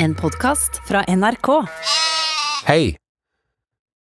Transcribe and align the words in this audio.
En 0.00 0.14
podkast 0.14 0.76
fra 0.86 1.02
NRK. 1.08 1.48
Hei! 2.68 2.96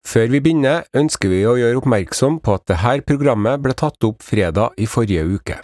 Før 0.05 0.27
vi 0.29 0.41
begynner, 0.45 0.83
ønsker 0.93 1.31
vi 1.33 1.39
å 1.49 1.55
gjøre 1.57 1.79
oppmerksom 1.79 2.37
på 2.45 2.53
at 2.53 2.67
dette 2.69 3.01
programmet 3.09 3.63
ble 3.65 3.73
tatt 3.73 4.05
opp 4.05 4.21
fredag 4.21 4.77
i 4.77 4.85
forrige 4.85 5.25
uke. 5.25 5.57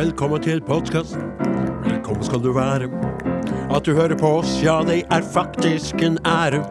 Velkommen 0.00 0.40
til 0.48 0.64
podkast. 0.64 1.20
Velkommen 1.84 2.24
skal 2.24 2.46
du 2.48 2.50
være. 2.56 2.88
At 3.68 3.84
du 3.84 3.92
hører 3.92 4.16
på 4.16 4.32
oss, 4.40 4.56
ja, 4.64 4.80
det 4.88 5.02
er 5.12 5.30
faktisk 5.36 6.00
en 6.00 6.16
ære. 6.24 6.64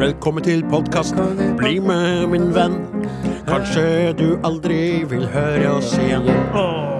Velkommen 0.00 0.48
til 0.48 0.64
podkasten. 0.72 1.52
Bli 1.60 1.76
med, 1.84 2.24
min 2.32 2.48
venn. 2.56 2.80
Kanskje 3.46 4.16
du 4.16 4.30
aldri 4.48 5.04
vil 5.12 5.28
høre 5.28 5.76
oss 5.76 5.92
igjen. 6.00 6.32
Åh, 6.56 6.95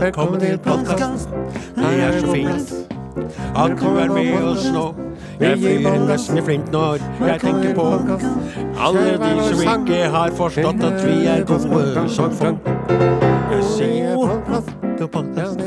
velkommen 0.00 0.40
til 0.40 0.58
podkast. 0.58 1.28
Det 1.76 2.04
er 2.04 2.20
så 2.20 2.32
fint 2.32 2.74
at 3.56 3.70
du 3.80 3.96
er 3.96 4.08
med 4.08 4.42
oss 4.42 4.70
nå. 4.72 4.94
Jeg 5.40 5.58
flyr 5.58 6.06
nesten 6.08 6.38
i 6.38 6.42
flint 6.44 6.72
når 6.72 6.96
jeg 7.26 7.40
tenker 7.40 7.74
på 7.74 7.82
alle 8.78 9.18
de 9.22 9.42
som 9.48 9.60
ikke 9.78 10.10
har 10.14 10.30
forstått 10.36 10.84
at 10.84 11.06
vi 11.06 11.26
er 11.26 11.44
gode 11.48 12.08
som 12.08 12.32
folk. 12.32 12.56
Jeg 13.50 13.64
sier 13.64 14.16
podkast, 15.00 15.58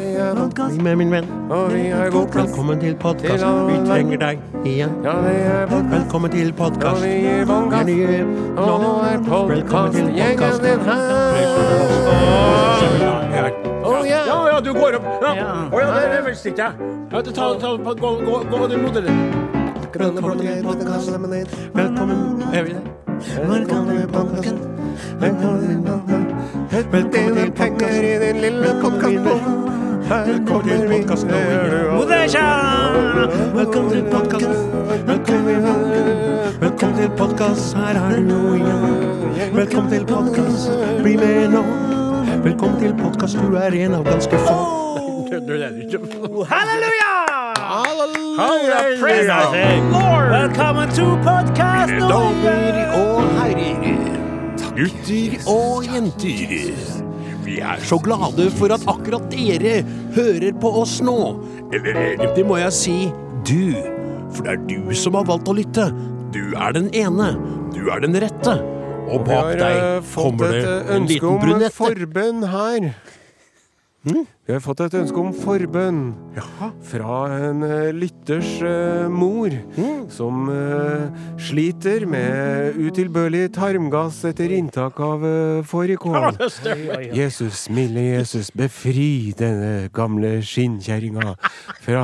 med, 0.82 0.96
min 0.96 1.12
venn. 1.12 1.26
Velkommen 1.50 2.80
til 2.80 2.96
podkast. 2.96 3.46
Vi 3.68 3.88
trenger 3.88 4.18
deg 4.18 4.40
igjen. 4.66 4.90
Velkommen 5.92 6.32
til 6.32 6.54
podkast. 6.54 7.04
Velkommen 7.04 7.72
til 9.94 10.14
podkast. 10.38 10.84
Du 14.64 14.74
går 14.74 14.96
opp. 14.96 15.04
Ja, 15.22 15.32
Oh, 15.72 15.80
ja 15.82 15.88
det 15.88 16.18
er 16.18 16.30
visste 16.30 16.50
ikke 16.50 16.64
jeg. 16.64 16.74
Ja, 17.12 17.22
ta, 17.22 17.32
ta, 17.32 17.54
ta, 17.60 17.68
gå, 17.78 17.94
gå, 18.26 18.44
gå, 18.52 18.68
du 18.68 18.78
modeller. 18.78 19.14
Velkommen 21.74 22.42
Er? 22.54 22.66
Velkommen 23.50 23.98
til 23.98 24.08
podkast. 24.08 24.56
Velkommen 25.20 25.60
til 27.12 27.52
podkast. 27.58 27.94
i 27.94 28.20
din 28.20 28.38
lille 28.42 28.68
podkast. 28.82 29.28
Velkommen 30.10 30.66
til 30.70 30.88
podkast. 30.92 31.28
Velkommen 33.56 33.92
til 33.92 34.04
podkast. 34.12 34.50
Velkommen 36.62 36.98
til 36.98 37.10
podkast. 37.18 37.76
Her 37.76 37.96
er 37.96 38.22
du 38.30 38.54
igjen. 38.54 39.56
Velkommen 39.56 39.92
til 39.92 40.06
podkast. 40.06 40.72
Bli 41.04 41.16
med 41.16 41.50
nå. 41.50 42.03
Velkommen 42.44 42.76
til 42.82 42.92
podkast. 43.00 43.38
Du 43.40 43.54
er 43.56 43.72
en 43.86 43.94
av 43.96 44.04
ganske 44.04 44.36
få. 44.44 44.56
Halleluja! 46.54 47.14
Halleluja, 47.56 48.80
praise 49.00 49.38
the 49.54 49.62
Lord! 49.94 50.28
Velkommen 50.34 50.92
til 50.92 51.14
podcast 51.24 51.96
Damer 52.12 52.82
og 52.98 53.24
herrer, 53.38 53.80
gutter 54.76 55.38
og 55.54 55.88
jenter. 55.88 56.52
Vi 57.48 57.58
er 57.64 57.80
så 57.88 58.02
glade 58.04 58.50
for 58.60 58.76
at 58.76 58.84
akkurat 58.92 59.32
dere 59.32 59.80
hører 60.18 60.52
på 60.60 60.74
oss 60.84 61.00
nå. 61.06 61.18
Eller 61.72 62.02
egentlig 62.04 62.46
må 62.52 62.60
jeg 62.60 62.76
si 62.76 62.98
du, 63.48 63.72
for 64.36 64.44
det 64.44 64.58
er 64.58 64.64
du 64.68 64.94
som 65.00 65.16
har 65.16 65.32
valgt 65.32 65.48
å 65.48 65.56
lytte. 65.64 65.88
Du 66.36 66.44
er 66.60 66.76
den 66.76 66.92
ene. 66.92 67.34
Du 67.72 67.88
er 67.88 68.04
den 68.04 68.20
rette. 68.20 68.60
Og 69.08 69.26
bak 69.28 69.54
deg 69.60 70.08
kommer 70.14 70.54
det 70.54 70.78
en 70.96 71.10
liten 71.10 71.42
brunette. 71.42 71.64
Vi 71.64 71.72
har 71.72 71.80
fått 71.80 72.00
et 72.04 72.04
ønske 72.04 72.04
om 72.04 72.08
forbønn 72.12 72.48
her. 72.52 72.88
Mm? 74.04 74.26
Vi 74.44 74.52
har 74.52 74.60
fått 74.60 74.82
et 74.84 74.96
ønske 75.00 75.22
om 75.22 75.30
forbønn 75.32 76.00
fra 76.84 77.20
en 77.38 77.64
eh, 77.64 77.94
lytters 77.96 78.50
uh, 78.60 79.08
mor, 79.08 79.54
mm. 79.78 80.02
som 80.12 80.50
uh, 80.52 81.08
sliter 81.40 82.04
med 82.12 82.76
utilbørlig 82.84 83.46
tarmgass 83.56 84.20
etter 84.28 84.52
inntak 84.58 85.00
av 85.00 85.24
uh, 85.24 85.64
fårikål. 85.64 86.36
Jesus, 87.16 87.70
milde 87.72 88.04
Jesus, 88.04 88.52
befri 88.52 89.32
denne 89.40 89.88
gamle 89.96 90.42
skinnkjerringa 90.44 91.38
fra 91.86 92.04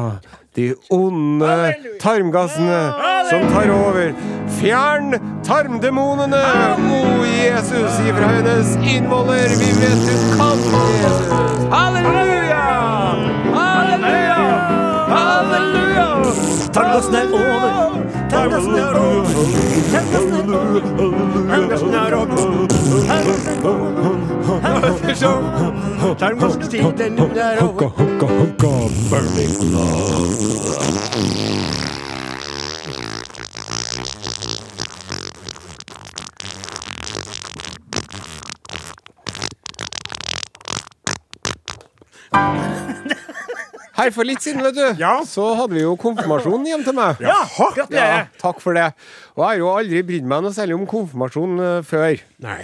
de 0.56 0.76
onde 0.90 1.76
tarmgassene 2.02 2.94
som 3.30 3.42
tar 3.54 3.70
over. 3.70 4.14
Fjern 4.60 5.14
tarmdemonene, 5.46 6.44
o 6.92 7.26
Jesus, 7.26 8.00
ifra 8.08 8.28
hennes 8.28 8.76
innvoller. 8.76 9.50
Vi 9.60 9.72
vet 9.82 10.08
du 10.08 10.16
kan, 10.38 10.58
Jesus. 10.58 11.30
Halleluja! 11.72 12.66
Halleluja! 13.54 14.42
Halleluja! 15.14 16.08
Tarmgassene 16.74 17.18
er 17.18 17.26
over. 17.34 17.70
Tarmgassene 18.30 18.80
er 18.80 18.96
over. 18.96 19.26
Tarmgassene 21.50 21.98
er 21.98 22.14
over. 22.16 22.40
Tarmgassen 26.00 26.62
er 26.76 27.62
over. 27.64 27.84
Er 27.84 27.90
burning 29.10 30.70
Her 44.00 44.14
for 44.16 44.24
litt 44.24 44.40
siden, 44.44 44.64
vet 44.64 44.78
du, 44.78 44.86
Ja. 45.02 45.18
så 45.28 45.50
hadde 45.60 45.76
vi 45.76 45.82
jo 45.82 45.96
konfirmasjon 46.00 46.64
hjem 46.66 46.84
til 46.86 46.94
meg. 46.96 47.20
Ja, 47.20 47.42
Ja, 47.92 48.26
takk 48.40 48.62
for 48.64 48.74
det. 48.74 48.94
Og 49.36 49.44
jeg 49.44 49.48
har 49.50 49.58
jo 49.60 49.72
aldri 49.76 50.04
brydd 50.08 50.24
meg 50.30 50.44
noe 50.46 50.56
særlig 50.56 50.76
om 50.78 50.86
konfirmasjon 50.88 51.60
eh, 51.60 51.82
før. 51.84 52.22
Nei. 52.40 52.62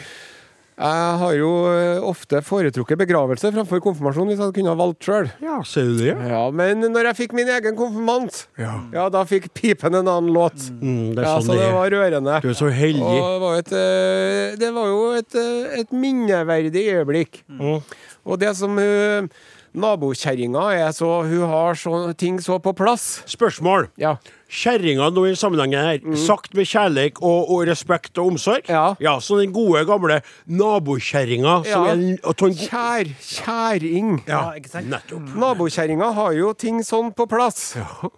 Jeg 0.75 1.19
har 1.21 1.33
jo 1.37 1.49
eh, 1.71 2.03
ofte 2.03 2.41
foretrukket 2.43 2.99
begravelse 2.99 3.47
framfor 3.55 3.79
konfirmasjon 3.85 4.27
hvis 4.27 4.41
jeg 4.43 4.55
kunne 4.57 4.73
ha 4.73 4.79
valgt 4.79 5.07
sjøl. 5.07 5.29
Ja, 5.39 5.61
ser 5.63 5.87
du 5.87 6.01
det? 6.01 6.11
Ja, 6.11 6.41
men 6.51 6.83
når 6.91 7.11
jeg 7.11 7.19
fikk 7.21 7.35
min 7.37 7.47
egen 7.47 7.77
konfirmant, 7.79 8.41
Ja. 8.59 8.73
ja, 8.91 9.05
da 9.13 9.23
fikk 9.23 9.47
pipen 9.55 9.95
en 9.95 10.03
annen 10.11 10.33
låt. 10.35 10.67
Mm, 10.81 11.15
det 11.15 11.23
Ja, 11.23 11.37
sånn 11.39 11.47
så 11.47 11.59
det 11.61 11.71
var 11.71 11.87
rørende. 11.95 12.41
Du 12.43 12.49
er 12.51 12.59
så 12.59 12.67
heldig. 12.75 13.07
Og 13.07 13.31
det 13.31 13.41
var, 13.45 13.55
et, 13.63 13.71
eh, 13.71 14.55
det 14.59 14.73
var 14.75 14.91
jo 14.91 15.01
et, 15.15 15.35
eh, 15.39 15.79
et 15.79 15.95
minneverdig 15.95 16.85
øyeblikk. 16.91 17.43
Mm. 17.47 17.79
Og 18.25 18.39
det 18.41 18.55
som 18.57 18.75
uh, 18.75 19.27
nabokjerringa 19.75 20.63
er 20.73 20.91
så 20.95 21.09
Hun 21.27 21.45
har 21.49 21.75
så, 21.79 22.13
ting 22.17 22.39
så 22.41 22.57
på 22.59 22.73
plass. 22.77 23.23
Spørsmål. 23.29 23.89
Ja. 24.01 24.15
Kjerringa 24.49 25.09
nå 25.11 25.23
i 25.27 25.35
sammenhengen 25.35 25.81
her, 25.81 26.15
sagt 26.21 26.53
med 26.55 26.67
kjærlighet 26.69 27.17
og, 27.21 27.49
og 27.51 27.63
respekt 27.67 28.17
og 28.21 28.33
omsorg? 28.33 28.67
Ja. 28.69 28.95
ja 29.01 29.15
Så 29.19 29.39
den 29.41 29.53
gode, 29.55 29.81
gamle 29.89 30.21
nabokjerringa 30.47 31.55
som 31.65 31.87
Ja. 31.87 31.95
er 31.95 32.55
Kjær, 32.55 33.09
kjæring. 33.19 34.19
Ja, 34.27 34.51
ikke 34.55 34.69
sant? 34.69 34.89
nettopp. 34.89 35.33
Nabokjerringa 35.35 36.11
har 36.13 36.33
jo 36.37 36.53
ting 36.53 36.83
sånn 36.83 37.11
på 37.15 37.27
plass. 37.27 37.75
Ja. 37.75 38.09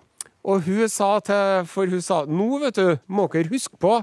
Og 0.48 0.62
hun 0.64 0.88
sa 0.88 1.20
til 1.20 1.66
For 1.68 1.86
hun 1.92 2.02
sa 2.02 2.22
nå, 2.26 2.60
vet 2.64 2.76
du, 2.76 3.00
må 3.08 3.28
dere 3.32 3.50
huske 3.52 3.76
på 3.80 3.98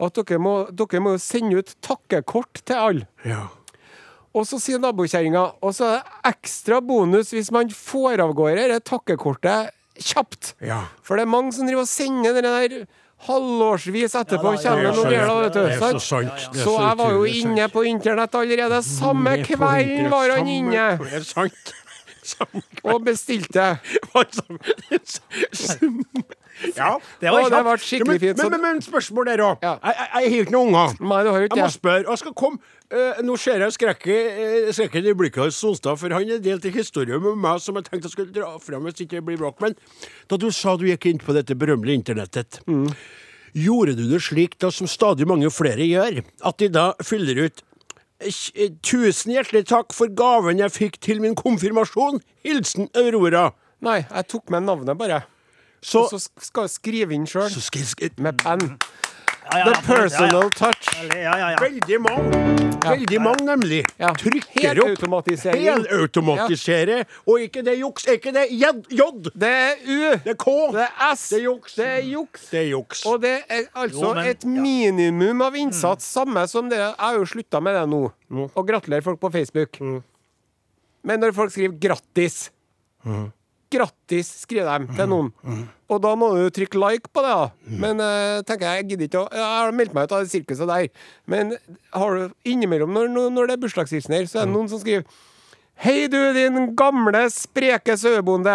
at 0.00 0.18
dere 0.18 0.38
må, 0.38 0.56
dere 0.76 1.00
må 1.00 1.14
sende 1.22 1.62
ut 1.62 1.74
takkekort 1.80 2.60
til 2.66 2.76
alle. 2.76 3.06
Ja. 3.24 3.46
Og 4.36 4.44
så 4.44 4.58
sier 4.60 4.80
nabokjerringa 4.82 5.42
og 5.64 5.72
så 5.72 5.88
er 5.88 5.96
det 5.96 6.30
ekstra 6.34 6.82
bonus 6.84 7.32
hvis 7.32 7.48
man 7.54 7.70
får 7.72 8.20
av 8.26 8.34
gårde 8.36 8.68
dette 8.68 8.84
takkekortet 8.90 9.72
kjapt. 9.96 10.52
Ja. 10.60 10.82
For 11.04 11.16
det 11.16 11.24
er 11.24 11.32
mange 11.32 11.54
som 11.56 11.68
driver 11.68 11.86
og 11.86 11.90
sender 11.90 12.36
det 12.36 12.44
der 12.44 12.86
halvårsvis 13.26 14.14
etterpå. 14.20 14.52
Ja, 14.60 14.74
da, 14.76 15.08
ja, 15.08 15.24
ja, 15.24 15.48
du. 15.48 15.56
Det 15.56 15.64
er 15.72 15.80
så 15.80 16.02
sant? 16.04 16.44
Så, 16.50 16.66
Så 16.66 16.76
jeg 16.76 16.98
var 17.00 17.16
jo 17.16 17.24
inne 17.24 17.68
på 17.72 17.86
internett 17.88 18.36
allerede. 18.36 18.82
Samme 18.84 19.38
kvelden 19.46 20.10
var 20.12 20.36
han 20.36 20.52
inne 20.52 20.86
sant. 21.24 21.74
Og 22.84 23.04
bestilte. 23.06 23.78
Ja. 26.76 26.96
Det 27.20 27.32
var 27.32 27.50
det 27.52 27.64
var 27.64 27.80
skikkelig 27.82 28.20
fint. 28.20 28.38
Men, 28.40 28.50
men, 28.50 28.62
men 28.64 28.80
spørsmål 28.84 29.26
der 29.28 29.42
òg. 29.44 29.62
Jeg, 29.62 29.78
jeg, 29.82 30.08
har 30.14 30.26
ikke 30.46 30.54
noen 30.54 30.72
unger. 30.74 30.96
Nei, 31.00 31.18
du 31.26 31.28
har 31.30 31.36
jo 31.36 31.42
Jeg 31.44 31.50
ikke 31.50 31.60
må 31.66 31.68
spørre. 31.74 32.04
Jeg 32.08 32.22
skal 32.22 32.34
komme 32.40 32.58
eh, 32.90 33.20
Nå 33.26 33.36
ser 33.42 33.64
jeg 33.64 33.74
skrekken, 33.76 34.40
eh, 34.46 34.70
skrekken 34.76 35.10
i 35.10 35.14
blikket 35.18 35.42
hans 35.44 35.60
Sonstad, 35.60 36.00
for 36.00 36.16
han 36.16 36.32
er 36.32 36.40
delt 36.44 36.64
i 36.68 36.72
historie 36.74 37.20
med 37.20 37.36
meg 37.44 37.60
som 37.64 37.76
jeg 37.76 37.88
tenkte 37.90 38.08
jeg 38.08 38.14
skulle 38.16 38.34
dra 38.36 38.54
fram 38.62 38.88
hvis 38.88 39.04
ikke 39.04 39.18
det 39.20 39.24
blir 39.28 39.40
bråk. 39.42 39.60
Men 39.64 39.76
da 40.30 40.40
du 40.40 40.48
sa 40.54 40.76
du 40.80 40.86
gikk 40.88 41.08
inn 41.12 41.20
på 41.22 41.36
dette 41.36 41.56
berømmelige 41.58 42.00
internettet, 42.02 42.60
Mm. 42.66 42.88
gjorde 43.56 43.94
du 43.96 44.04
det 44.10 44.22
slik 44.24 44.58
da 44.62 44.70
som 44.74 44.88
stadig 44.90 45.26
mange 45.28 45.50
flere 45.54 45.84
gjør, 45.86 46.22
at 46.44 46.58
de 46.60 46.68
da 46.72 46.88
fyller 47.04 47.46
ut 47.46 47.62
eh, 48.24 48.70
Tusen 48.82 49.32
hjertelig 49.36 49.66
takk 49.68 49.92
for 49.96 50.08
gaven 50.08 50.60
jeg 50.64 50.72
fikk 50.72 51.00
til 51.04 51.20
min 51.20 51.36
konfirmasjon. 51.36 52.20
Hilsen 52.46 52.88
Aurora. 52.96 53.50
Nei, 53.84 54.00
jeg 54.08 54.28
tok 54.32 54.48
med 54.54 54.64
navnet, 54.64 54.96
bare. 54.96 55.24
Så, 55.86 56.00
Og 56.02 56.10
så 56.10 56.18
skal 56.42 56.66
jeg 56.66 56.70
skrive 56.74 57.14
inn 57.14 57.26
sjøl, 57.30 57.52
med 58.18 58.38
penn. 58.42 58.78
Ja, 59.46 59.58
ja, 59.60 59.64
The 59.68 59.74
personal 59.86 60.32
Ja, 60.32 60.40
ja. 60.42 60.48
touch. 60.58 60.88
Ja, 61.14 61.34
ja, 61.38 61.50
ja. 61.52 61.58
Veldig 61.62 61.98
mange. 62.02 62.40
Veldig 62.82 63.20
mange, 63.22 63.44
nemlig. 63.46 63.78
Ja. 64.00 64.08
Trykker 64.18 64.80
opp. 64.82 65.04
Helautomatisere. 65.54 67.04
Og 67.30 67.44
ikke 67.44 67.62
det 67.66 67.76
juks. 67.78 68.06
Er 68.10 68.18
ikke 68.18 68.32
det 68.34 68.48
J? 68.50 68.72
Det 69.38 69.52
er 69.52 69.78
U. 69.86 70.00
Det 70.24 70.32
er 70.34 70.38
K. 70.42 70.56
Det 70.74 70.82
er 70.88 71.14
S. 71.14 71.28
Det 71.30 71.38
er 71.38 71.44
juks. 71.44 71.76
Det 71.78 71.86
er 71.86 72.02
juks. 72.10 72.48
Det 72.50 72.60
er 72.64 72.68
juks. 72.72 73.04
Og 73.06 73.22
det 73.22 73.36
er 73.48 73.62
altså 73.74 74.02
Jo, 74.02 74.14
men- 74.14 74.26
et 74.26 74.44
minimum 74.44 75.42
av 75.46 75.54
innsats, 75.56 76.04
samme 76.04 76.46
som 76.48 76.68
det 76.68 76.78
Jeg 76.78 76.94
har 76.98 77.14
jo 77.14 77.24
slutta 77.24 77.60
med 77.62 77.74
det 77.74 77.86
nå. 77.88 78.02
Og 78.56 78.66
gratulerer 78.66 79.02
folk 79.02 79.20
på 79.20 79.30
Facebook. 79.32 79.80
Men 81.04 81.20
når 81.20 81.32
folk 81.32 81.52
skriver 81.52 81.78
'grattis' 81.78 82.50
Grattis, 83.72 84.28
skriver 84.44 84.78
de 84.86 84.96
til 84.98 85.08
noen. 85.10 85.30
Og 85.90 86.00
da 86.02 86.12
må 86.18 86.32
du 86.34 86.44
trykke 86.54 86.78
like 86.82 87.10
på 87.14 87.22
det, 87.24 87.32
da. 87.34 87.76
Men 87.82 88.00
uh, 88.02 88.40
tenker 88.46 88.66
jeg, 88.66 88.82
jeg 88.82 88.88
gidder 88.92 89.08
ikke 89.10 89.22
å 89.22 89.28
Jeg 89.34 89.46
har 89.66 89.72
meldt 89.74 89.94
meg 89.94 90.06
ut 90.08 90.14
av 90.16 90.24
det 90.26 90.32
sirkuset 90.32 90.68
der. 90.70 90.88
Men 91.30 91.54
har 91.94 92.14
du 92.18 92.50
innimellom, 92.50 92.92
når, 92.94 93.10
når 93.34 93.50
det 93.50 93.56
er 93.58 93.64
bursdagshilsener, 93.66 94.26
så 94.30 94.42
er 94.42 94.46
det 94.50 94.54
noen 94.56 94.70
som 94.70 94.82
skriver 94.82 95.06
Hei 95.76 96.06
du, 96.08 96.16
din 96.32 96.70
gamle, 96.72 97.26
spreke 97.28 97.98
sauebonde. 98.00 98.54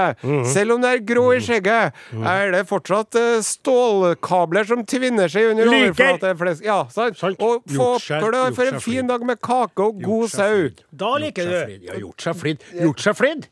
Selv 0.50 0.74
om 0.74 0.82
du 0.82 0.88
er 0.90 1.04
grå 1.06 1.28
i 1.36 1.42
skjegget, 1.46 1.94
er 2.18 2.50
det 2.56 2.64
fortsatt 2.66 3.14
uh, 3.14 3.36
stålkabler 3.46 4.66
som 4.66 4.82
tvinner 4.90 5.30
seg 5.30 5.52
under 5.52 5.70
Liker. 5.70 5.92
overflateflesk. 5.92 6.66
Ja, 6.66 6.80
sant? 6.90 7.20
Sant. 7.22 7.38
Og 7.46 7.62
får 7.70 8.02
det 8.34 8.42
du 8.42 8.58
seg 8.58 8.72
en 8.74 8.82
fin 8.82 9.12
dag 9.12 9.22
med 9.30 9.38
kake 9.38 9.86
og 9.86 10.02
god 10.02 10.34
sau. 10.34 10.64
Da 10.90 11.12
liker 11.22 11.46
Gjort 11.46 11.54
seg 11.54 11.62
du. 11.62 11.68
flid. 11.70 11.86
Ja, 11.92 12.00
gjort 12.02 12.26
seg 12.26 12.42
flid. 12.42 12.66
Gjort 12.82 13.06
seg 13.06 13.20
flid. 13.22 13.46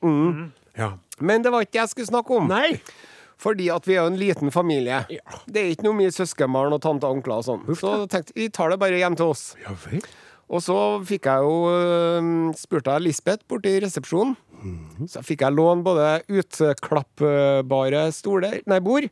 Ja. 0.79 0.93
Men 1.19 1.43
det 1.45 1.51
var 1.53 1.65
ikke 1.65 1.75
det 1.75 1.83
jeg 1.83 1.93
skulle 1.93 2.11
snakke 2.13 2.39
om. 2.39 2.49
Nei. 2.51 2.79
Fordi 3.39 3.69
at 3.71 3.85
vi 3.87 3.95
er 3.95 4.03
jo 4.03 4.11
en 4.11 4.19
liten 4.19 4.51
familie. 4.51 5.03
Ja. 5.11 5.37
Det 5.47 5.61
er 5.61 5.69
ikke 5.73 5.87
noe 5.87 5.99
mye 5.99 6.11
søskenbarn 6.11 6.75
og 6.75 6.81
tante 6.83 7.07
og 7.07 7.19
onkler 7.19 7.39
og 7.39 7.47
sånn. 7.47 7.61
Så 7.79 7.93
tenkte 8.11 8.35
vi 8.35 8.49
tar 8.51 8.73
det 8.73 8.79
bare 8.81 8.99
hjem 8.99 9.15
til 9.19 9.31
oss. 9.31 9.53
Ja 9.63 9.75
vel. 9.85 10.03
Og 10.49 10.63
så 10.65 10.75
fikk 11.05 11.27
jeg 11.29 11.45
jo 11.45 11.69
øh, 11.69 12.29
spurte 12.57 12.95
jeg 12.95 13.05
Lisbeth 13.05 13.45
borti 13.49 13.75
i 13.77 13.81
resepsjonen. 13.83 14.33
Så 15.07 15.21
fikk 15.23 15.45
jeg 15.45 15.55
låne 15.55 15.85
både 15.85 16.07
utklappbare 16.27 18.01
stoler, 18.11 18.57
nei, 18.67 18.79
bord, 18.83 19.05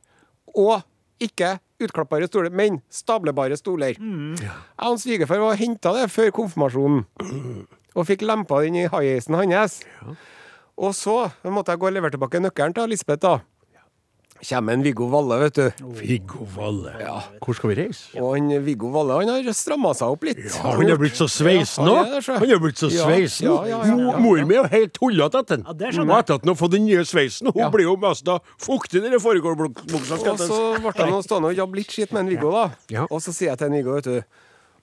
og 0.57 0.81
ikke 1.23 1.53
utklappbare 1.81 2.27
stoler, 2.27 2.51
men 2.51 2.81
stablebare 2.91 3.55
stoler. 3.59 3.95
Jeg 4.41 4.89
og 4.89 4.99
svigerfar 4.99 5.39
var 5.45 5.61
henta 5.61 5.93
det 5.95 6.09
før 6.11 6.33
konfirmasjonen, 6.41 7.05
og 7.97 8.09
fikk 8.09 8.25
lempa 8.27 8.59
den 8.65 8.81
i 8.81 8.89
high-acen 8.89 9.37
hans. 9.39 9.79
Og 10.77 10.93
så 10.93 11.31
måtte 11.49 11.73
jeg 11.73 11.79
gå 11.81 11.87
og 11.89 11.93
levere 11.95 12.13
tilbake 12.13 12.41
nøkkelen 12.43 12.75
til 12.77 12.91
Lisbeth, 12.93 13.21
da. 13.25 13.37
Kommer 14.37 14.75
en 14.77 14.83
Viggo 14.85 15.07
Valle, 15.09 15.39
vet 15.41 15.55
du. 15.57 15.85
Viggo 15.97 16.45
Valle. 16.53 16.91
Hvor 17.41 17.55
skal 17.57 17.71
vi 17.71 17.77
reise? 17.79 18.11
Og 18.21 18.35
han, 18.35 18.51
Viggo 18.61 18.91
Valle 18.93 19.15
han 19.17 19.31
har 19.33 19.47
stramma 19.57 19.95
seg 19.97 20.13
opp 20.13 20.27
litt. 20.27 20.37
Ja, 20.45 20.75
han 20.77 20.91
er 20.93 20.99
blitt 21.01 21.17
så 21.17 21.25
sveisen 21.25 21.87
Ja, 21.89 22.03
nå. 22.05 22.21
han 22.37 22.53
er 22.53 22.61
blitt 22.61 22.77
så 22.77 22.91
Ja, 22.93 23.07
nå! 23.09 23.15
ja, 23.17 23.23
ja, 23.25 23.55
ja, 23.65 23.79
ja, 23.89 23.97
ja. 24.11 24.19
Mor 24.21 24.37
mi 24.45 24.53
er 24.53 24.61
jo 24.61 24.67
helt 24.75 24.93
tullete 24.93 25.41
etter 25.41 25.63
ham. 25.65 25.73
etter 25.73 26.37
at 26.37 26.45
han 26.45 26.53
har 26.53 26.59
fått 26.61 26.75
den 26.75 26.85
nye 26.85 27.01
sveisen. 27.09 27.49
Hun 27.49 27.63
Ja. 27.63 27.71
blir 27.73 27.89
jo 27.89 27.95
mest 27.97 28.25
da 28.29 28.37
fuktig 28.61 29.01
i 29.01 29.09
den 29.09 29.17
foregårdbuksa. 29.19 30.21
Og 30.21 30.37
så 30.37 30.61
ble 30.85 31.09
han 31.09 31.23
stående 31.25 31.49
og 31.49 31.55
jobbe 31.57 31.75
litt 31.81 31.89
skitt 31.97 32.13
med 32.13 32.27
en 32.27 32.29
Viggo, 32.29 32.51
da. 32.51 32.69
Ja. 32.93 33.07
Og 33.09 33.17
så 33.25 33.33
sier 33.33 33.49
jeg 33.49 33.57
til 33.57 33.67
en 33.71 33.73
Viggo, 33.73 33.95
vet 33.97 34.03
du 34.03 34.21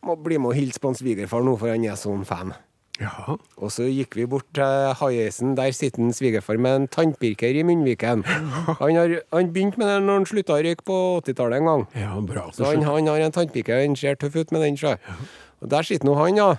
Må 0.03 0.17
bli 0.21 0.37
med 0.37 0.51
og 0.51 0.55
hilse 0.59 0.81
på 0.83 0.89
en 0.91 0.95
svigerfar 0.99 1.41
nå, 1.47 1.55
for 1.57 1.69
han 1.71 1.85
er 1.85 1.95
sånn 1.95 2.27
fan. 2.27 2.53
Ja. 3.01 3.35
Og 3.59 3.73
så 3.75 3.89
gikk 3.91 4.15
vi 4.15 4.27
bort 4.31 4.47
til 4.55 4.93
high-acen. 5.01 5.57
Der 5.59 5.73
sitter 5.75 6.13
svigerfar 6.15 6.61
med 6.63 6.77
en 6.77 6.89
tannpirker 6.89 7.57
i 7.59 7.65
munnviken. 7.67 8.23
Han, 8.81 8.95
har, 8.97 9.17
han 9.33 9.51
begynte 9.53 9.79
med 9.83 9.89
det 9.91 9.97
når 10.05 10.21
han 10.21 10.29
slutta 10.31 10.55
å 10.55 10.61
røyke 10.63 10.87
på 10.87 10.99
80-tallet 11.25 11.59
en 11.59 11.71
gang. 11.71 11.83
ja, 11.99 12.13
bra. 12.21 12.47
Så 12.55 12.69
han, 12.71 12.87
han 12.87 13.11
har 13.11 13.25
en 13.25 13.35
tannpirker, 13.35 13.83
han 13.83 13.97
ser 13.99 14.15
tøff 14.21 14.37
ut 14.37 14.55
med 14.55 14.63
den, 14.63 14.79
Ja. 14.79 14.97
Og 15.65 15.71
der 15.71 15.83
sitter 15.83 16.07
nå 16.07 16.15
han, 16.19 16.37
ja. 16.37 16.55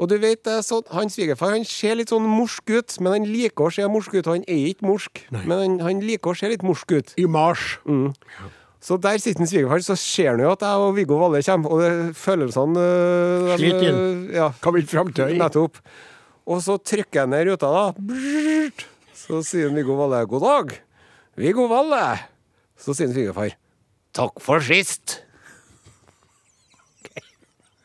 Og 0.00 0.08
du 0.08 0.16
vet, 0.18 0.40
så, 0.42 0.62
sånn, 0.80 0.88
han 0.90 1.10
svigerfar 1.12 1.52
han 1.54 1.66
ser 1.68 1.94
litt 2.00 2.10
sånn 2.10 2.24
morsk 2.26 2.72
ut, 2.72 2.96
men 3.04 3.12
han 3.12 3.28
liker 3.28 3.68
å 3.68 3.70
se 3.70 3.86
morsk 3.86 4.16
ut. 4.18 4.26
Han 4.26 4.42
er 4.50 4.72
ikke 4.72 4.88
morsk, 4.88 5.20
men 5.30 5.52
han, 5.52 5.76
han 5.84 6.00
liker 6.02 6.32
å 6.32 6.38
se 6.38 6.50
litt 6.50 6.64
morsk 6.66 6.96
ut. 6.96 7.12
I 7.20 7.28
mars. 7.30 7.76
Så 8.82 8.96
der 8.98 9.18
sitter 9.22 9.46
svigerfar, 9.46 9.78
så 9.86 9.94
ser 9.96 10.32
han 10.32 10.40
jo 10.42 10.50
at 10.50 10.62
jeg 10.66 10.82
og 10.82 10.96
Viggo 10.96 11.14
Valle 11.20 11.42
kommer, 11.46 11.70
og 11.70 11.82
det 11.84 12.16
følelsene 12.18 12.82
øh, 12.82 13.44
de, 13.52 13.58
Sliter 13.60 13.84
inn. 13.88 14.00
øh, 14.00 14.34
Ja, 14.34 14.48
Kan 14.62 14.74
vi 14.74 14.80
ikke 14.82 14.96
framtøy? 14.96 15.36
nettopp. 15.38 15.78
Og 16.50 16.62
så 16.64 16.74
trykker 16.82 17.20
jeg 17.20 17.30
ned 17.30 17.46
ruta, 17.52 17.68
da. 17.70 17.84
Brrrt. 17.94 18.86
Så 19.14 19.38
sier 19.46 19.70
Viggo 19.70 19.94
Valle 20.00 20.24
'god 20.26 20.42
dag'. 20.42 20.80
Viggo 21.38 21.68
Valle. 21.70 22.18
Så 22.76 22.94
sier 22.98 23.12
svigerfar 23.12 23.54
'takk 24.14 24.40
for 24.42 24.58
sist'. 24.58 25.20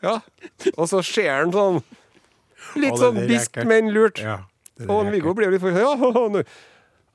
Ja. 0.02 0.18
Og 0.76 0.88
så 0.90 1.00
ser 1.02 1.30
han 1.30 1.52
sånn 1.54 1.80
Litt 2.78 2.98
sånn 3.00 3.16
bisk, 3.26 3.54
biskt, 3.54 3.66
men 3.66 3.88
lurt. 3.94 4.18
Ja. 4.22 4.40
Og. 4.86 5.08
Viggo 5.10 5.32
blir 5.34 5.50
litt 5.50 5.60
for 5.62 5.70
Ja, 5.74 5.94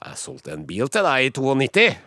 Jeg 0.04 0.18
solgte 0.20 0.52
en 0.52 0.66
bil 0.68 0.90
til 0.92 1.04
deg 1.06 1.30
i 1.30 1.30
92. 1.32 1.98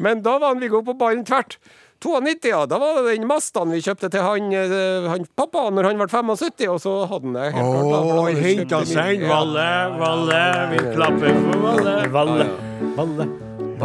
Men 0.00 0.22
da 0.24 0.38
var 0.40 0.54
han 0.54 0.60
Viggo 0.62 0.80
på 0.86 0.94
ballen 0.98 1.24
tvert. 1.28 1.58
92, 2.00 2.48
ja. 2.48 2.62
Da 2.64 2.78
var 2.80 3.02
det 3.04 3.12
den 3.12 3.26
Mazdaen 3.28 3.74
vi 3.74 3.82
kjøpte 3.84 4.08
til 4.14 4.22
han, 4.24 4.46
eh, 4.56 5.08
han 5.12 5.26
pappa 5.36 5.66
når 5.68 5.90
han 5.90 6.00
ble 6.00 6.06
75, 6.08 6.64
og 6.72 6.78
så 6.80 6.94
hadde 7.10 7.28
han 7.28 7.36
det 7.36 7.50
helt 7.52 7.68
klart. 7.68 7.90
da, 7.90 8.00
Å, 8.00 8.24
han 8.24 8.40
henta 8.46 8.80
seg. 8.88 9.24
Valle, 9.28 9.66
Valle, 10.00 10.40
vi 10.72 10.80
klapper 10.94 11.36
for 11.44 11.62
Valle. 11.66 11.94
Valle. 12.16 12.48
Valle. 12.96 13.28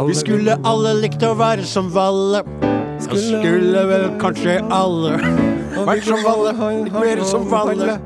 Vi 0.07 0.15
skulle 0.15 0.55
alle 0.67 0.95
likt 1.03 1.23
å 1.27 1.33
være 1.39 1.67
som 1.67 1.91
Valle. 1.95 2.41
Og 3.05 3.19
skulle 3.19 3.83
vel 3.91 4.05
kanskje 4.23 4.57
alle 4.73 5.17
vært 5.89 6.07
som 6.07 6.23
Valle. 6.23 6.55
Litt 6.85 6.95
mer 6.95 7.23
som 7.27 7.47
Valle. 7.51 7.97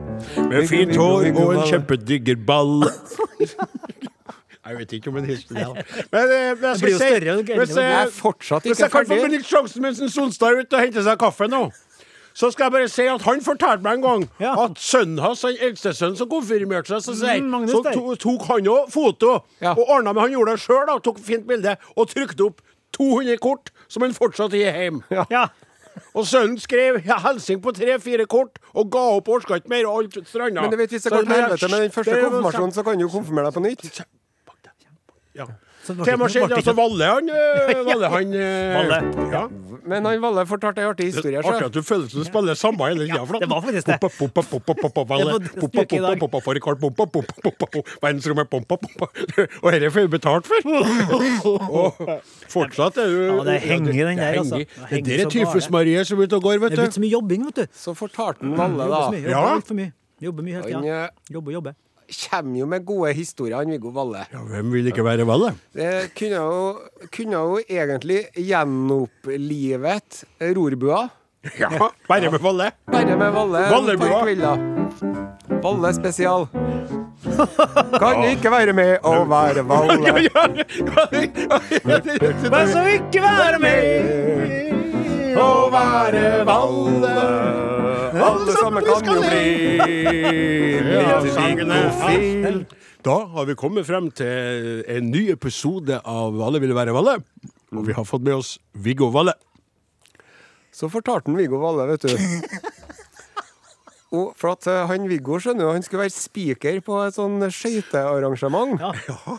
Med 0.49 0.65
fint 0.69 0.97
hår 0.99 1.29
og 1.35 1.53
en 1.53 1.67
kjempediger 1.69 2.41
ball. 2.49 2.81
Jeg 4.69 4.77
vet 4.77 4.91
ikke 4.99 5.09
om 5.11 5.17
en 5.17 5.25
det. 5.25 5.37
Men 5.49 5.65
eh, 5.65 5.75
men 6.11 6.31
jeg 6.31 6.57
Det 6.61 6.61
blir 6.61 6.69
jo 6.69 6.77
skal 6.77 6.89
si 6.89 6.97
større, 6.97 7.35
og 7.35 7.43
hvis, 7.43 7.75
Jeg 7.75 7.91
eh, 7.91 8.01
er 8.05 8.09
fortsatt 8.13 8.63
hvis 8.69 8.79
jeg 8.83 8.91
kan 8.91 9.05
få 9.05 9.13
ferdig. 9.13 9.23
benytte 9.29 9.49
sjansen 9.49 9.81
mens 9.81 10.01
en 10.05 10.09
Solstad 10.13 10.47
er 10.53 10.59
ute 10.63 10.73
og 10.77 10.83
henter 10.85 11.05
seg 11.07 11.17
kaffe 11.19 11.47
nå, 11.49 11.61
så 12.39 12.51
skal 12.53 12.67
jeg 12.69 12.71
bare 12.75 12.87
si 12.93 13.05
at 13.09 13.21
han 13.25 13.41
fortalte 13.43 13.83
meg 13.83 13.97
en 13.97 14.01
gang 14.05 14.27
Ja. 14.39 14.53
at 14.63 14.77
sønnen 14.79 15.19
hans, 15.19 15.41
den 15.41 15.57
eldste 15.59 15.91
sønnen 15.97 16.15
som 16.19 16.29
konfirmerte 16.29 16.87
seg, 16.93 17.01
så, 17.03 17.15
sier, 17.17 17.41
Mm, 17.41 17.49
Magnus 17.49 17.71
så 17.73 17.81
der. 17.83 17.93
to, 17.97 18.15
tok 18.15 18.45
han 18.47 18.67
òg 18.69 18.91
foto 18.93 19.31
Ja. 19.61 19.71
og 19.73 19.89
ordna 19.89 20.13
med 20.13 20.21
Han 20.21 20.31
gjorde 20.37 20.51
det 20.53 20.59
sjøl, 20.61 20.93
tok 21.03 21.19
fint 21.19 21.47
bilde 21.47 21.75
og 21.97 22.07
trykte 22.13 22.45
opp 22.45 22.61
200 22.93 23.37
kort 23.41 23.71
som 23.89 24.01
han 24.05 24.13
fortsatt 24.13 24.51
gir 24.51 24.71
hjem. 24.71 25.01
Ja. 25.31 25.47
Og 26.15 26.23
sønnen 26.25 26.55
skrev 26.61 27.01
ja, 27.05 27.17
hilsing 27.19 27.59
på 27.61 27.73
tre-fire 27.75 28.25
kort 28.29 28.55
og 28.73 28.89
ga 28.93 29.01
opp 29.17 29.27
og 29.27 29.41
orka 29.41 29.57
ikke 29.59 29.67
mer, 29.73 29.85
og 29.89 29.97
alt 30.05 30.27
stranda. 30.29 30.61
Men 30.61 30.71
du 30.71 30.77
vet, 30.77 30.89
hvis 30.93 31.03
det 31.03 31.11
Så 31.11 31.17
går 31.17 31.25
til 31.25 31.33
helvete 31.35 31.69
med 31.69 31.79
den 31.81 31.91
første 31.91 32.13
det 32.15 32.23
konfirmasjonen, 32.23 32.71
så 32.77 32.83
kan 32.85 32.97
du 32.97 33.03
jo 33.03 33.09
konfirmere 33.09 33.49
deg 33.49 33.53
på 33.57 33.63
nytt. 33.65 34.01
Ja. 35.37 35.45
Tema 36.05 36.27
skjedde 36.29 36.53
altså 36.57 36.73
Valle, 36.75 37.05
han. 37.07 37.29
eh, 37.29 37.79
Valle, 37.87 38.07
han 38.11 38.33
eh, 38.35 38.75
Valle. 38.75 38.97
Ja. 39.33 39.43
Men 39.89 40.05
han 40.05 40.19
Valle 40.21 40.43
fortalte 40.49 40.81
ei 40.83 40.87
artig 40.89 41.05
historie. 41.13 41.39
Artig 41.39 41.65
at 41.69 41.73
du 41.73 41.81
føler 41.85 42.09
som 42.11 42.19
du 42.21 42.25
spiller 42.27 42.57
samme 42.59 42.89
hele 42.89 43.05
tida. 43.07 43.21
Ja, 43.23 43.39
det 43.39 43.49
var 43.49 43.61
faktisk 43.63 43.87
det. 43.87 43.97
Verdensrommet. 48.01 48.47
Og 48.51 49.71
dette 49.73 49.91
får 49.93 50.01
vi 50.01 50.07
betalt 50.17 50.49
for. 50.49 50.59
Og 51.79 52.03
fortsatt 52.51 52.97
er 53.01 53.09
du 53.09 53.19
Ja, 53.29 53.43
det 53.47 53.57
henger 53.63 53.93
den 54.11 54.17
der, 54.19 54.39
altså. 54.43 54.61
Det 54.89 55.03
der 55.05 55.23
er 55.25 55.29
Tyfus-Marie 55.33 56.03
som 56.05 56.19
er 56.19 56.27
ute 56.29 56.35
og 56.39 56.43
går, 56.49 56.59
vet 56.65 56.71
du. 56.71 56.75
Det 56.75 56.79
er 56.79 56.87
blitt 56.89 56.97
så 56.99 57.03
mye 57.05 57.13
jobbing, 57.15 57.45
vet 57.49 57.55
du. 57.63 57.65
så 57.73 57.93
fortalte 57.97 58.43
han 58.45 58.57
Valle, 58.59 58.89
mye. 59.13 59.23
da. 59.23 59.29
Ja. 59.29 59.93
Jobber 60.19 60.43
mye. 60.43 60.59
Hele 60.59 60.67
tida. 60.67 61.03
eh, 61.05 61.33
Jobber, 61.33 61.51
jobber. 61.55 61.73
Kommer 62.09 62.59
jo 62.59 62.65
med 62.69 62.85
gode 62.87 63.13
historier, 63.17 63.57
han 63.59 63.71
Viggo 63.73 63.91
Valle. 63.95 64.25
Ja, 64.33 64.41
hvem 64.49 64.71
vil 64.73 64.87
ikke 64.91 65.05
være 65.05 65.25
Valle? 65.29 65.53
Det 65.75 66.11
kunne 66.17 66.41
jo, 66.41 66.79
kunne 67.15 67.39
jo 67.39 67.59
egentlig 67.69 68.23
gjenopplivet 68.37 70.23
rorbua. 70.57 71.07
Ja, 71.59 71.69
bare 72.09 72.31
med 72.31 72.41
Valle. 72.43 72.71
Bare 72.91 73.15
med 73.17 73.31
Valle. 73.31 73.61
Vallebua. 73.71 74.23
kvelder. 74.23 74.57
Valle 75.63 75.93
spesial. 75.95 76.47
Kan 77.99 78.23
ikke 78.27 78.51
være 78.51 78.73
med 78.75 78.97
å 79.07 79.23
være 79.29 79.63
Valle. 79.67 80.13
Men 82.49 82.73
så 82.73 82.83
ikke 82.97 83.23
være 83.23 83.59
med 83.63 85.35
Å 85.39 85.49
være 85.71 86.45
Valle. 86.47 87.68
Alle 88.19 88.53
sammen 88.57 88.83
kan 88.85 89.05
jo 89.05 89.21
bli 89.23 89.79
er- 90.89 92.65
Da 93.03 93.15
har 93.33 93.45
vi 93.47 93.55
kommet 93.55 93.85
frem 93.87 94.09
til 94.11 94.83
en 94.87 95.11
ny 95.11 95.29
episode 95.31 96.01
av 96.03 96.33
Valle 96.35 96.59
ville 96.59 96.75
være 96.75 96.93
Valle. 96.95 97.17
Og 97.71 97.85
vi 97.87 97.93
har 97.95 98.03
fått 98.03 98.21
med 98.25 98.33
oss 98.35 98.57
Viggo 98.75 99.07
Valle. 99.13 99.33
Så 100.75 100.89
fortalte 100.91 101.27
han 101.31 101.37
Viggo 101.39 101.59
Valle, 101.61 101.87
vet 101.93 102.01
du. 102.01 102.15
Og 104.09 104.31
for 104.39 104.55
at 104.55 104.65
eh, 104.69 104.87
han 104.89 105.05
Viggo 105.09 105.37
skjønner 105.37 105.67
jo, 105.67 105.73
han 105.75 105.83
skulle 105.85 106.07
være 106.07 106.15
spiker 106.15 106.79
på 106.85 106.95
et 107.03 107.17
sånn 107.17 107.37
skøytearrangement. 107.53 108.79
Ja. 108.81 108.93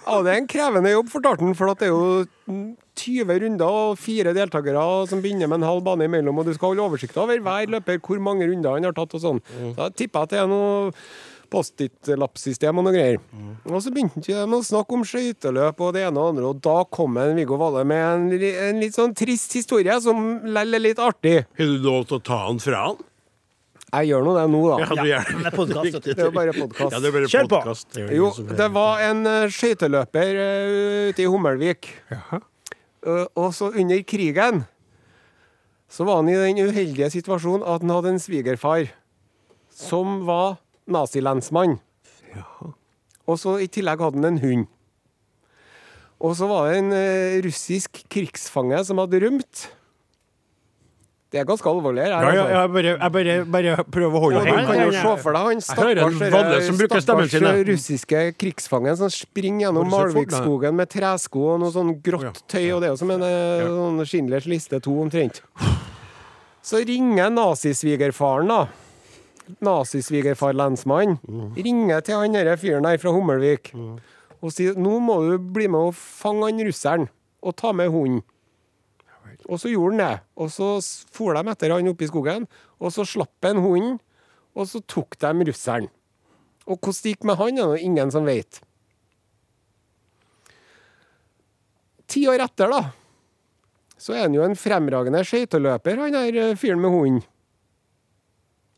Ja, 0.06 0.20
det 0.22 0.30
er 0.30 0.38
en 0.38 0.50
krevende 0.50 0.92
jobb, 0.92 1.10
fortalte 1.10 1.42
han, 1.46 1.56
for 1.58 1.72
at 1.72 1.82
det 1.82 1.88
er 1.88 1.94
jo 1.94 2.52
mm, 2.52 2.68
20 3.00 3.40
runder 3.44 3.80
og 3.80 3.98
fire 3.98 4.34
deltakere 4.36 4.84
som 5.10 5.22
begynner 5.24 5.50
med 5.50 5.62
en 5.62 5.68
halv 5.70 5.82
bane 5.86 6.06
imellom, 6.06 6.38
og 6.38 6.46
du 6.46 6.54
skal 6.54 6.72
holde 6.72 6.86
oversikt 6.86 7.18
over 7.18 7.42
hver 7.42 7.74
løper, 7.74 7.98
hvor 8.04 8.22
mange 8.22 8.46
runder 8.50 8.76
han 8.76 8.86
har 8.86 8.94
tatt 8.96 9.18
og 9.18 9.24
sånn. 9.24 9.42
Så 9.50 9.74
jeg 9.88 9.98
tipper 10.04 10.26
at 10.26 10.34
det 10.34 10.42
er 10.44 10.48
noe 10.50 10.92
Post-it-lappsystem 11.50 12.78
og 12.78 12.84
noe 12.86 12.94
greier. 12.94 13.16
Og 13.66 13.80
så 13.82 13.90
begynte 13.90 14.22
de 14.22 14.36
å 14.38 14.60
snakke 14.62 14.94
om 14.94 15.02
skøyteløp 15.06 15.80
og 15.82 15.96
det 15.96 16.04
ene 16.06 16.14
og 16.14 16.20
det 16.20 16.30
andre, 16.36 16.50
og 16.52 16.60
da 16.62 16.76
kom 16.94 17.18
en 17.18 17.34
Viggo 17.34 17.58
Valle 17.58 17.82
med 17.90 18.04
en, 18.06 18.28
en 18.68 18.78
litt 18.78 18.94
sånn 18.94 19.16
trist 19.18 19.56
historie 19.58 19.96
som 20.04 20.44
lell 20.46 20.78
er 20.78 20.84
litt 20.84 21.02
artig. 21.02 21.40
Har 21.58 21.72
du 21.74 21.82
lov 21.82 22.06
til 22.06 22.20
å 22.20 22.24
ta 22.30 22.44
han 22.46 22.62
fra 22.62 22.84
han? 22.86 23.00
Jeg 23.90 24.06
gjør 24.10 24.22
nå 24.22 24.32
det 24.36 24.42
nå, 24.52 24.60
da. 24.70 24.76
Ja, 24.84 24.88
du 24.94 25.08
gjør 25.08 25.30
det. 25.30 25.40
er 25.48 25.54
podcast. 25.56 25.96
Det 26.04 26.12
er 26.14 26.28
jo 26.28 26.34
bare 26.34 26.52
podkast. 26.54 26.94
Ja, 26.94 27.00
det 27.02 27.08
er 27.08 27.14
bare 27.16 27.30
Kjør 27.30 27.48
på. 27.48 27.56
podcast. 27.56 27.88
Det 27.96 28.04
Jo, 28.14 28.28
det 28.60 28.68
var 28.76 29.02
en 29.08 29.22
uh, 29.26 29.50
skøyteløper 29.50 30.38
eh, 30.44 31.08
ute 31.10 31.24
i 31.24 31.26
Hummelvik. 31.30 31.88
Jaha. 32.12 32.38
Eh, 33.00 33.24
og 33.34 33.48
så 33.56 33.72
under 33.72 34.02
krigen 34.06 34.62
så 35.90 36.06
var 36.06 36.20
han 36.20 36.30
i 36.30 36.36
den 36.38 36.60
uheldige 36.70 37.08
situasjonen 37.16 37.64
at 37.66 37.82
han 37.82 37.90
hadde 37.90 38.12
en 38.14 38.22
svigerfar 38.22 38.92
som 39.74 40.20
var 40.28 40.60
nazilensmann. 40.86 41.80
Og 43.26 43.38
så 43.42 43.56
i 43.62 43.66
tillegg 43.70 44.02
hadde 44.02 44.20
han 44.20 44.28
en 44.28 44.40
hund. 44.44 44.68
Og 46.22 46.36
så 46.38 46.46
var 46.46 46.68
det 46.68 46.78
en 46.78 46.94
russisk 47.42 48.04
krigsfange 48.12 48.84
som 48.86 49.00
hadde 49.02 49.22
rømt. 49.24 49.66
Det 51.30 51.38
er 51.38 51.44
ganske 51.46 51.68
alvorlig. 51.70 52.02
her, 52.02 52.10
Ja, 52.10 52.32
ja, 52.34 52.42
altså. 52.42 52.54
jeg 52.58 52.70
bare, 52.74 52.90
jeg 52.90 53.12
bare, 53.12 53.34
bare 53.46 53.84
prøver 53.84 54.16
å 54.18 54.22
holde 54.24 54.40
Og 54.40 54.46
du 54.46 54.66
kan 54.66 54.80
jo 54.80 54.90
se 54.96 55.12
for 55.22 55.36
deg 55.36 55.46
han 55.46 55.60
stakkars, 55.62 56.64
sin, 56.66 56.80
stakkars 57.04 57.36
russiske 57.68 58.22
krigsfangen 58.40 58.98
som 58.98 59.12
springer 59.14 59.68
gjennom? 59.68 59.90
Malvikskogen 59.94 60.74
med 60.74 60.90
tresko 60.90 61.44
og 61.54 61.62
noe 61.62 61.70
sånn 61.74 61.94
grått 62.02 62.42
tøy, 62.50 62.66
og 62.74 62.82
det 62.82 62.90
er 62.90 62.94
jo 62.96 62.98
som 62.98 63.14
en 63.14 63.22
eh, 63.22 63.62
sånn 63.62 64.02
Schindlers 64.10 64.50
liste 64.50 64.82
to 64.82 64.96
omtrent. 65.04 65.42
Så 66.66 66.82
ringer 66.82 67.30
nazisvigerfaren, 67.30 68.50
da. 68.50 68.66
Nazisvigerfar-lensmann. 69.64 71.16
Mm. 71.30 71.46
Ringer 71.56 72.02
til 72.06 72.18
han 72.20 72.34
derre 72.34 72.58
fyren 72.60 72.86
her 72.90 72.98
fra 73.02 73.14
Hummelvik 73.14 73.72
og 74.40 74.52
sier 74.54 74.76
nå 74.78 74.98
må 75.04 75.18
du 75.26 75.34
bli 75.52 75.66
med 75.70 75.90
og 75.90 75.96
fange 75.96 76.48
han 76.48 76.62
russeren 76.64 77.08
og 77.40 77.56
ta 77.60 77.72
med 77.76 77.92
hunden. 77.92 78.22
Og 79.50 79.58
så 79.58 79.72
gjorde 79.72 79.96
han 79.96 80.02
det. 80.04 80.26
Og 80.38 80.52
så 80.54 80.68
for 81.10 81.34
de 81.34 81.52
etter 81.52 81.74
han 81.74 81.90
oppe 81.90 82.06
i 82.06 82.10
skogen, 82.10 82.46
og 82.78 82.94
så 82.94 83.06
slapp 83.08 83.48
han 83.48 83.62
hunden, 83.62 83.98
og 84.54 84.68
så 84.70 84.82
tok 84.86 85.18
de 85.20 85.50
russeren. 85.50 85.90
Og 86.70 86.78
hvordan 86.78 87.02
det 87.02 87.14
gikk 87.14 87.26
med 87.26 87.40
han, 87.40 87.58
er 87.58 87.74
det 87.74 87.84
ingen 87.86 88.14
som 88.14 88.28
vet. 88.28 88.62
Ti 92.10 92.24
år 92.30 92.42
etter, 92.46 92.70
da, 92.70 92.90
så 94.00 94.14
er 94.16 94.24
han 94.24 94.34
jo 94.34 94.46
en 94.46 94.56
fremragende 94.58 95.20
skøyteløper, 95.26 95.98
han 96.00 96.16
der 96.16 96.38
eh, 96.40 96.56
fyren 96.58 96.80
med 96.82 96.94
hunden. 96.94 97.20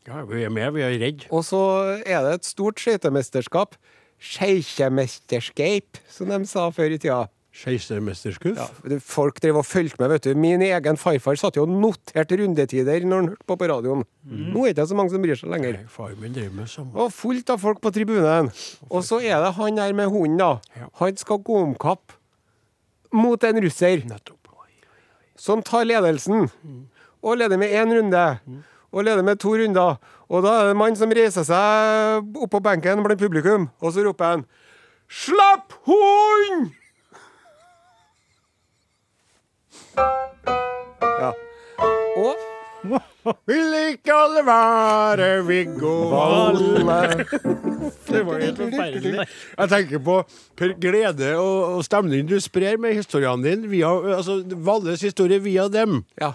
Ja, 0.03 0.25
vi 0.27 0.43
er 0.43 0.51
med, 0.51 0.73
vi 0.75 0.83
er 0.83 0.97
redd. 0.99 1.27
Og 1.31 1.45
så 1.47 1.61
er 2.03 2.25
det 2.25 2.33
et 2.35 2.49
stort 2.49 2.81
skøytemesterskap. 2.81 3.77
Skeikjemesterskap, 4.23 5.99
som 6.11 6.31
de 6.31 6.41
sa 6.47 6.67
før 6.75 6.95
i 6.95 6.99
tida. 6.99 7.21
Keisermesterskuff. 7.53 8.57
Ja, 8.57 8.97
folk 9.05 9.37
drev 9.43 9.59
og 9.61 9.65
fulgte 9.69 10.01
med, 10.01 10.09
vet 10.15 10.25
du. 10.25 10.31
Min 10.41 10.61
egen 10.65 10.97
farfar 10.97 11.37
satt 11.37 11.59
jo 11.59 11.67
og 11.67 11.69
noterte 11.83 12.39
rundetider 12.41 13.05
når 13.05 13.19
han 13.21 13.29
hørte 13.33 13.45
på 13.51 13.57
på 13.61 13.67
radioen. 13.69 14.01
Nå 14.25 14.63
er 14.65 14.73
det 14.73 14.81
ikke 14.81 14.87
så 14.89 14.97
mange 14.97 15.13
som 15.13 15.21
bryr 15.21 15.37
seg 15.37 15.51
lenger. 15.53 15.77
Far 15.93 16.15
min 16.17 16.33
driver 16.33 16.55
med 16.57 16.71
samme. 16.71 16.91
Og 16.97 17.13
fullt 17.13 17.53
av 17.53 17.61
folk 17.61 17.79
på 17.83 17.91
tribunen. 17.93 18.49
Og 18.89 19.05
så 19.05 19.21
er 19.21 19.37
det 19.45 19.53
han 19.59 19.77
der 19.77 19.93
med 19.93 20.09
hunden, 20.09 20.39
da. 20.41 20.49
Ja. 20.79 20.89
Han 21.03 21.21
skal 21.21 21.43
gå 21.45 21.61
om 21.61 21.77
kapp 21.77 22.17
mot 23.13 23.43
en 23.45 23.61
russer 23.61 24.01
Nettopp. 24.09 24.49
som 25.37 25.61
tar 25.61 25.85
ledelsen. 25.85 26.49
Og 27.21 27.37
leder 27.37 27.57
med 27.61 27.69
én 27.69 27.93
runde. 27.93 28.25
Og 28.91 29.03
leder 29.05 29.23
med 29.23 29.37
to 29.39 29.53
runder. 29.53 29.99
Og 30.29 30.41
da 30.43 30.57
er 30.59 30.63
det 30.65 30.71
en 30.73 30.77
mann 30.81 30.95
som 30.97 31.11
reiser 31.13 31.45
seg 31.45 32.37
opp 32.41 32.49
på 32.49 32.61
benken 32.65 33.03
blant 33.05 33.19
publikum, 33.21 33.69
og 33.81 33.93
så 33.93 34.01
roper 34.05 34.25
han 34.25 34.45
Slapp 35.09 35.73
hund! 35.85 36.71
Ja. 41.19 41.31
Og 42.17 42.35
Vil 43.47 43.75
ikke 43.93 44.13
alle 44.13 44.41
være 44.45 45.27
Viggo 45.47 45.93
Valle 46.11 47.25
Det 48.13 48.21
var 48.27 48.39
helt 48.41 48.57
forferdelig. 48.59 49.27
Jeg 49.57 49.69
tenker 49.71 50.01
på 50.03 50.17
per 50.59 50.73
glede 50.81 51.29
og, 51.39 51.77
og 51.77 51.85
stemning 51.87 52.27
du 52.29 52.35
sprer 52.43 52.77
med 52.77 52.97
historiene 52.99 53.43
dine. 53.47 53.69
Via, 53.71 53.91
altså, 54.17 54.41
Valles 54.45 55.01
historie 55.01 55.39
via 55.43 55.67
dem. 55.71 56.03
Ja. 56.21 56.33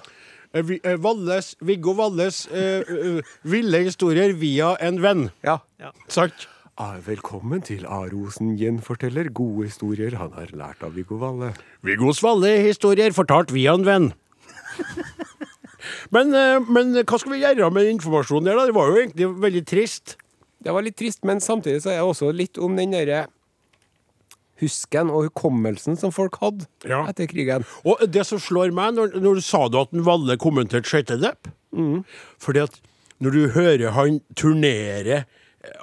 Eh, 0.57 0.73
eh, 0.81 0.97
Valles, 1.05 1.55
Viggo 1.61 1.93
Valles 1.99 2.47
uh, 2.49 2.81
uh, 2.89 3.35
ville 3.45 3.85
historier 3.85 4.33
via 4.33 4.75
en 4.81 5.03
venn. 5.03 5.29
ja. 5.45 5.59
ja. 5.81 5.93
Ah, 6.17 6.31
Velkommen 6.79 7.59
til 7.67 7.83
Arosen 7.91 8.53
gjenforteller 8.55 9.33
gode 9.35 9.65
historier 9.67 10.15
han 10.15 10.31
har 10.37 10.53
lært 10.55 10.85
av 10.87 10.93
Viggo 10.95 11.17
Valle. 11.19 11.49
Viggos 11.83 12.21
Valle-historier 12.23 13.11
fortalt 13.17 13.51
via 13.51 13.73
en 13.75 13.87
venn. 13.87 14.07
Men, 16.15 16.31
eh, 16.35 16.61
men 16.71 16.93
hva 17.01 17.19
skal 17.19 17.33
vi 17.33 17.41
gjøre 17.41 17.71
med 17.75 17.89
informasjonen 17.91 18.47
der? 18.47 18.59
da? 18.61 18.67
Det 18.69 18.75
var 18.77 18.91
jo 18.93 19.01
egentlig 19.01 19.29
veldig 19.43 19.63
trist. 19.67 20.15
Det 20.63 20.75
var 20.75 20.85
litt 20.87 20.97
trist, 20.99 21.25
men 21.27 21.41
samtidig 21.43 21.83
så 21.83 21.91
er 21.91 21.99
det 21.99 22.07
også 22.07 22.31
litt 22.35 22.59
om 22.63 22.77
den 22.79 22.95
derre 22.95 23.25
husken 24.63 25.11
og 25.11 25.29
hukommelsen 25.29 25.99
som 25.99 26.15
folk 26.15 26.39
hadde 26.43 26.67
Ja. 26.87 27.05
etter 27.11 27.27
krigen. 27.27 27.67
Og 27.85 28.07
det 28.07 28.27
som 28.27 28.39
slår 28.39 28.71
meg, 28.71 28.95
når, 28.95 29.19
når 29.19 29.35
du 29.35 29.41
sa 29.41 29.67
du 29.69 29.81
at 29.81 29.93
en 29.93 30.07
Valle 30.07 30.37
kommenterte 30.39 31.35
mm. 31.75 32.05
Fordi 32.39 32.61
at 32.61 32.81
når 33.19 33.31
du 33.31 33.49
hører 33.49 33.91
han 33.99 34.21
turnere 34.37 35.25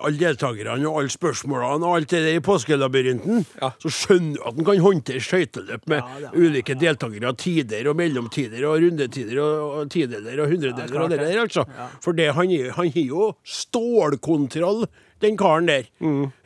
alle 0.02 0.18
deltakerne 0.18 0.88
og 0.88 1.02
alle 1.02 1.12
spørsmålene 1.12 1.84
og 1.86 1.98
alt 1.98 2.10
det 2.14 2.22
der 2.24 2.38
i 2.40 2.44
påskelabyrinten, 2.44 3.46
Ja. 3.62 3.70
så 3.82 3.90
skjønner 3.92 4.38
du 4.38 4.42
at 4.48 4.56
han 4.56 4.66
kan 4.66 4.80
håndtere 4.86 5.20
skøyteløp 5.22 5.88
med 5.92 6.02
ulike 6.34 6.78
deltakere, 6.80 7.34
tider 7.38 7.90
og 7.92 7.98
mellomtider 8.00 8.64
og 8.70 8.80
rundetider 8.82 9.42
og, 9.44 9.80
og 9.82 9.90
tideler 9.92 10.40
og 10.42 10.48
hundredeler 10.54 11.02
og 11.04 11.10
det 11.12 11.20
der, 11.20 11.42
altså. 11.44 11.66
For 12.02 12.14
det, 12.14 12.32
han 12.34 12.50
er- 12.56 12.72
har 12.72 12.86
jo 12.86 13.34
stålkontroll, 13.44 14.86
den 15.22 15.38
karen 15.38 15.68
der. 15.70 15.84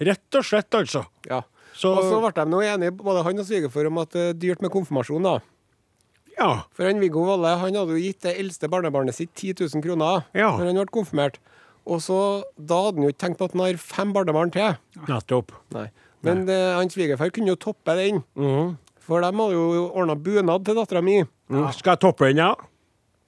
Rett 0.01 0.35
og 0.35 0.43
slett, 0.45 0.69
altså. 0.75 1.05
Ja. 1.29 1.41
Så- 1.73 1.93
og 1.95 2.03
så 2.03 2.19
ble 2.19 2.31
de 2.43 2.49
nå 2.49 2.61
enige, 2.65 2.91
både 2.97 3.23
han 3.23 3.39
og 3.39 3.45
svigerfar, 3.45 3.87
om 3.87 3.97
at 3.99 4.09
det 4.11 4.21
er 4.29 4.33
dyrt 4.33 4.61
med 4.61 4.71
konfirmasjon. 4.71 5.23
da. 5.23 5.39
Ja. 6.37 6.63
For 6.73 6.83
han 6.85 6.99
Viggo 6.99 7.25
Valle 7.25 7.57
han 7.59 7.73
hadde 7.75 7.91
jo 7.91 7.99
gitt 7.99 8.21
det 8.21 8.37
eldste 8.39 8.67
barnebarnet 8.69 9.13
sitt 9.13 9.33
10 9.35 9.53
000 9.53 9.81
kroner 9.83 10.23
Ja. 10.33 10.51
når 10.57 10.65
han 10.65 10.75
ble 10.75 10.85
konfirmert. 10.85 11.35
Og 11.89 12.01
så, 12.05 12.17
Da 12.55 12.77
hadde 12.85 12.99
han 12.99 13.07
jo 13.07 13.13
ikke 13.13 13.23
tenkt 13.25 13.39
på 13.39 13.47
at 13.49 13.55
han 13.55 13.63
har 13.65 13.79
fem 13.81 14.11
barnebarn 14.13 14.51
til. 14.53 14.75
Nettopp. 15.07 15.55
Nei. 15.73 15.87
Men 16.25 16.43
det, 16.45 16.57
hans 16.75 16.93
svigerfar 16.93 17.31
kunne 17.33 17.53
jo 17.53 17.57
toppe 17.59 17.95
den. 17.97 18.21
For 18.99 19.23
de 19.23 19.29
hadde 19.31 19.55
jo 19.55 19.85
ordna 19.89 20.15
bunad 20.19 20.67
til 20.67 20.77
dattera 20.77 21.01
mi. 21.01 21.21
Mm. 21.49 21.63
Skal 21.73 21.95
jeg 21.95 22.01
toppe 22.03 22.27
den, 22.29 22.41
ja? 22.43 22.51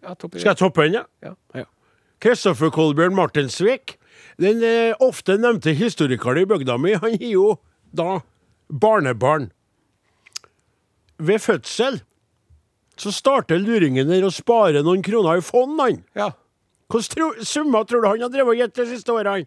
Ja, 0.01 0.13
topp, 0.13 0.36
Skal 0.38 0.51
jeg 0.51 0.60
toppe 0.60 0.86
den, 0.86 1.00
ja? 1.00 1.03
ja. 1.25 1.34
Ja. 1.58 1.65
Kristoffer 2.22 2.70
Kolbjørn 2.74 3.15
Martensvik, 3.18 3.96
den 4.41 4.62
eh, 4.65 4.94
ofte 5.01 5.39
nevnte 5.41 5.74
historikeren 5.77 6.41
i 6.44 6.46
bygda 6.50 6.77
mi, 6.82 6.94
han 6.94 7.15
har 7.18 7.32
jo 7.32 7.48
da 7.98 8.20
barnebarn. 8.70 9.50
Ved 11.22 11.41
fødsel 11.41 12.01
så 13.01 13.13
starter 13.13 13.58
luringen 13.62 14.10
der 14.10 14.25
å 14.27 14.30
spare 14.34 14.84
noen 14.86 15.01
kroner 15.06 15.41
i 15.41 15.46
fond, 15.46 15.80
han. 15.82 16.03
ja. 16.18 16.30
Hvilke 16.91 17.45
summer 17.48 17.83
tror 17.88 18.03
du 18.03 18.07
han 18.10 18.21
har 18.25 18.31
drevet 18.33 18.55
og 18.55 18.62
gitt 18.62 18.75
de 18.75 18.86
siste 18.89 19.13
årene? 19.13 19.45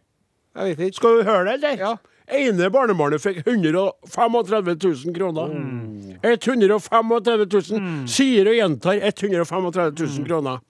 Jeg 0.54 0.76
vet 0.76 0.84
ikke. 0.88 0.96
Skal 1.00 1.18
du 1.18 1.24
høre 1.28 1.44
det, 1.48 1.54
eller? 1.58 1.80
Ja. 1.82 1.94
ene 2.38 2.70
barnebarnet 2.72 3.20
fikk 3.20 3.42
135 3.46 4.78
000 4.80 5.16
kroner. 5.16 5.50
135 6.22 7.44
000. 7.52 8.08
Sier 8.08 8.48
og 8.48 8.56
gjentar 8.56 9.02
135 9.10 9.92
000 10.00 10.28
kroner. 10.28 10.62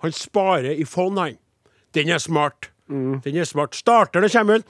Han 0.00 0.12
sparer 0.16 0.72
i 0.72 0.84
fond, 0.88 1.18
han. 1.18 1.36
Den 1.94 2.08
er 2.08 2.18
smart. 2.18 2.70
Den 2.88 3.36
er 3.36 3.44
smart. 3.44 3.74
Starter 3.78 4.20
det 4.24 4.32
kommer 4.32 4.58
ut 4.58 4.66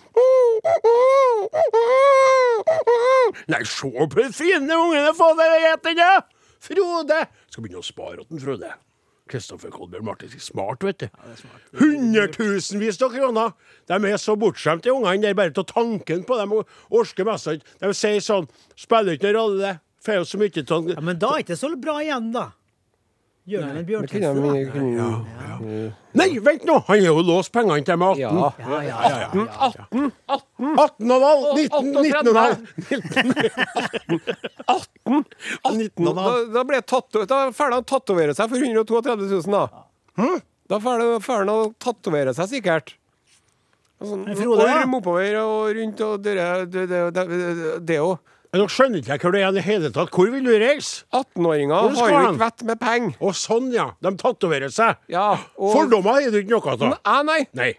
Nei, 3.49 3.63
se 3.65 3.89
på 3.89 4.19
den 4.19 4.33
fine 4.37 4.77
ungen 4.77 4.99
jeg 5.01 5.17
får 5.17 5.41
ja! 5.97 6.21
Frode! 6.61 7.23
Skal 7.49 7.65
begynne 7.65 7.81
å 7.81 7.87
spare 7.87 8.27
til 8.29 8.43
Frode. 8.43 8.75
Kristoffer 9.31 9.73
Kolbjørn 9.75 10.07
Martinsen. 10.09 10.43
Smart, 10.43 10.85
vet 10.85 11.05
du. 11.05 11.09
Hundretusenvis 11.81 13.01
av 13.07 13.15
kroner! 13.15 13.53
De 13.91 13.99
er 14.11 14.19
så 14.21 14.37
bortskjemte, 14.39 14.89
de 14.89 14.95
ungene 14.95 15.29
der, 15.29 15.37
bare 15.39 15.55
til 15.55 15.67
tanken 15.71 16.25
på 16.27 16.39
dem. 16.41 16.57
Orsker 16.91 17.29
mest. 17.29 17.65
De 17.81 17.93
sier 17.97 18.23
sånn 18.25 18.51
Spiller 18.79 19.17
ikke 19.17 19.31
noen 19.31 19.39
rolle. 19.39 19.77
Får 20.05 20.23
jo 20.23 20.25
så 20.25 20.41
mye 20.41 20.65
av 20.65 20.91
Ja, 20.95 21.03
men 21.05 21.19
da 21.21 21.35
er 21.35 21.43
det 21.43 21.47
ikke 21.49 21.61
så 21.61 21.71
bra 21.77 21.99
igjen, 22.01 22.31
da. 22.33 22.51
Gjør 23.51 23.63
de 23.75 23.83
da. 23.83 24.01
kunne- 24.07 25.91
Nei, 26.15 26.29
vent 26.43 26.65
nå! 26.67 26.77
Han 26.87 26.99
har 26.99 27.07
jo 27.07 27.23
låst 27.23 27.53
pengene 27.53 27.85
til 27.85 27.97
med 28.01 28.09
18. 28.09 28.21
Ja. 28.21 28.31
Ja, 28.31 28.51
ja, 28.59 28.81
ja, 28.83 28.97
ja, 29.11 29.19
ja. 29.21 29.29
18, 29.69 30.13
18, 30.29 30.79
18 30.79 31.11
og 31.11 31.21
halv! 31.27 31.43
19, 31.59 31.93
19 32.03 32.29
og 32.29 32.37
halv! 32.41 32.57
18, 34.67 35.25
18 35.65 36.15
Da, 36.15 36.25
da 36.55 36.65
ble 36.69 36.81
tatt, 36.83 37.11
da 37.31 37.39
får 37.57 37.75
han 37.77 37.85
tatovere 37.89 38.35
seg 38.39 38.49
for 38.53 38.59
132 38.63 39.29
000, 39.29 39.43
da. 39.51 39.65
Da 40.71 40.79
får 40.83 41.05
han- 41.05 41.21
får 41.25 41.45
å 41.51 41.59
tatovere 41.83 42.35
seg, 42.37 42.47
sikkert. 42.57 42.95
Sånn, 44.01 44.25
Frode, 44.37 44.65
da? 44.65 44.81
Orm 44.81 44.95
oppover 44.97 45.35
og 45.43 45.75
rundt 45.77 46.01
og 46.07 46.23
det 46.25 47.99
òg. 48.01 48.19
Nå 48.53 48.65
skjønner 48.67 48.99
ikke 48.99 49.13
jeg 49.15 49.21
hvor 49.23 49.35
det 49.37 49.41
er 49.45 49.53
i 49.53 49.55
det 49.55 49.63
hele 49.63 49.91
tatt. 49.95 50.11
Hvor 50.11 50.31
vil 50.33 50.43
du 50.43 50.51
reise? 50.59 51.05
18-åringer 51.15 51.75
har 51.77 51.91
jo 51.95 52.07
ikke 52.09 52.39
vett 52.41 52.65
med 52.67 52.81
penger. 52.83 53.13
Å, 53.23 53.31
sånn, 53.39 53.69
ja. 53.75 53.85
De 54.03 54.11
tatoverer 54.19 54.73
seg. 54.75 54.97
Ja, 55.13 55.29
og- 55.57 55.73
Fordommer 55.77 56.19
er 56.25 56.31
det 56.35 56.45
ikke 56.47 56.57
noe 56.57 56.73
av. 56.75 56.81
Nei, 57.07 57.23
nei. 57.29 57.47
Nei. 57.55 57.71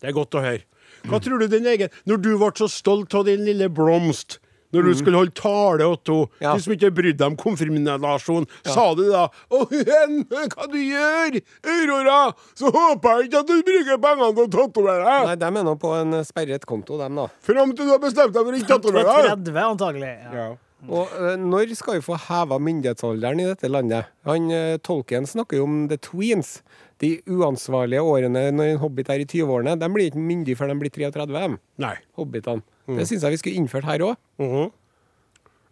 Det 0.00 0.08
er 0.08 0.16
godt 0.16 0.30
å 0.38 0.40
høre. 0.44 0.62
Hva 1.04 1.20
tror 1.20 1.38
du 1.42 1.48
din 1.52 1.66
egen 1.68 1.90
Når 2.08 2.22
du 2.24 2.30
ble 2.40 2.48
så 2.56 2.64
stolt 2.72 3.12
av 3.14 3.26
din 3.26 3.44
lille 3.44 3.68
blomst 3.68 4.38
når 4.74 4.88
du 4.88 4.94
skulle 4.98 5.20
holde 5.22 5.34
tale, 5.38 5.86
Otto, 5.88 6.16
Mm. 6.24 6.42
Ja. 6.42 6.54
de 6.56 6.64
som 6.64 6.72
ikke 6.74 6.90
brydde 6.94 7.18
deg 7.22 7.26
om 7.30 7.36
konfirmasjon, 7.40 8.46
sa 8.66 8.94
du 8.94 9.04
da 9.10 9.28
'Å, 9.50 9.60
hen, 9.70 10.24
hva 10.28 10.66
du 10.70 10.78
gjør, 10.78 11.40
Aurora, 11.64 12.34
så 12.54 12.70
håper 12.74 13.08
jeg 13.22 13.30
ikke 13.30 13.40
at 13.40 13.46
du 13.46 13.62
bruker 13.62 13.98
pengene 14.02 14.34
til 14.34 14.44
å 14.44 14.50
tatovere 14.50 15.04
deg', 15.04 15.26
Nei, 15.26 15.36
De 15.36 15.46
er 15.46 15.64
nå 15.64 15.74
på 15.78 15.94
en 16.00 16.12
sperret 16.24 16.66
konto, 16.66 16.98
dem, 16.98 17.14
da. 17.16 17.26
fram 17.42 17.74
til 17.74 17.86
du 17.86 17.90
har 17.92 17.98
bestemt 18.02 18.32
deg 18.34 18.44
for 18.44 18.52
å 18.52 18.58
ikke 18.58 18.74
tatovere 18.74 19.04
deg. 19.04 19.44
30 19.44 19.64
antagelig. 19.74 20.12
Ja. 20.34 20.56
Og 20.84 21.08
eh, 21.16 21.36
når 21.40 21.74
skal 21.74 21.94
vi 21.94 22.00
få 22.04 22.16
heva 22.28 22.58
myndighetsalderen 22.60 23.40
i 23.40 23.44
dette 23.48 23.70
landet? 23.70 24.04
Han 24.26 24.50
uh, 24.52 24.76
Tolkien 24.84 25.24
snakker 25.24 25.56
jo 25.56 25.64
om 25.64 25.88
the 25.88 25.96
tweens. 25.96 26.58
De 27.00 27.22
uansvarlige 27.26 28.02
årene 28.04 28.50
når 28.52 28.74
en 28.74 28.78
hobbit 28.82 29.08
er 29.08 29.22
i 29.22 29.24
20-årene. 29.24 29.78
De 29.80 29.88
blir 29.88 30.10
ikke 30.10 30.20
myndige 30.20 30.56
før 30.58 30.68
de 30.68 30.76
blir 30.82 30.92
33, 30.92 31.26
de, 31.26 31.58
Nei. 31.78 31.94
hobbitene. 32.18 32.62
Det 32.86 33.08
syns 33.08 33.22
jeg 33.22 33.30
vi 33.32 33.36
skulle 33.36 33.56
innført 33.56 33.84
her 33.84 33.98
òg. 34.04 34.16
Mhm. 34.38 34.70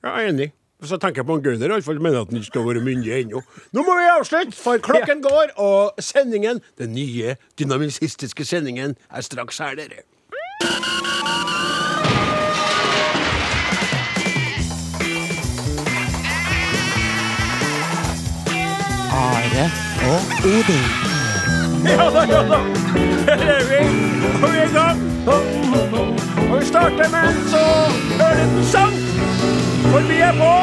Ja, 0.05 0.17
jeg 0.17 0.25
er 0.25 0.33
enig. 0.33 0.53
Hvis 0.83 0.91
jeg 0.91 1.01
på 1.27 1.35
en 1.35 1.43
Gauner, 1.43 1.69
iallfall 1.71 2.01
mener 2.03 2.21
at 2.21 2.27
han 2.29 2.37
ikke 2.37 2.47
skal 2.47 2.65
være 2.67 2.81
myndig 2.83 3.13
ennå. 3.15 3.43
Nå 3.73 3.83
må 3.87 3.95
vi 4.01 4.09
avslutte, 4.19 4.57
for 4.57 4.79
klokken 4.83 5.23
går, 5.23 5.53
og 5.57 5.93
sendingen, 6.03 6.61
den 6.79 6.93
nye 6.93 7.37
dynamisistiske 7.59 8.45
sendingen, 8.45 8.97
er 9.11 9.21
straks 9.21 9.59
her, 9.59 9.77
dere. 9.79 10.03
Are 19.13 19.71
og 20.11 20.21
Odin. 20.51 20.85
Ja 21.83 22.11
da, 22.11 22.23
ja 22.31 22.43
da. 22.49 23.12
Her 23.23 23.39
er 23.57 23.65
vi, 23.71 23.83
og 24.43 24.49
vi 24.53 24.59
er 24.59 24.69
i 24.69 24.73
gang. 24.75 24.99
Og 26.51 26.61
vi 26.61 26.65
starter 26.67 27.09
med 27.15 27.25
en 27.31 27.49
så 27.53 27.67
ørliten 28.27 28.65
sang, 28.65 28.97
for 29.93 30.01
vi 30.09 30.17
er 30.27 30.35
på 30.41 30.55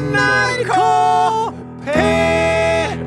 NRK 0.00 0.72
P1. 1.86 2.98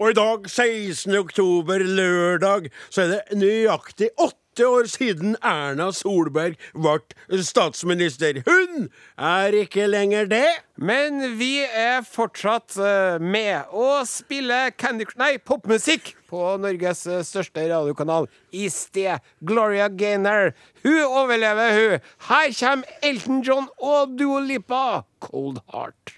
Og 0.00 0.10
i 0.10 0.14
dag, 0.14 0.38
16. 0.50 1.16
oktober, 1.16 1.78
lørdag, 1.78 2.62
så 2.90 3.02
er 3.02 3.08
det 3.12 3.20
nøyaktig 3.44 4.08
åtte 4.18 4.47
år 4.66 4.88
siden 4.90 5.36
Erna 5.44 5.90
Solberg 5.94 6.58
ble 6.74 7.42
statsminister. 7.44 8.42
Hun 8.46 8.88
er 9.18 9.54
ikke 9.62 9.86
lenger 9.90 10.28
det. 10.30 10.48
Men 10.78 11.38
vi 11.40 11.64
er 11.66 12.04
fortsatt 12.06 12.76
eh, 12.78 13.18
med 13.18 13.72
å 13.74 14.04
spille 14.06 14.68
Candy 14.78 15.08
Nei, 15.18 15.32
popmusikk 15.42 16.12
på 16.30 16.42
Norges 16.62 17.02
eh, 17.10 17.24
største 17.26 17.66
radiokanal 17.66 18.28
i 18.54 18.68
sted. 18.70 19.18
Gloria 19.42 19.88
Gaynor. 19.90 20.52
Hun 20.86 21.02
overlever, 21.02 21.74
hun. 21.74 22.08
Her 22.30 22.54
kommer 22.60 23.02
Elton 23.02 23.42
John 23.42 23.66
og 23.82 24.14
Dua 24.20 24.44
Lipa. 24.46 25.02
Cold 25.18 25.58
Heart. 25.74 26.14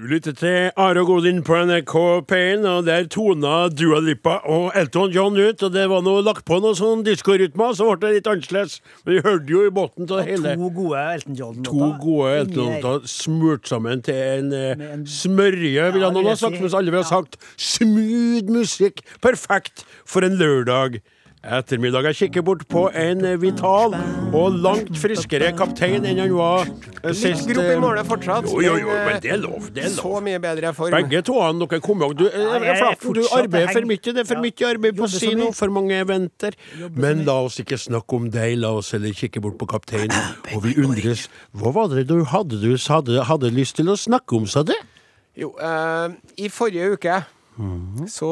Du 0.00 0.06
lytter 0.08 0.32
til 0.32 0.70
Are 0.80 1.00
og 1.02 1.10
Godin 1.10 1.42
på 1.44 1.58
NRK 1.68 1.92
P1, 2.30 2.62
og 2.64 2.86
der 2.86 3.04
tona 3.12 3.66
Dua 3.68 3.98
Lipa 4.00 4.38
og 4.48 4.70
Elton 4.78 5.10
John 5.12 5.36
ut. 5.36 5.60
Og 5.66 5.74
det 5.74 5.82
var 5.90 6.00
noe 6.06 6.22
lagt 6.24 6.46
på 6.48 6.56
noen 6.62 6.78
sånn 6.78 7.02
diskorytmer, 7.04 7.74
så 7.76 7.90
ble 7.90 8.08
det 8.08 8.14
litt 8.22 8.30
annerledes. 8.32 8.78
Men 9.04 9.18
vi 9.18 9.24
hørte 9.26 9.52
jo 9.52 9.66
i 9.66 9.74
bunnen 9.76 10.06
av 10.08 10.22
det 10.22 10.24
hele. 10.30 10.54
To 10.56 10.70
gode 10.78 11.02
Elton 11.18 11.36
John-låter. 11.36 11.68
To 12.54 12.70
gode 12.80 13.12
smurt 13.12 13.68
sammen 13.68 14.00
til 14.06 14.16
en, 14.38 14.50
eh, 14.56 14.86
en- 14.94 15.04
smørje, 15.04 15.92
vil 15.92 16.00
Ja, 16.00 16.10
noen 16.10 16.24
ha 16.32 16.34
sagt. 16.34 16.56
som 16.56 16.62
Mens 16.62 16.74
alle 16.74 16.90
vil 16.90 17.02
ha 17.02 17.08
sagt 17.10 17.36
smooth 17.58 18.48
musikk. 18.48 19.02
Perfekt 19.20 19.84
for 20.06 20.24
en 20.24 20.38
lørdag. 20.38 21.02
Ettermiddag. 21.40 22.04
Jeg 22.10 22.16
kikker 22.18 22.42
bort 22.44 22.66
på 22.68 22.82
en 22.92 23.22
eh, 23.24 23.38
vital 23.40 23.94
og 24.36 24.56
langt 24.60 24.90
friskere 25.00 25.54
kaptein 25.56 26.04
enn 26.04 26.18
han 26.20 26.34
var 26.36 26.66
eh, 26.68 27.14
sist. 27.16 27.46
Litt 27.48 27.56
eh, 27.62 27.70
i 27.72 27.80
målet 27.80 28.04
fortsatt. 28.10 28.44
Jo, 28.50 28.60
jo, 28.60 28.74
jo, 28.82 28.90
men, 28.92 29.14
eh, 29.14 29.22
det 29.24 29.32
er 29.32 29.40
lov. 29.40 29.70
Det 29.72 29.86
er 29.86 29.94
Så 29.94 30.20
mye 30.20 30.42
bedre 30.42 30.74
form. 30.76 30.92
Begge 30.92 31.22
to 31.24 31.38
dere 31.62 31.80
kommer 31.80 32.12
jo 32.12 32.18
Du, 32.20 32.26
eh, 32.28 32.68
Flaten, 32.76 33.16
du 33.16 33.22
arbeider 33.32 33.72
for 33.72 33.88
mye. 33.88 34.04
Det 34.04 34.20
er 34.20 34.28
for 34.28 34.44
mye 34.44 34.68
arbeid 34.68 35.00
på 35.00 35.10
sino, 35.14 35.48
for 35.56 35.72
mange 35.72 35.96
eventer. 35.96 36.60
Men 36.92 37.24
la 37.24 37.40
oss 37.46 37.56
ikke 37.64 37.80
snakke 37.80 38.20
om 38.20 38.28
deg, 38.36 38.58
la 38.60 38.76
oss 38.76 38.92
heller 38.92 39.16
kikke 39.16 39.40
bort 39.40 39.56
på 39.56 39.72
kapteinen. 39.72 40.12
Og 40.52 40.66
vi 40.68 40.76
undres 40.76 41.30
Hva 41.56 41.72
var 41.72 41.88
det 41.88 42.04
du 42.12 42.18
hadde 42.28 42.60
du 42.60 42.76
hadde, 42.76 43.24
hadde 43.24 43.48
lyst 43.56 43.80
til 43.80 43.88
å 43.88 43.96
snakke 43.96 44.36
om, 44.36 44.44
sa 44.44 44.60
du? 44.62 44.76
Jo, 45.40 45.54
uh, 45.56 46.12
i 46.36 46.52
forrige 46.52 46.98
uke 46.98 47.22
Mhm. 47.60 48.06
så 48.08 48.28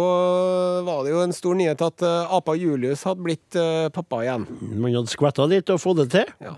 var 0.87 1.03
det 1.05 1.11
jo 1.13 1.21
en 1.21 1.35
stor 1.37 1.57
nyhet 1.59 1.83
at 1.85 2.05
uh, 2.07 2.31
apa 2.33 2.55
Julius 2.57 3.03
hadde 3.05 3.25
blitt 3.27 3.59
uh, 3.61 3.91
pappa 3.93 4.23
igjen. 4.25 4.47
Man 4.73 4.95
hadde 4.95 5.13
skvetta 5.13 5.45
litt 5.51 5.69
og 5.75 5.83
fått 5.83 6.01
det 6.01 6.09
til. 6.15 6.31
Ja. 6.41 6.55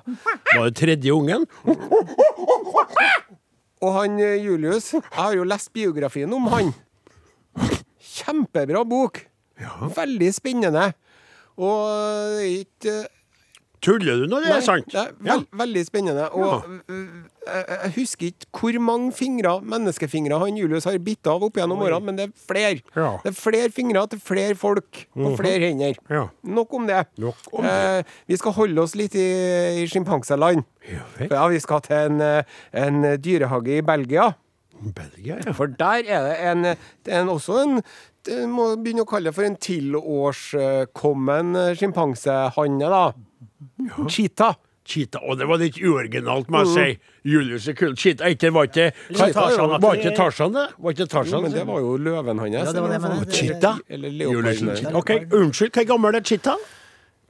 Var 0.55 0.69
jo 0.69 0.75
tredje 0.79 1.17
ungen? 1.17 1.49
Og 3.81 3.95
han 3.97 4.19
eh, 4.21 4.37
Julius 4.45 4.91
Jeg 4.93 5.03
har 5.17 5.33
jo 5.33 5.47
lest 5.49 5.71
biografien 5.73 6.33
om 6.37 6.51
han. 6.53 6.73
Kjempebra 7.97 8.83
bok. 8.85 9.23
Veldig 9.97 10.29
spennende. 10.37 10.91
Og 11.61 11.89
det 12.37 12.45
er 12.45 12.59
ikke 12.61 12.95
Tuller 13.81 14.21
du 14.21 14.27
når 14.29 14.45
det 14.45 14.53
er 14.53 14.64
sant? 14.64 14.90
Det 14.93 15.01
er 15.01 15.12
ja. 15.25 15.37
Veldig 15.57 15.83
spennende. 15.87 16.27
Og 16.37 16.64
ja. 16.85 16.97
jeg, 17.49 17.93
husker 17.97 18.27
ikke 18.29 18.61
hvor 18.61 18.79
mange 18.85 19.12
fingre, 19.16 19.55
menneskefingre 19.64 20.40
han 20.43 20.59
Julius 20.59 20.85
har 20.88 20.99
bitt 21.05 21.31
av 21.31 21.47
opp 21.47 21.57
gjennom 21.57 21.81
årene, 21.87 22.03
men 22.05 22.19
det 22.19 22.27
er 22.29 22.35
flere. 22.51 22.83
Ja. 22.95 23.14
Mhm. 23.14 23.23
Det 23.25 23.33
er 23.33 23.38
flere 23.38 23.71
fingre 23.75 24.05
til 24.12 24.21
flere 24.25 24.59
folk 24.59 25.05
og 25.16 25.38
flere 25.40 25.71
hender. 25.71 25.97
Ja. 26.12 26.27
Nok 26.45 26.77
om 26.77 26.90
det. 26.90 27.07
Nok 27.21 27.49
om 27.53 27.64
det. 27.64 27.73
Eh, 27.73 28.21
vi 28.29 28.40
skal 28.40 28.57
holde 28.59 28.85
oss 28.85 28.97
litt 28.99 29.16
i, 29.16 29.31
i 29.81 29.88
sjimpanseland. 29.90 30.66
Ja 30.90 31.47
vi 31.51 31.59
skal 31.61 31.83
til 31.85 31.97
en, 31.97 32.21
eh, 32.25 32.61
en 32.77 33.03
dyrehage 33.23 33.79
i 33.79 33.83
Belgia. 33.85 34.31
Belgia, 34.81 35.37
ja. 35.45 35.53
For 35.53 35.66
der 35.66 36.07
er 36.09 36.25
det 36.25 36.37
en, 36.51 36.64
en 37.12 37.29
også 37.29 37.59
en 37.64 37.81
må 38.53 38.77
begynne 38.77 39.05
å 39.05 39.09
kalle 39.09 39.31
det 39.31 39.37
for 39.37 39.47
en 39.49 39.57
tilårskommen 39.61 41.57
eh, 41.57 41.75
sjimpansehanne, 41.81 42.90
da. 42.93 43.05
Cheetah. 44.09 44.59
Cheetah. 44.90 45.23
Og 45.23 45.38
det 45.38 45.46
var 45.46 45.61
litt 45.61 45.77
uoriginalt, 45.79 46.49
må 46.51 46.64
jeg 46.64 46.73
si. 46.73 47.12
Julius 47.31 47.68
er 47.70 47.77
kul. 47.79 47.94
Cheetah 48.01 48.33
ikke, 48.35 48.51
var 48.55 48.70
ikke 48.70 48.88
Tarzan, 49.12 49.75
ja. 49.77 49.79
Var 49.85 50.01
ikke 50.01 50.14
Tarzan 50.16 50.57
det? 50.57 50.66
Var 50.79 50.96
ikke 50.96 51.25
Jo, 51.31 51.40
men 51.44 51.55
det 51.55 51.66
var 51.68 51.85
jo 51.85 51.94
løven 52.01 52.42
hans. 52.42 52.55
Ja, 52.57 52.73
det 52.73 52.83
var 52.83 52.94
det, 52.94 53.01
men 53.05 53.25
Cheetah? 53.31 53.81
Eller 53.88 54.11
leoparden. 54.11 54.96
OK, 54.96 55.11
unnskyld. 55.31 55.73
Hvor 55.77 55.88
gammel 55.92 56.20
er 56.20 56.27
Cheetah? 56.33 56.68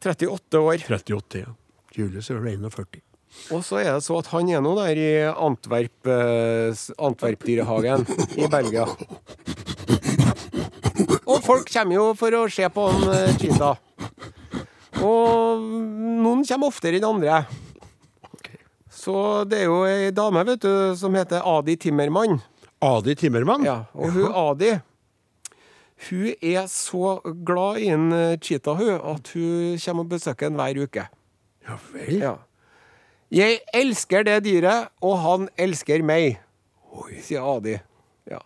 38 0.00 0.58
år. 0.58 0.86
38, 0.88 1.44
ja. 1.44 1.54
Julius 1.96 2.30
er 2.30 2.38
vel 2.40 2.54
41. 2.56 3.02
Og 3.54 3.62
så 3.64 3.78
er 3.82 3.92
det 3.94 4.04
så 4.04 4.16
at 4.18 4.30
han 4.32 4.48
er 4.50 4.62
nå 4.64 4.72
der 4.78 4.98
i 4.98 5.10
Antwerp, 5.30 6.06
eh, 6.10 6.80
Antwerp-dyrehagen 6.98 8.06
i 8.38 8.48
Belgia. 8.50 8.86
Og 11.30 11.38
folk 11.44 11.68
kommer 11.70 11.94
jo 11.94 12.08
for 12.18 12.34
å 12.34 12.42
se 12.50 12.66
på 12.74 12.86
en 12.90 13.06
eh, 13.14 13.36
cheetah. 13.38 13.78
Og 15.00 15.62
noen 16.20 16.42
kommer 16.44 16.68
oftere 16.68 16.98
enn 17.00 17.06
andre. 17.08 17.40
Så 19.00 19.14
det 19.48 19.62
er 19.62 19.70
jo 19.70 19.80
ei 19.88 20.10
dame 20.12 20.42
vet 20.44 20.60
du, 20.60 20.72
som 20.98 21.14
heter 21.16 21.44
Adi 21.46 21.76
Timmermann. 21.80 22.40
Adi 22.84 23.14
Timmermann? 23.16 23.64
Ja, 23.64 23.84
og 23.94 24.12
hun 24.16 24.32
Adi 24.36 24.74
Hun 26.08 26.28
er 26.40 26.66
så 26.72 27.18
glad 27.44 27.80
i 27.80 27.88
en 27.92 28.06
eh, 28.16 28.36
cheetah 28.40 28.76
hun, 28.76 28.94
at 29.14 29.32
hun 29.34 29.80
kommer 29.84 30.04
og 30.06 30.12
besøker 30.14 30.48
en 30.48 30.56
hver 30.56 30.80
uke. 30.84 31.04
Ja 31.68 31.76
vel. 31.92 32.14
Ja. 32.22 32.34
Jeg 33.30 33.60
elsker 33.76 34.24
det 34.24 34.38
dyret, 34.46 34.88
og 35.04 35.18
han 35.22 35.48
elsker 35.60 36.02
meg, 36.02 36.40
Oi. 36.96 37.20
sier 37.22 37.44
Adi. 37.44 37.76
Ja. 38.32 38.40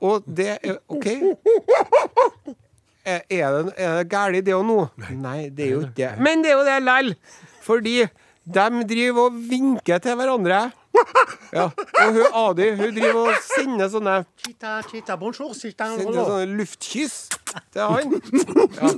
Og 0.00 0.24
det 0.24 0.56
er 0.62 0.80
OK. 0.88 1.06
Er, 3.08 3.22
er 3.32 3.54
det, 3.56 3.74
er 3.80 3.94
det 3.98 4.08
galt 4.12 4.44
det 4.44 4.54
òg 4.56 4.64
nå? 4.68 4.80
Nei, 5.16 5.48
det 5.54 5.64
er 5.64 5.70
jo 5.72 5.84
ikke 5.86 5.96
det. 6.00 6.10
Men 6.24 6.42
det 6.44 6.52
er 6.52 6.58
jo 6.58 6.66
det 6.66 6.78
lell! 6.84 7.14
Fordi 7.64 7.94
de 8.48 8.66
driver 8.90 9.28
og 9.28 9.40
vinker 9.50 10.04
til 10.04 10.20
hverandre. 10.20 10.68
Ja. 11.52 11.70
Og 12.02 12.08
hun 12.12 12.34
Adi 12.36 12.64
hun 12.76 12.90
driver 12.92 13.30
og 13.30 13.36
sender 13.40 13.88
sånne, 13.88 14.16
Chita, 14.42 14.72
chita, 14.90 15.14
bonjour, 15.16 15.54
chita, 15.56 15.86
sender 15.96 16.26
sånne 16.26 16.58
luftkyss 16.58 17.14
til 17.72 17.86
han. 17.88 18.18
Ja. 18.76 18.90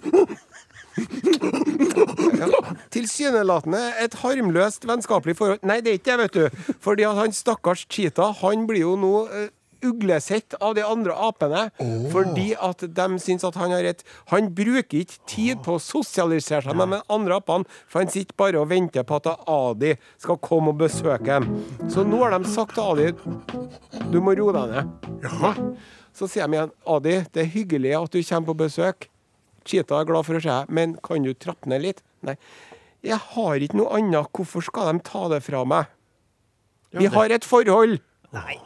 Ja. 2.41 2.49
Tilsynelatende 2.91 3.81
et 4.03 4.17
harmløst 4.25 4.87
vennskapelig 4.89 5.37
forhold. 5.39 5.63
Nei, 5.67 5.79
det 5.85 5.93
er 5.93 6.01
ikke 6.01 6.17
det, 6.17 6.19
vet 6.25 6.35
du. 6.35 6.75
Fordi 6.83 7.07
at 7.07 7.21
han 7.21 7.37
stakkars 7.37 7.87
Cheetah, 7.87 8.35
han 8.43 8.67
blir 8.69 8.83
jo 8.83 8.97
nå 8.99 9.15
eh, 9.29 9.49
uglesett 9.87 10.55
av 10.61 10.75
de 10.79 10.85
andre 10.87 11.15
apene. 11.15 11.67
Fordi 12.13 12.51
at 12.57 12.85
de 12.97 13.07
syns 13.23 13.45
at 13.47 13.59
han 13.61 13.75
har 13.75 13.85
rett. 13.87 14.05
Han 14.33 14.51
bruker 14.55 15.03
ikke 15.03 15.21
tid 15.31 15.63
på 15.65 15.77
å 15.77 15.83
sosialisere 15.83 16.65
seg 16.67 16.77
med 16.79 16.97
de 16.97 17.01
andre 17.13 17.39
apene, 17.41 17.79
for 17.89 18.03
han 18.03 18.13
sitter 18.13 18.37
bare 18.41 18.61
og 18.61 18.71
venter 18.73 19.07
på 19.07 19.21
at 19.21 19.31
Adi 19.51 19.95
skal 20.21 20.41
komme 20.43 20.75
og 20.75 20.81
besøke 20.83 21.27
dem. 21.29 21.49
Så 21.93 22.05
nå 22.07 22.21
har 22.25 22.37
de 22.37 22.51
sagt 22.51 22.77
til 22.77 22.85
Adi 22.87 23.11
du 24.11 24.19
må 24.25 24.35
roe 24.39 24.55
deg 24.57 24.75
ned. 24.75 25.71
Så 26.17 26.27
sier 26.29 26.49
de 26.51 26.59
igjen 26.59 26.75
Adi, 26.91 27.17
det 27.33 27.45
er 27.45 27.53
hyggelig 27.55 27.95
at 27.99 28.15
du 28.15 28.21
kommer 28.23 28.51
på 28.51 28.59
besøk. 28.65 29.07
Cheeta 29.69 30.01
er 30.01 30.09
glad 30.09 30.27
for 30.27 30.39
å 30.39 30.43
se 30.43 30.51
deg, 30.51 30.73
men 30.73 30.97
kan 31.05 31.23
du 31.25 31.33
trappe 31.37 31.71
ned 31.71 31.85
litt? 31.85 32.03
Nei. 32.27 32.37
Jeg 33.07 33.21
har 33.33 33.63
ikke 33.65 33.79
noe 33.81 33.97
annet. 33.97 34.29
Hvorfor 34.37 34.65
skal 34.65 34.91
de 34.91 35.05
ta 35.07 35.29
det 35.33 35.41
fra 35.47 35.63
meg? 35.69 35.89
Vi 36.97 37.07
har 37.13 37.33
et 37.33 37.47
forhold. 37.47 38.01
Nei. 38.35 38.59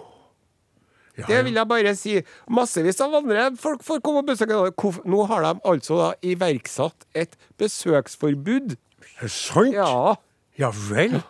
Det 1.17 1.45
vil 1.47 1.55
jeg 1.55 1.69
bare 1.71 1.95
si. 1.99 2.17
Massevis 2.51 2.99
av 3.05 3.15
andre 3.21 3.51
folk 3.61 3.85
får 3.87 4.01
komme 4.05 4.25
og 4.25 4.31
besøke. 4.33 4.57
Nå 5.07 5.27
har 5.31 5.45
de 5.47 5.53
altså 5.71 5.99
da 6.01 6.09
iverksatt 6.27 7.07
et 7.15 7.37
besøksforbud. 7.61 8.75
Er 9.21 9.29
det 9.29 9.31
sant? 9.31 9.75
Ja. 9.77 10.17
Ja 10.59 10.71
vel. 10.91 11.21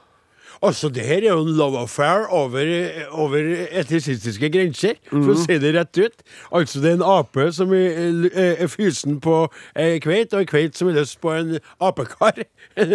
Altså, 0.64 0.88
det 0.88 1.04
her 1.06 1.22
er 1.22 1.30
jo 1.32 1.44
en 1.44 1.52
love 1.58 1.78
affair 1.78 2.26
over, 2.32 2.64
over 3.12 3.38
etnisistiske 3.70 4.50
grenser, 4.50 4.98
for 5.10 5.34
å 5.34 5.38
si 5.42 5.58
det 5.62 5.74
rett 5.76 6.00
ut. 6.00 6.24
Altså, 6.54 6.82
det 6.82 6.92
er 6.92 6.98
en 6.98 7.06
ape 7.14 7.48
som 7.54 7.74
er, 7.76 8.28
er, 8.32 8.66
fysen 8.72 9.20
på 9.24 9.44
ei 9.76 10.00
kveit, 10.02 10.32
og 10.32 10.44
ei 10.44 10.48
kveit 10.48 10.78
som 10.78 10.90
er 10.90 10.98
lyst 11.00 11.20
på 11.22 11.34
en 11.36 11.58
apekar. 11.80 12.44
En, 12.74 12.90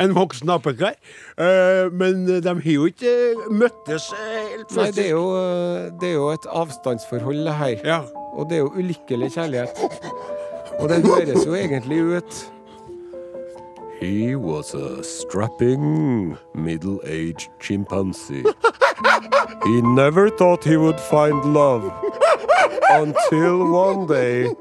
en 0.00 0.14
voksen 0.16 0.48
apekar. 0.48 0.94
Eh, 1.36 1.90
men 1.92 2.22
de 2.28 2.40
har 2.48 2.70
jo 2.72 2.86
ikke 2.88 3.10
møttes 3.52 4.06
helt 4.16 4.60
helt 4.60 4.76
Nei, 4.76 4.90
det 4.94 5.06
er 5.06 5.10
jo, 5.14 5.26
eh, 5.36 5.90
det 6.00 6.08
er 6.10 6.14
jo 6.14 6.30
et 6.34 6.46
avstandsforhold, 6.62 7.44
det 7.46 7.54
her. 7.54 7.76
Ja. 7.84 8.00
Og 8.32 8.48
det 8.50 8.58
er 8.58 8.64
jo 8.64 8.72
ulykkelig 8.76 9.32
kjærlighet. 9.34 9.70
Og 10.78 10.88
det 10.88 11.02
høres 11.04 11.46
jo 11.46 11.54
egentlig 11.54 12.00
ut 12.16 12.40
He 14.00 14.34
was 14.34 14.72
a 14.72 15.04
strapping, 15.04 16.38
middle-aged 16.54 17.50
chimpanzee. 17.60 18.44
He 19.64 19.82
never 19.82 20.30
thought 20.30 20.64
he 20.64 20.78
would 20.78 20.98
find 20.98 21.52
love 21.52 21.84
until 22.90 23.70
one 23.70 24.06
day 24.06 24.54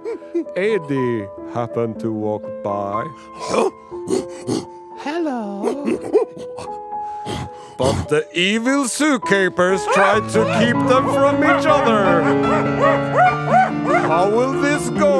Eddie 0.58 1.26
happened 1.54 2.02
to 2.02 2.12
walk 2.12 2.44
by. 2.64 3.06
Hello. 4.98 5.86
But 7.78 8.10
the 8.10 8.28
evil 8.34 8.84
zookeepers 8.84 9.86
tried 9.94 10.28
to 10.32 10.44
keep 10.60 10.76
them 10.90 11.06
from 11.14 11.38
each 11.38 11.66
other. 11.66 12.22
How 14.08 14.30
will 14.30 14.62
this 14.62 14.90
go? 14.90 15.14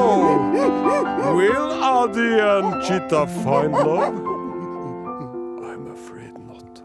Will 1.36 1.72
Adi 1.84 2.40
and 2.40 2.82
Cheetah 2.84 3.28
find 3.44 3.72
love? 3.74 4.16
I'm 5.70 5.92
afraid 5.92 6.34
not. 6.48 6.82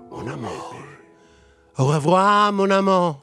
Au 1.78 1.86
revoir, 1.86 2.52
mon 2.52 2.70
amant. 2.70 3.16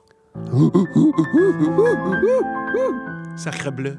Sacre 3.37 3.71
bleu. 3.71 3.97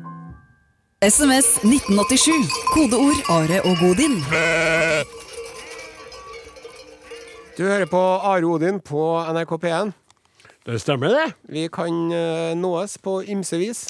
SMS 1.01 1.59
1987. 1.65 2.33
Kodeord 2.75 3.19
Are 3.29 3.61
og 3.65 3.77
Godin. 3.81 4.25
Du 7.59 7.63
hører 7.65 7.87
på 7.87 8.01
Are 8.01 8.45
Odin 8.45 8.81
på 8.81 9.25
NRK 9.33 9.53
P1. 9.65 9.91
Det 10.63 10.77
stemmer, 10.79 11.09
det. 11.11 11.33
Vi 11.51 11.65
kan 11.75 12.13
eh, 12.15 12.53
nåes 12.55 12.93
på 13.03 13.17
ymse 13.27 13.59
vis. 13.59 13.81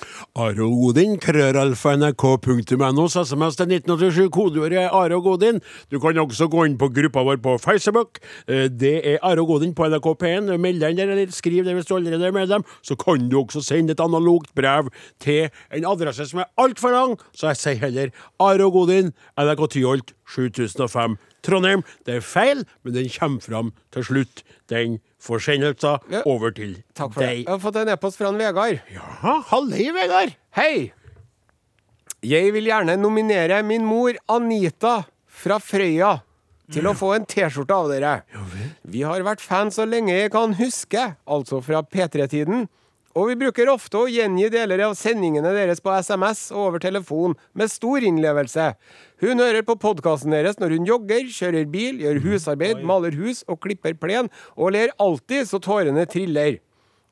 Are 0.40 0.64
og 0.64 0.72
Godin, 0.80 1.18
krøralfa.nrk.no, 1.20 3.04
SMS 3.08 3.58
til 3.58 3.74
1987, 3.76 4.30
kodeordet 4.32 4.86
Are 4.88 5.18
og 5.18 5.26
Godin. 5.26 5.60
Du 5.92 5.98
kan 6.00 6.16
også 6.22 6.48
gå 6.48 6.64
inn 6.64 6.78
på 6.80 6.88
gruppa 6.88 7.24
vår 7.28 7.42
på 7.44 7.58
Facebook. 7.60 8.22
Eh, 8.48 8.70
Det 8.72 8.94
er 9.04 9.18
Are 9.20 9.40
og 9.44 9.50
Godin 9.52 9.74
på 9.76 9.84
NRK 9.92 10.08
P1. 10.22 10.48
Meld 10.56 10.80
deg 10.80 10.94
inn 10.94 11.02
der, 11.02 11.12
eller 11.12 11.34
skriv 11.36 11.66
det 11.68 11.74
hvis 11.76 11.90
du 11.90 11.96
allerede 11.98 12.30
er 12.30 12.32
medlem. 12.38 12.64
Så 12.80 12.96
kan 12.96 13.28
du 13.28 13.36
også 13.42 13.60
sende 13.60 13.92
et 13.92 14.00
analogt 14.00 14.54
brev 14.56 14.88
til 15.20 15.50
en 15.76 15.84
adresse 15.84 16.24
som 16.30 16.40
er 16.40 16.48
altfor 16.56 16.96
lang, 16.96 17.18
så 17.36 17.52
jeg 17.52 17.60
sier 17.60 17.84
heller 17.84 18.16
Are 18.40 18.64
og 18.64 18.72
Godin, 18.80 19.12
NRK 19.36 19.68
Tyholt 19.76 20.16
7005. 20.24 21.18
Trondheim. 21.42 21.82
Det 22.06 22.16
er 22.16 22.24
feil, 22.24 22.64
men 22.84 22.94
den 22.94 23.08
kommer 23.12 23.42
fram 23.42 23.72
til 23.92 24.04
slutt. 24.08 24.42
Den 24.70 25.00
forsendelsen 25.22 25.98
Ja. 26.10 26.22
over 26.26 26.50
til 26.54 26.82
Takk 26.94 27.12
for 27.14 27.20
det. 27.22 27.44
Jeg 27.44 27.48
har 27.48 27.58
fått 27.58 27.76
en 27.82 27.88
e-post 27.88 28.16
fra 28.18 28.28
en 28.30 28.38
Vegard. 28.38 28.80
Ja, 28.92 29.40
hallei, 29.50 29.90
Vegard. 29.92 30.36
Hei! 30.56 30.92
Jeg 32.22 32.52
vil 32.54 32.68
gjerne 32.70 32.94
nominere 33.00 33.62
min 33.66 33.84
mor 33.84 34.14
Anita 34.30 35.00
fra 35.26 35.56
Frøya 35.58 36.20
til 36.72 36.86
å 36.86 36.94
få 36.96 37.16
en 37.16 37.26
T-skjorte 37.26 37.74
av 37.74 37.88
dere. 37.90 38.12
Vi 38.86 39.02
har 39.02 39.24
vært 39.26 39.42
fans 39.42 39.76
så 39.76 39.84
lenge 39.88 40.14
jeg 40.14 40.30
kan 40.32 40.54
huske, 40.54 41.16
altså 41.26 41.58
fra 41.64 41.82
P3-tiden. 41.82 42.68
Og 43.12 43.28
vi 43.28 43.34
bruker 43.42 43.68
ofte 43.68 43.98
å 44.00 44.08
gjengi 44.08 44.46
deler 44.52 44.80
av 44.86 44.94
sendingene 44.96 45.50
deres 45.52 45.82
på 45.84 45.92
SMS 45.92 46.46
og 46.54 46.62
over 46.70 46.80
telefon 46.80 47.34
med 47.52 47.68
stor 47.68 48.00
innlevelse. 48.08 48.70
Hun 49.20 49.42
hører 49.42 49.66
på 49.68 49.76
podkasten 49.76 50.32
deres 50.32 50.56
når 50.60 50.78
hun 50.78 50.88
jogger, 50.88 51.28
kjører 51.28 51.68
bil, 51.68 52.00
gjør 52.00 52.22
husarbeid, 52.24 52.80
maler 52.88 53.12
hus 53.20 53.44
og 53.52 53.60
klipper 53.66 53.98
plen, 54.00 54.32
og 54.56 54.72
ler 54.78 54.94
alltid 54.96 55.50
så 55.50 55.60
tårene 55.60 56.06
triller. 56.08 56.62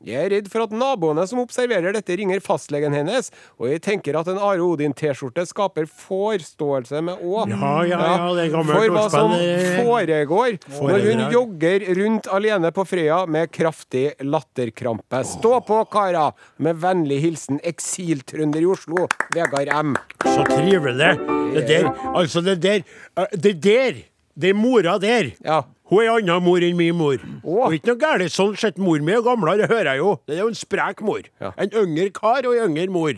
Jeg 0.00 0.16
er 0.16 0.30
redd 0.32 0.46
for 0.48 0.64
at 0.64 0.70
naboene 0.72 1.26
som 1.28 1.42
observerer 1.42 1.92
dette, 1.92 2.14
ringer 2.16 2.40
fastlegen 2.40 2.94
hennes, 2.96 3.26
og 3.60 3.66
jeg 3.68 3.82
tenker 3.84 4.16
at 4.16 4.30
en 4.32 4.38
Are 4.40 4.62
Odin-T-skjorte 4.64 5.44
skaper 5.50 5.84
forståelse 5.92 7.02
med 7.04 7.20
Å. 7.20 7.42
Ja, 7.50 7.72
ja, 7.84 7.98
ja, 8.00 8.30
det 8.38 8.46
er 8.46 8.70
For 8.70 8.94
hva 8.94 9.02
som 9.12 9.34
foregår 9.76 10.56
når 10.80 11.04
hun 11.04 11.24
jogger 11.34 11.84
rundt 12.00 12.30
alene 12.32 12.70
på 12.72 12.86
Frøya 12.88 13.18
med 13.28 13.52
kraftig 13.52 14.06
latterkrampe. 14.24 15.20
Stå 15.28 15.58
på, 15.68 15.82
kara! 15.92 16.30
Med 16.64 16.80
vennlig 16.80 17.20
hilsen 17.26 17.60
eksiltrønder 17.66 18.64
i 18.64 18.70
Oslo, 18.72 19.04
Vegard 19.36 19.68
M. 19.74 19.92
Så 20.24 20.46
trivelig. 20.48 21.12
Det 21.52 21.66
der, 21.68 21.90
altså 22.14 22.40
det 22.46 22.56
der 22.62 22.80
eh, 23.18 23.36
Det 23.36 23.52
der, 23.60 24.00
det 24.32 24.54
er 24.54 24.56
mora 24.56 24.96
der. 25.02 25.34
Ja. 25.44 25.60
Hun 25.90 26.04
er 26.04 26.12
anna 26.14 26.38
mor 26.42 26.62
enn 26.62 26.78
min 26.78 26.94
mor. 26.94 27.18
Oh. 27.42 27.66
Og 27.66 27.74
ikke 27.74 27.92
noe 27.92 28.00
galt 28.00 28.34
sånn 28.34 28.56
sett. 28.58 28.78
Mor 28.78 29.02
mi 29.02 29.16
er 29.16 29.24
gamlere, 29.26 29.64
det 29.64 29.70
hører 29.72 29.92
jeg 29.92 30.02
jo. 30.04 30.16
Det 30.28 30.36
er 30.36 30.42
jo 30.44 30.50
en 30.52 30.58
sprek 30.58 31.02
mor. 31.02 31.24
Ja. 31.42 31.52
En 31.58 31.72
yngre 31.82 32.10
kar 32.14 32.46
og 32.46 32.54
en 32.54 32.70
yngre 32.70 32.86
mor. 32.94 33.14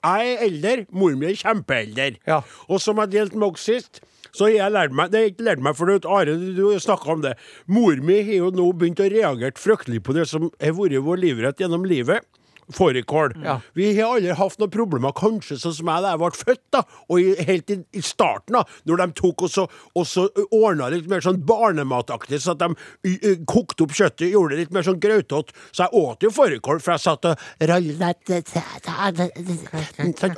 Jeg 0.00 0.30
er 0.32 0.46
eldre, 0.46 0.86
mor 0.96 1.14
mi 1.18 1.28
er 1.30 1.38
kjempeeldre. 1.38 2.14
Ja. 2.26 2.40
Og 2.66 2.80
som 2.82 2.98
jeg 3.02 3.12
delte 3.14 3.38
med 3.38 3.54
dere 3.54 3.62
sist, 3.62 4.02
så 4.30 4.46
har 4.46 4.52
jeg 4.54 4.74
lært 4.74 4.94
meg 4.94 5.10
Det 5.10 5.20
er 5.20 5.30
ikke 5.32 5.46
lært 5.48 5.62
meg, 5.62 5.74
for 5.78 5.90
det, 5.90 6.06
Are, 6.06 6.34
du 6.34 6.64
snakka 6.82 7.14
om 7.14 7.22
det. 7.24 7.36
Mor 7.70 8.02
mi 8.02 8.20
har 8.26 8.36
jo 8.46 8.50
nå 8.54 8.68
begynt 8.78 9.02
å 9.02 9.08
reagere 9.10 9.58
fryktelig 9.58 10.02
på 10.06 10.14
det 10.16 10.26
som 10.30 10.50
har 10.62 10.76
vært 10.78 11.02
vår 11.06 11.22
livrett 11.24 11.62
gjennom 11.62 11.86
livet. 11.86 12.26
Fårikål. 12.76 13.34
Ja. 13.44 13.58
Vi 13.76 13.90
har 14.00 14.16
aldri 14.16 14.34
hatt 14.36 14.58
noen 14.60 14.72
problemer, 14.74 15.14
kanskje 15.16 15.58
sånn 15.60 15.76
som 15.76 15.90
jeg 15.92 16.04
da 16.04 16.14
jeg 16.14 16.22
ble 16.22 16.30
født, 16.40 16.62
da, 16.76 16.82
og 17.08 17.20
i, 17.20 17.34
helt 17.48 17.74
i, 17.74 17.78
i 17.96 18.02
starten, 18.04 18.58
da, 18.58 18.64
når 18.88 19.02
de 19.02 19.08
tok 19.20 19.46
og 19.46 19.52
så, 19.52 19.66
og 19.94 20.08
så 20.08 20.26
ordna 20.46 20.90
litt 20.92 21.08
mer 21.10 21.24
sånn 21.24 21.42
barnemataktig, 21.46 22.40
så 22.42 22.54
at 22.54 22.62
de 22.62 22.70
y, 23.06 23.16
y, 23.16 23.34
kokte 23.50 23.86
opp 23.86 23.94
kjøttet, 23.96 24.28
gjorde 24.30 24.56
det 24.56 24.64
litt 24.64 24.74
mer 24.76 24.86
sånn 24.86 25.00
grautete. 25.02 25.56
Så 25.70 25.86
jeg 25.86 26.02
åt 26.02 26.26
jo 26.26 26.32
fårikål, 26.34 26.82
for 26.84 26.96
jeg 26.96 27.04
satt 27.06 27.30
og 27.30 27.46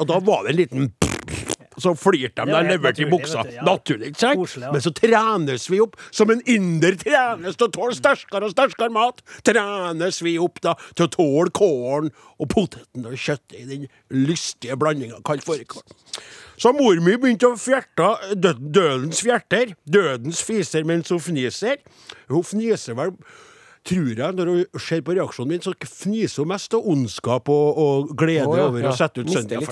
Og 0.02 0.08
da 0.08 0.20
var 0.24 0.46
det 0.46 0.54
en 0.54 0.60
liten 0.62 1.11
så 1.80 1.94
flirte 1.96 2.44
de 2.44 2.52
da 2.52 2.60
jeg 2.60 2.70
leverte 2.74 3.04
i 3.04 3.08
buksa. 3.10 3.44
du, 3.46 3.54
ja. 3.56 3.64
Naturlig, 3.66 4.12
ikke 4.12 4.22
sant? 4.24 4.56
Ja. 4.60 4.72
Men 4.74 4.84
så 4.84 4.92
trenes 4.96 5.68
vi 5.70 5.80
opp, 5.84 5.96
som 6.10 6.32
en 6.34 6.42
inder 6.50 6.96
trenes 7.00 7.58
til 7.58 7.68
å 7.68 7.72
tåle 7.72 7.96
sterkere 7.96 8.48
og 8.48 8.54
sterkere 8.54 8.92
mat. 8.92 9.22
Trenes 9.46 10.20
vi 10.24 10.36
opp 10.42 10.60
da 10.64 10.76
til 10.92 11.06
å 11.06 11.12
tåle 11.16 11.54
kålen 11.56 12.12
og 12.38 12.50
poteten 12.52 13.08
og 13.08 13.16
kjøttet 13.16 13.58
i 13.60 13.68
den 13.68 13.86
lystige 14.12 14.76
blandinga 14.80 15.22
kalt 15.26 15.46
fårikål. 15.46 15.84
Så 16.60 16.70
mor 16.76 16.98
mi 17.02 17.16
begynte 17.18 17.48
å 17.48 17.58
fjerte 17.58 18.34
dø 18.36 18.52
dødens 18.60 19.22
fjerter. 19.24 19.72
Dødens 19.88 20.42
fiser 20.46 20.84
mens 20.86 21.10
hun 21.10 21.22
fniser. 21.22 21.80
Hun 22.30 22.44
fniser 22.46 22.98
vel 22.98 23.16
tror 23.86 24.10
jeg, 24.14 24.34
når 24.38 24.50
hun 24.50 24.80
ser 24.82 25.02
på 25.04 25.14
reaksjonen 25.16 25.52
min, 25.54 25.62
så 25.64 25.72
fniser 25.88 26.44
hun 26.44 26.50
mest 26.52 26.74
av 26.76 26.86
ondskap 26.92 27.50
og, 27.52 27.80
og 27.82 28.12
glede 28.18 28.46
oh, 28.46 28.56
ja, 28.58 28.66
over 28.70 28.88
å 28.90 28.94
sette 28.96 29.22
ut 29.22 29.32
søndag. 29.32 29.64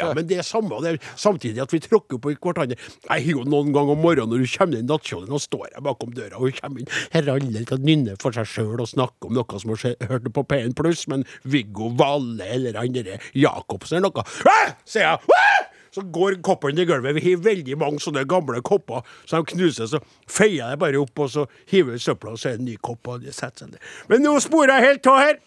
Ja, 0.00 0.10
men 0.16 0.28
det 0.28 0.40
er 0.40 0.46
samme 0.46 0.80
det. 0.84 0.94
er 0.96 1.12
Samtidig 1.20 1.62
at 1.64 1.74
vi 1.74 1.82
tråkker 1.84 2.20
på 2.22 2.34
hverandre. 2.36 2.78
Jeg 2.78 3.10
har 3.10 3.30
jo 3.30 3.44
noen 3.48 3.74
gang 3.76 3.92
om 3.92 4.00
morgenen 4.00 4.32
når 4.32 4.44
du 4.44 4.52
kommer 4.54 4.78
inn 4.78 4.86
i 4.86 4.90
nattkjolen, 4.90 5.32
og 5.36 5.44
står 5.44 5.66
jeg 5.74 5.86
bakom 5.86 6.14
døra, 6.16 6.38
og 6.38 6.48
hun 6.48 6.58
kommer 6.60 6.84
inn 6.84 6.92
her 7.14 7.32
alle 7.34 7.64
til 7.64 7.76
å 7.76 7.82
nynne 7.84 8.18
for 8.22 8.36
seg 8.36 8.48
sjøl 8.48 8.84
og 8.84 8.92
snakke 8.92 9.28
om 9.28 9.36
noe 9.36 9.62
som 9.62 9.74
hun 9.74 10.06
hørte 10.10 10.34
på 10.34 10.46
P1 10.50 10.76
pluss, 10.78 11.06
men 11.10 11.26
Viggo 11.44 11.92
Valle 12.00 12.48
eller 12.48 12.80
han 12.80 12.96
derre 12.96 13.20
Jacobsen 13.36 14.00
eller 14.00 14.14
noe. 14.14 14.74
Sier 14.88 15.10
jeg. 15.10 15.59
Så 15.94 16.04
går 16.14 16.38
koppene 16.46 16.82
i 16.82 16.86
gulvet. 16.86 17.16
Vi 17.18 17.24
har 17.32 17.44
veldig 17.44 17.78
mange 17.80 18.02
sånne 18.02 18.22
gamle 18.30 18.62
kopper, 18.66 19.02
så 19.26 19.40
de 19.40 19.54
knuser. 19.54 19.90
Så 19.90 20.00
feier 20.30 20.60
jeg 20.62 20.76
det 20.76 20.82
bare 20.82 21.00
opp, 21.02 21.18
og 21.18 21.30
så 21.32 21.46
hiver 21.70 21.96
vi 21.96 22.02
søpla, 22.02 22.34
og 22.34 22.42
så 22.42 22.52
er 22.52 22.58
det 22.58 22.64
en 22.64 22.70
ny 22.70 22.76
kopp. 22.78 23.08
og 23.08 23.24
det 23.24 23.34
setter 23.34 23.66
seg 23.66 23.72
ned. 23.74 23.88
Men 24.12 24.22
nå 24.26 24.36
sporer 24.44 24.76
jeg 24.76 24.88
helt 24.90 25.10
av 25.10 25.22
her. 25.24 25.40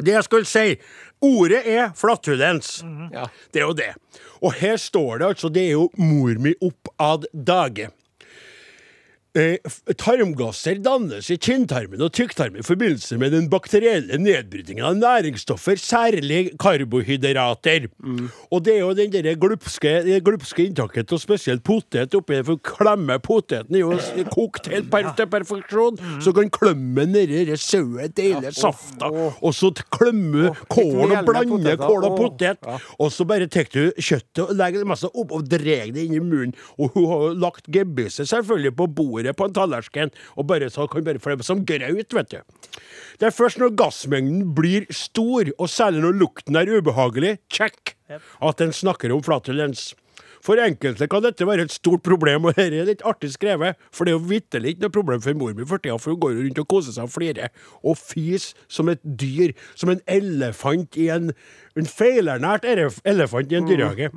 Det 0.00 0.14
jeg 0.14 0.24
skulle 0.24 0.48
si, 0.48 0.76
ordet 1.20 1.60
er 1.68 1.90
flatulens. 1.98 2.78
Ja. 3.12 3.26
Det 3.52 3.60
er 3.60 3.66
jo 3.68 3.76
det. 3.76 3.90
Og 4.40 4.54
her 4.56 4.78
står 4.80 5.20
det 5.20 5.26
altså, 5.34 5.50
det 5.52 5.66
er 5.68 5.74
jo 5.76 5.88
mor 6.00 6.38
mi 6.40 6.54
opp 6.64 6.88
ad 6.98 7.26
dage. 7.34 7.90
Eh, 9.38 9.58
tarmgasser 9.94 10.80
dannes 10.82 11.28
i 11.30 11.36
kinntarmen 11.38 12.00
og 12.02 12.08
tykktarmen 12.18 12.64
i 12.64 12.66
forbindelse 12.66 13.14
med 13.20 13.30
den 13.30 13.44
bakterielle 13.46 14.16
nedbrytingen 14.18 14.82
av 14.82 14.96
næringsstoffer, 14.98 15.78
særlig 15.78 16.56
karbohydrater. 16.58 17.86
Og 18.50 18.64
det 18.66 18.74
er 18.74 18.80
jo 18.80 18.88
den 18.98 19.12
der 19.14 19.36
glupske, 19.38 19.92
det 20.02 20.18
glupske 20.26 20.64
inntaket 20.66 21.14
og 21.14 21.22
spesielt 21.22 21.62
potet 21.62 22.16
oppi 22.18 22.40
der, 22.40 22.46
for 22.48 22.58
å 22.58 22.72
klemme 22.72 23.20
poteten 23.22 23.78
er 23.78 23.84
jo 23.84 24.24
kokt 24.34 24.66
helt 24.72 24.90
per, 24.90 25.12
til 25.14 25.30
perfeksjon, 25.30 26.02
så 26.18 26.34
kan 26.34 26.50
klemme 26.50 27.06
nedi 27.12 27.44
det 27.52 27.60
sauet, 27.62 28.16
deilige 28.18 28.56
safta, 28.58 29.12
og 29.14 29.54
så 29.54 29.70
klemme 29.94 30.50
kål 30.74 31.04
og 31.06 31.30
blande 31.30 31.76
kål 31.78 32.08
og 32.08 32.18
potet, 32.18 32.58
ja. 32.66 32.80
og 32.98 33.14
så 33.14 33.28
bare 33.30 33.46
tar 33.46 33.70
du 33.70 33.94
kjøttet 33.94 34.42
og 34.48 34.56
legger 34.58 34.82
det 34.82 34.90
masse 34.90 35.06
opp 35.14 35.38
og 35.38 35.46
drar 35.46 35.94
det 35.94 36.08
inn 36.08 36.18
i 36.18 36.24
munnen. 36.24 36.58
Og 36.82 36.96
hun 36.96 37.08
har 37.12 37.24
jo 37.28 37.32
lagt 37.46 37.70
gebisset 37.70 38.26
selvfølgelig 38.26 38.74
på 38.74 38.90
bordet 38.98 39.19
på 39.36 39.46
en 39.48 39.56
tallerken, 39.56 40.10
og 40.36 40.46
bare 40.50 40.70
så 40.72 40.88
kan 40.90 41.04
bare 41.04 41.20
det 41.36 41.46
som 41.46 41.64
graut, 41.64 42.14
vet 42.16 42.30
du. 42.30 42.40
Det 43.20 43.26
er 43.28 43.36
først 43.36 43.60
når 43.60 43.76
gassmengden 43.76 44.54
blir 44.56 44.86
stor, 44.90 45.50
og 45.58 45.68
særlig 45.68 46.04
når 46.04 46.20
lukten 46.20 46.56
er 46.56 46.70
ubehagelig, 46.70 47.38
check, 47.52 47.96
at 48.08 48.60
en 48.60 48.72
snakker 48.72 49.12
om 49.12 49.22
flatulens. 49.22 49.90
For 50.40 50.56
enkelte 50.56 51.04
kan 51.12 51.20
dette 51.20 51.44
være 51.44 51.66
et 51.68 51.74
stort 51.74 52.00
problem, 52.06 52.46
og 52.48 52.56
dette 52.56 52.78
er 52.80 52.88
litt 52.88 53.04
artig 53.04 53.28
skrevet, 53.34 53.76
for 53.92 54.08
det 54.08 54.14
er 54.14 54.16
jo 54.16 54.30
vitterlig 54.30 54.72
ikke 54.72 54.86
noe 54.86 54.94
problem 54.94 55.20
for 55.20 55.36
mor 55.36 55.52
mi 55.52 55.66
for 55.68 55.82
tida, 55.84 55.98
for 56.00 56.14
hun 56.14 56.22
går 56.22 56.38
rundt 56.38 56.62
og 56.62 56.68
koser 56.72 56.96
seg 56.96 57.10
og 57.10 57.12
flirer, 57.12 57.52
og 57.84 57.98
fis 58.00 58.54
som 58.72 58.88
et 58.88 59.04
dyr, 59.04 59.52
som 59.76 59.92
en 59.92 60.00
elefant 60.08 60.96
i 60.96 61.10
en, 61.12 61.34
en 61.76 61.92
feilernært 61.92 62.64
elefant 62.64 63.52
i 63.52 63.60
en 63.60 63.68
dyrehage. 63.68 64.08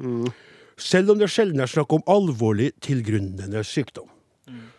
Selv 0.79 1.11
om 1.11 1.19
det 1.19 1.27
sjelden 1.29 1.59
er 1.61 1.69
snakk 1.69 1.91
om 1.93 2.07
alvorlig 2.09 2.71
tilgrunnende 2.81 3.61
sykdom. 3.67 4.07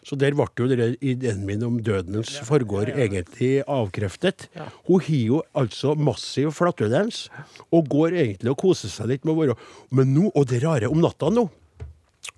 Så 0.04 0.16
der 0.20 0.34
ble 0.36 0.44
jo 0.60 0.66
dere 0.68 0.90
ideen 1.00 1.44
min 1.48 1.62
om 1.64 1.78
dødens 1.80 2.34
forgår 2.44 2.90
egentlig 2.92 3.62
avkreftet. 3.64 4.48
Hun 4.88 5.00
har 5.00 5.22
jo 5.22 5.42
altså 5.56 5.94
massiv 5.96 6.52
flatulens, 6.52 7.30
og 7.72 7.88
går 7.88 8.18
egentlig 8.26 8.52
og 8.52 8.60
koser 8.60 8.92
seg 8.92 9.08
litt 9.14 9.24
med 9.24 9.32
å 9.34 9.40
være 9.40 9.56
Men 9.90 10.12
nå, 10.14 10.28
og 10.34 10.48
det 10.50 10.62
rare 10.64 10.90
om 10.92 11.00
natta 11.00 11.32
nå, 11.32 11.48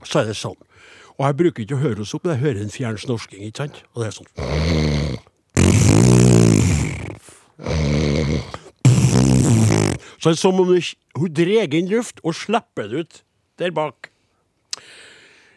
så 0.05 0.23
er 0.23 0.31
det 0.31 0.39
sånn. 0.39 0.59
Og 1.17 1.25
jeg 1.25 1.39
bruker 1.41 1.65
ikke 1.65 1.79
å 1.79 1.83
høre 1.83 1.99
henne 1.99 2.15
opp, 2.15 2.25
men 2.25 2.35
jeg 2.37 2.45
hører 2.45 2.63
en 2.63 2.75
fjern 2.75 2.99
snorsking, 3.01 3.43
ikke 3.49 3.65
sant? 3.65 3.83
Og 3.95 4.03
det 4.03 4.11
er 4.11 4.17
sånn 4.21 4.31
Så 10.17 10.31
det 10.31 10.37
er 10.37 10.41
som 10.41 10.61
om 10.61 10.71
hun 10.75 11.33
drar 11.33 11.75
inn 11.75 11.89
luft 11.91 12.21
og 12.23 12.37
slipper 12.37 12.91
det 12.91 13.03
ut 13.03 13.23
der 13.59 13.73
bak. 13.75 14.11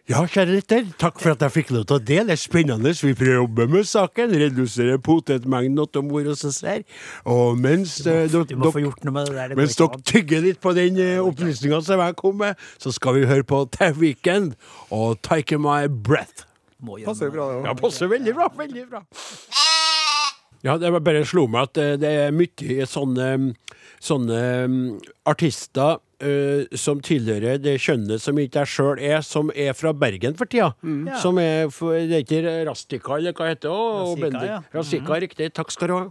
Ja, 0.10 0.24
kjære 0.26 0.56
lytter, 0.56 0.88
takk 0.98 1.20
for 1.22 1.36
at 1.36 1.44
jeg 1.46 1.54
fikk 1.54 1.68
lov 1.76 1.84
til 1.86 2.00
å 2.00 2.02
dele. 2.02 2.32
Det 2.32 2.34
er 2.34 2.40
spennende. 2.42 2.94
Vi 2.98 3.12
prøver 3.14 3.36
å 3.38 3.44
jobbe 3.44 3.68
med 3.70 3.86
saken, 3.86 4.32
redusere 4.42 4.96
potetmengden 5.06 5.86
til 5.94 6.06
mor 6.08 6.26
og 6.32 6.40
så 6.40 6.50
ser. 6.56 6.82
Og 7.30 7.60
mens 7.62 8.00
eh, 8.10 8.24
Du 8.26 8.40
dere- 8.42 8.58
må 8.58 8.72
der. 8.74 9.54
mens 9.60 9.78
dere 9.78 10.02
tygger 10.02 10.42
litt 10.48 10.60
på 10.66 10.74
den 10.74 10.98
eh, 10.98 11.20
opplysninga 11.22 11.84
som 11.86 12.02
jeg 12.02 12.18
kom 12.18 12.40
med, 12.42 12.58
så 12.82 12.90
skal 12.96 13.20
vi 13.20 13.28
høre 13.30 13.46
på 13.46 13.62
The 13.78 13.92
Weekend 14.02 14.56
og 14.90 15.22
Take 15.22 15.60
My 15.62 15.86
Breath. 15.88 16.48
Passer 17.06 17.30
bra, 17.30 17.46
det 17.54 17.66
Ja, 17.70 17.74
passer 17.78 18.08
veldig 18.10 18.34
bra. 18.34 18.50
Veldig 18.58 18.90
bra. 18.90 19.04
Ja, 20.66 20.78
det 20.82 20.90
bare 21.06 21.22
slo 21.28 21.46
meg 21.48 21.70
at 21.70 21.78
eh, 21.78 21.94
det 22.02 22.10
er 22.26 22.34
mye 22.36 22.90
sånne, 22.90 23.30
sånne 24.04 24.42
mm, 24.66 24.86
artister 25.30 26.00
eh, 26.24 26.78
som 26.78 27.00
tilhører 27.04 27.60
det 27.62 27.78
kjønnet 27.82 28.24
som 28.24 28.40
ikke 28.40 28.64
jeg 28.64 28.72
sjøl 28.74 29.02
er, 29.02 29.22
som 29.26 29.52
er 29.56 29.76
fra 29.78 29.94
Bergen 29.96 30.36
for 30.40 30.50
tida. 30.50 30.72
Ja. 30.84 31.20
Som 31.22 31.40
er 31.42 31.72
for, 31.74 31.96
Det 31.96 32.20
er 32.20 32.26
ikke 32.26 32.56
Rastika, 32.68 33.18
eller 33.18 33.36
hva 33.38 33.50
heter 33.52 33.68
det? 33.68 33.74
Oh, 33.74 34.14
Bendik. 34.20 34.48
ja. 34.50 34.60
mm. 34.74 35.14
riktig. 35.26 35.52
Takk 35.54 35.72
skal 35.72 35.92
du 35.92 35.96
ha. 35.96 36.04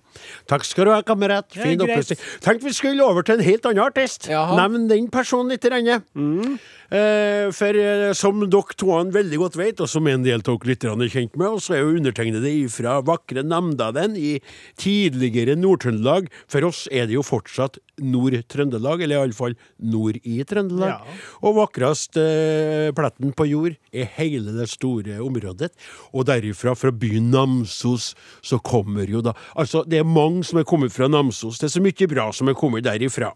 Takk 0.50 0.66
skal 0.68 0.88
du 0.88 0.94
ha, 0.94 1.02
kamerat. 1.02 1.50
Ja, 1.56 1.62
Fin 1.62 1.78
greit. 1.78 1.90
opplysning. 1.90 2.24
Tenk 2.44 2.64
vi 2.64 2.74
skulle 2.76 3.04
over 3.04 3.22
til 3.22 3.38
en 3.38 3.46
helt 3.46 3.68
annen 3.68 3.84
artist. 3.84 4.28
Jaha. 4.30 4.58
Nevn 4.58 4.88
den 4.90 5.08
personen 5.12 5.54
litt. 5.54 5.68
Mm. 6.14 6.58
Uh, 6.88 7.50
for 7.52 7.76
uh, 7.76 8.14
som 8.16 8.38
dere 8.48 8.76
to 8.80 8.94
veldig 9.12 9.38
godt 9.42 9.58
vet, 9.60 9.80
og 9.84 9.90
som 9.92 10.06
en 10.08 10.22
del 10.24 10.40
av 10.40 10.46
dere 10.46 10.70
lytterne 10.70 11.04
er 11.04 11.12
kjent 11.12 11.34
med, 11.36 11.58
og 11.58 11.60
så 11.60 11.76
er 11.76 11.82
jo 11.82 11.98
undertegnede 11.98 12.52
fra 12.72 12.94
vakre 13.04 13.44
Namdalen 13.44 14.16
i 14.16 14.38
tidligere 14.80 15.58
Nord-Trøndelag. 15.60 16.30
For 16.48 16.64
oss 16.64 16.86
er 16.88 17.10
det 17.10 17.18
jo 17.18 17.26
fortsatt 17.26 17.76
Nord-Trøndelag, 18.00 19.04
eller 19.04 19.20
iallfall 19.20 19.58
nord 19.98 20.18
i 20.22 20.38
Trøndelag. 20.46 20.94
Ja. 20.94 21.18
Og 21.42 21.58
vakrest 21.58 22.18
eh, 22.20 22.88
pletten 22.96 23.34
på 23.36 23.48
jord 23.50 23.76
er 23.92 24.08
hele 24.18 24.54
det 24.56 24.68
store 24.70 25.18
området. 25.24 25.72
Og 26.12 26.26
derifra, 26.28 26.76
fra 26.78 26.92
byen 26.94 27.30
Namsos, 27.34 28.14
så 28.42 28.60
kommer 28.62 29.08
jo 29.10 29.22
da 29.24 29.34
Altså, 29.58 29.82
det 29.86 30.00
er 30.00 30.08
mange 30.08 30.44
som 30.46 30.60
er 30.60 30.66
kommet 30.68 30.94
fra 30.94 31.08
Namsos. 31.10 31.58
Det 31.58 31.68
er 31.68 31.76
så 31.76 31.84
mye 31.84 32.10
bra 32.10 32.30
som 32.32 32.48
er 32.48 32.58
kommet 32.58 32.86
derifra. 32.86 33.32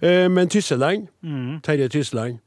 Eh, 0.00 0.26
men 0.30 0.48
Tysseland, 0.52 1.08
Terje 1.64 1.88
Tysseland, 1.88 2.40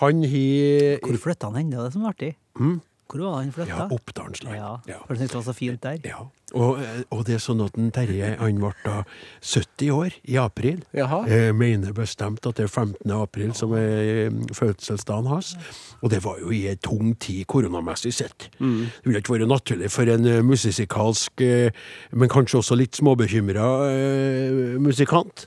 han 0.00 0.22
har 0.24 1.00
Hvor 1.04 1.18
flytta 1.20 1.50
han 1.50 1.60
hen? 1.60 1.70
Det 1.70 1.78
er 1.78 1.84
det 1.84 1.92
som 1.92 2.06
er 2.06 2.14
artig. 2.14 2.32
Hvor 2.56 2.78
var 3.18 3.42
han 3.42 3.50
flytta? 3.52 3.66
Ja, 3.68 3.88
Oppdalsland. 3.90 4.56
Ja, 4.56 4.76
Ja. 4.86 4.98
for 5.06 5.14
det 5.14 5.18
syntes 5.22 5.30
det 5.32 5.34
var 5.34 5.52
så 5.52 5.54
fint 5.58 5.80
der. 5.82 5.98
Ja. 6.04 6.26
Og, 6.54 6.80
eh, 6.82 7.02
og 7.10 7.24
det 7.26 7.34
er 7.34 7.38
sånn 7.38 7.64
at 7.64 7.72
den 7.74 7.90
Terje 7.92 8.36
han 8.38 8.56
ble 8.58 8.72
da 8.84 9.04
70 9.40 9.90
år 9.90 10.10
i 10.28 10.36
april. 10.36 10.82
Jaha. 10.94 11.24
Jeg 11.28 11.54
mener 11.54 11.92
bestemt 11.92 12.44
at 12.46 12.54
det 12.56 12.64
er 12.64 12.68
15. 12.68 13.10
april 13.22 13.52
som 13.54 13.72
er 13.72 14.26
eh, 14.26 14.30
fødselsdagen 14.52 15.26
hans. 15.26 15.56
Og 16.02 16.10
det 16.10 16.22
var 16.24 16.38
jo 16.40 16.50
i 16.50 16.66
en 16.68 16.76
tung 16.76 17.14
tid 17.18 17.46
koronamessig 17.46 18.12
sett. 18.12 18.48
Det 18.58 19.04
ville 19.04 19.20
ikke 19.20 19.38
vært 19.38 19.48
naturlig 19.48 19.90
for 19.90 20.02
en 20.10 20.26
eh, 20.26 20.42
musikalsk, 20.42 21.40
eh, 21.40 21.70
men 22.12 22.28
kanskje 22.28 22.58
også 22.58 22.76
litt 22.76 22.92
småbekymra 22.98 23.68
eh, 23.90 24.78
musikant. 24.78 25.46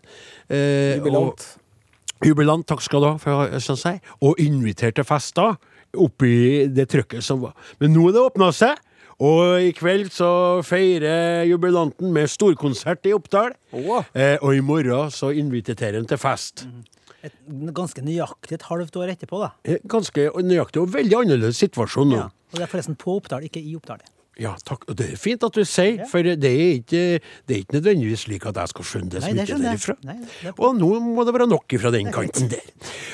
Jubilant. 0.50 1.16
og- 1.50 2.26
Jubilant. 2.26 2.66
Takk 2.68 2.82
skal 2.82 3.02
du 3.02 3.08
ha, 3.08 3.18
for 3.18 3.48
jeg 3.52 3.62
skal 3.62 3.76
si. 3.78 4.00
Og 4.22 4.36
invitert 4.40 4.96
til 4.96 5.04
fester 5.04 5.58
oppi 6.00 6.66
det 6.74 6.88
trøkket 6.92 7.24
som 7.26 7.44
var. 7.44 7.54
Men 7.82 7.94
nå 7.96 8.08
er 8.10 8.16
det 8.16 8.24
åpna 8.24 8.50
seg, 8.56 8.80
og 9.24 9.62
i 9.62 9.70
kveld 9.78 10.10
så 10.12 10.30
feirer 10.66 11.46
jubilanten 11.48 12.10
med 12.16 12.32
storkonsert 12.32 13.06
i 13.08 13.14
Oppdal. 13.16 13.54
Oh. 13.72 14.02
Eh, 14.18 14.36
og 14.42 14.58
i 14.58 14.64
morgen 14.66 15.14
så 15.14 15.30
inviterer 15.38 16.00
han 16.02 16.10
til 16.10 16.20
fest. 16.22 16.66
Et, 17.24 17.36
ganske 17.72 18.02
nøyaktig 18.04 18.58
et 18.58 18.66
halvt 18.68 18.98
år 19.00 19.14
etterpå, 19.14 19.40
da. 19.40 19.54
Eh, 19.64 19.80
Ganske 19.88 20.26
nøyaktig 20.44 20.82
og 20.82 20.90
veldig 20.92 21.22
annerledes 21.22 21.62
situasjon 21.62 22.10
nå. 22.12 22.18
Ja. 22.20 22.26
Og 22.52 22.60
det 22.60 22.66
er 22.66 22.74
forresten 22.74 22.98
på 23.00 23.16
Oppdal, 23.22 23.46
ikke 23.48 23.62
i 23.64 23.78
Oppdal. 23.78 24.02
Ja, 24.42 24.56
takk. 24.66 24.88
Og 24.90 24.98
det 24.98 25.12
er 25.14 25.20
fint 25.22 25.44
at 25.46 25.54
du 25.54 25.62
sier, 25.68 26.08
for 26.10 26.26
det 26.26 26.50
er, 26.50 26.80
ikke, 26.80 27.02
det 27.46 27.56
er 27.56 27.62
ikke 27.62 27.78
nødvendigvis 27.78 28.26
slik 28.26 28.48
at 28.50 28.58
jeg 28.58 28.72
skal 28.72 28.88
skjønne 28.90 29.14
det 29.14 29.22
så 29.22 29.30
ikke 29.30 29.46
er 29.46 29.62
derifra. 29.62 29.96
Nei, 30.10 30.16
er 30.42 30.56
Og 30.58 30.80
nå 30.80 30.90
må 31.06 31.26
det 31.28 31.36
være 31.36 31.48
nok 31.52 31.76
fra 31.84 31.92
den 31.94 32.10
kanten 32.14 32.50
der. 32.50 32.66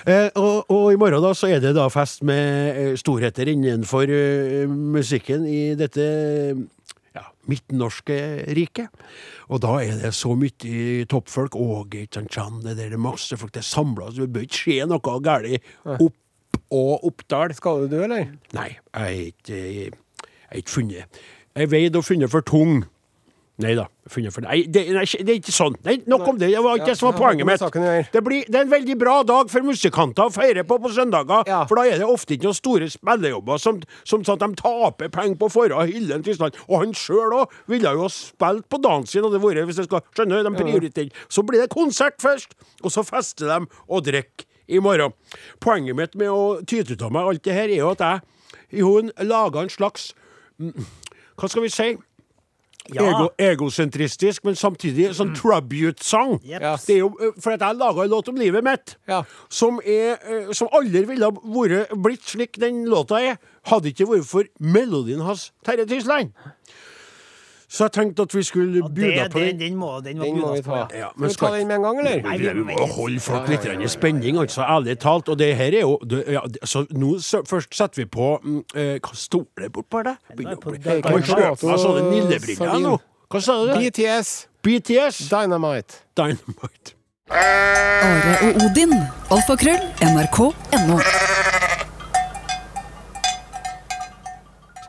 Eh, 0.07 0.29
og, 0.39 0.71
og 0.71 0.85
i 0.93 0.99
morgen 1.01 1.23
da 1.23 1.33
så 1.35 1.51
er 1.51 1.59
det 1.63 1.73
da 1.75 1.89
fest 1.91 2.23
med 2.27 2.79
eh, 2.79 2.93
storheter 2.99 3.51
innenfor 3.51 4.07
uh, 4.07 4.71
musikken 4.95 5.43
i 5.49 5.73
dette 5.79 6.07
ja, 7.17 7.25
midtnorske 7.51 8.21
riket. 8.55 9.03
Og 9.51 9.59
da 9.65 9.75
er 9.83 9.99
det 10.05 10.15
så 10.15 10.31
mye 10.39 11.03
toppfolk. 11.11 11.59
Åge, 11.59 12.05
ikke 12.05 12.21
sant, 12.21 12.31
Chan, 12.31 12.63
det 12.63 12.79
der 12.79 12.95
er 12.95 13.07
masse 13.09 13.35
folk. 13.35 13.51
Det 13.51 13.65
er 13.65 13.71
samla, 13.73 14.13
så 14.13 14.23
det 14.23 14.31
bør 14.37 14.47
ikke 14.47 14.63
skje 14.63 14.81
noe 14.87 15.19
galt 15.25 15.51
opp 15.99 16.15
og 16.69 17.07
Oppdal. 17.09 17.53
Skal 17.57 17.89
du 17.89 17.97
eller? 18.03 18.29
Nei, 18.55 18.69
jeg 18.77 19.01
er 19.03 19.25
ikke, 19.33 19.97
jeg 20.49 20.55
har 20.55 20.63
ikke 20.63 20.77
funnet. 20.77 21.19
Jeg 21.55 21.69
veide 21.69 21.71
veid 21.71 21.99
og 21.99 22.05
funnet 22.05 22.31
for 22.31 22.45
tung. 22.45 22.81
Nei 23.59 23.73
da. 23.75 23.89
Nei, 24.15 24.61
det, 24.71 24.85
nei, 24.95 25.03
det 25.03 25.33
er 25.33 25.37
ikke 25.41 25.51
sånn. 25.51 25.73
Nei, 25.83 25.97
nok 26.07 26.23
om 26.31 26.37
det. 26.39 26.47
Det 26.53 26.61
var 26.63 26.77
ikke 26.79 26.93
det 26.93 26.95
som 26.95 27.09
var 27.09 27.17
poenget 27.17 27.47
mitt. 27.49 27.63
Det, 28.13 28.21
blir, 28.23 28.45
det 28.47 28.55
er 28.55 28.63
en 28.63 28.71
veldig 28.71 28.95
bra 29.01 29.17
dag 29.27 29.51
for 29.51 29.67
musikanter 29.67 30.29
å 30.29 30.31
feire 30.31 30.63
på 30.67 30.77
på 30.79 30.91
søndager. 30.95 31.43
Ja. 31.49 31.65
For 31.67 31.75
da 31.75 31.83
er 31.89 31.99
det 31.99 32.07
ofte 32.07 32.37
ikke 32.37 32.47
noen 32.47 32.55
store 32.55 32.87
spillejobber 32.93 33.59
som, 33.59 33.81
som 34.07 34.23
sånn 34.23 34.39
at 34.39 34.45
de 34.45 34.61
taper 34.61 35.11
penger 35.11 35.35
på 35.41 35.51
forhånd 35.51 35.91
Hyllen 35.91 36.23
en 36.23 36.55
Og 36.69 36.75
han 36.85 36.95
sjøl 36.95 37.35
òg 37.41 37.59
ville 37.67 37.91
jo 37.99 38.07
spilt 38.13 38.69
på 38.71 38.79
dagen 38.79 39.05
sin, 39.05 39.27
hadde 39.27 39.35
det 39.35 39.43
vært, 39.43 39.67
hvis 39.67 39.83
jeg 39.83 39.91
skal 39.91 40.07
skjønne, 40.15 40.41
de 40.47 40.55
prioriterer. 40.55 41.27
Så 41.27 41.43
blir 41.43 41.59
det 41.59 41.69
konsert 41.75 42.21
først, 42.23 42.55
og 42.79 42.95
så 42.95 43.03
fester 43.03 43.51
de 43.51 43.67
og 43.67 44.07
drikker 44.07 44.47
i 44.71 44.79
morgen. 44.79 45.11
Poenget 45.59 45.99
mitt 45.99 46.15
med 46.15 46.31
å 46.31 46.61
tyte 46.63 46.95
ut 46.95 47.03
av 47.03 47.11
meg 47.11 47.27
alt 47.27 47.43
det 47.43 47.59
her, 47.59 47.67
er 47.67 47.83
jo 47.83 47.91
at 47.91 48.07
jeg 48.07 48.79
jo 48.79 48.95
laga 49.25 49.65
en 49.65 49.71
slags 49.73 50.13
Hva 50.59 51.47
skal 51.49 51.63
vi 51.65 51.69
si? 51.73 51.89
Ja. 52.89 53.03
Ego, 53.05 53.27
egosentristisk, 53.37 54.41
men 54.47 54.55
samtidig 54.57 55.11
sånn 55.13 55.35
tribute-sang. 55.37 56.39
Yep. 56.41 56.63
Eh, 56.89 57.33
for 57.37 57.53
at 57.53 57.61
jeg 57.61 57.77
laga 57.77 58.05
en 58.07 58.09
låt 58.09 58.31
om 58.31 58.39
livet 58.39 58.65
mitt, 58.65 58.95
Ja. 59.07 59.19
som, 59.47 59.77
er, 59.85 60.17
eh, 60.25 60.51
som 60.57 60.71
aldri 60.73 61.03
ville 61.05 61.27
ha 61.27 61.31
vært, 61.31 61.93
blitt 62.01 62.23
slik 62.25 62.57
den 62.57 62.85
låta 62.89 63.21
er, 63.21 63.37
hadde 63.69 63.91
ikke 63.93 64.07
vært 64.09 64.25
for 64.25 64.43
melodien 64.59 65.21
hans, 65.21 65.51
Terje 65.63 65.85
Tysland. 65.85 66.33
Så 67.69 67.83
jeg 67.85 67.91
tenkte 67.93 68.21
at 68.25 68.33
vi 68.33 68.41
skulle 68.43 68.81
bjuda 68.89 69.27
på 69.29 69.39
den, 69.39 69.59
den. 69.59 69.75
må, 69.77 69.99
den 70.01 70.17
må 70.17 70.23
Den 70.25 70.39
må 70.39 70.53
vi 70.55 70.61
på, 70.65 70.73
ta. 70.73 70.87
ja. 70.97 71.07
Men 71.17 71.29
Skal 71.29 71.47
vi 71.47 71.51
ta 71.51 71.59
den 71.59 71.67
med 71.67 71.75
en 71.75 71.83
gang, 71.83 71.99
eller? 71.99 72.21
Nei, 72.23 72.37
vi- 72.37 72.63
må 72.63 72.87
holde 72.95 73.19
folk 73.19 73.47
litt 73.49 73.65
i 73.65 73.87
spenning, 73.87 74.37
altså, 74.41 74.61
ærlig 74.65 74.97
talt. 74.99 75.29
Og 75.29 75.37
det 75.37 75.55
her 75.55 75.65
er 75.77 75.81
jo 75.85 75.97
det, 76.09 76.23
ja, 76.27 76.41
Så 76.65 76.85
nå 76.89 77.19
så, 77.21 77.43
først 77.47 77.75
setter 77.75 78.01
vi 78.01 78.05
på 78.05 78.39
mm, 78.43 78.63
eh, 78.75 78.97
Hva 78.99 79.13
står 79.13 79.45
det 79.61 79.71
bortpå 79.73 80.03
der? 80.03 80.17
Man 80.35 81.23
kjøpe 81.23 81.77
sånne 81.77 82.09
nillebriller 82.09 82.79
nå? 82.79 82.97
Hva 83.29 83.41
sa 83.41 83.59
du? 83.65 83.75
BTS, 83.77 84.47
BTS? 84.65 85.29
Dynamite. 85.29 86.01
Dynamite. 86.17 86.95
Are 87.29 88.37
og 88.49 88.63
Odin. 88.65 88.93
Alfakrøll. 89.29 89.83
NRK.no. 90.01 90.97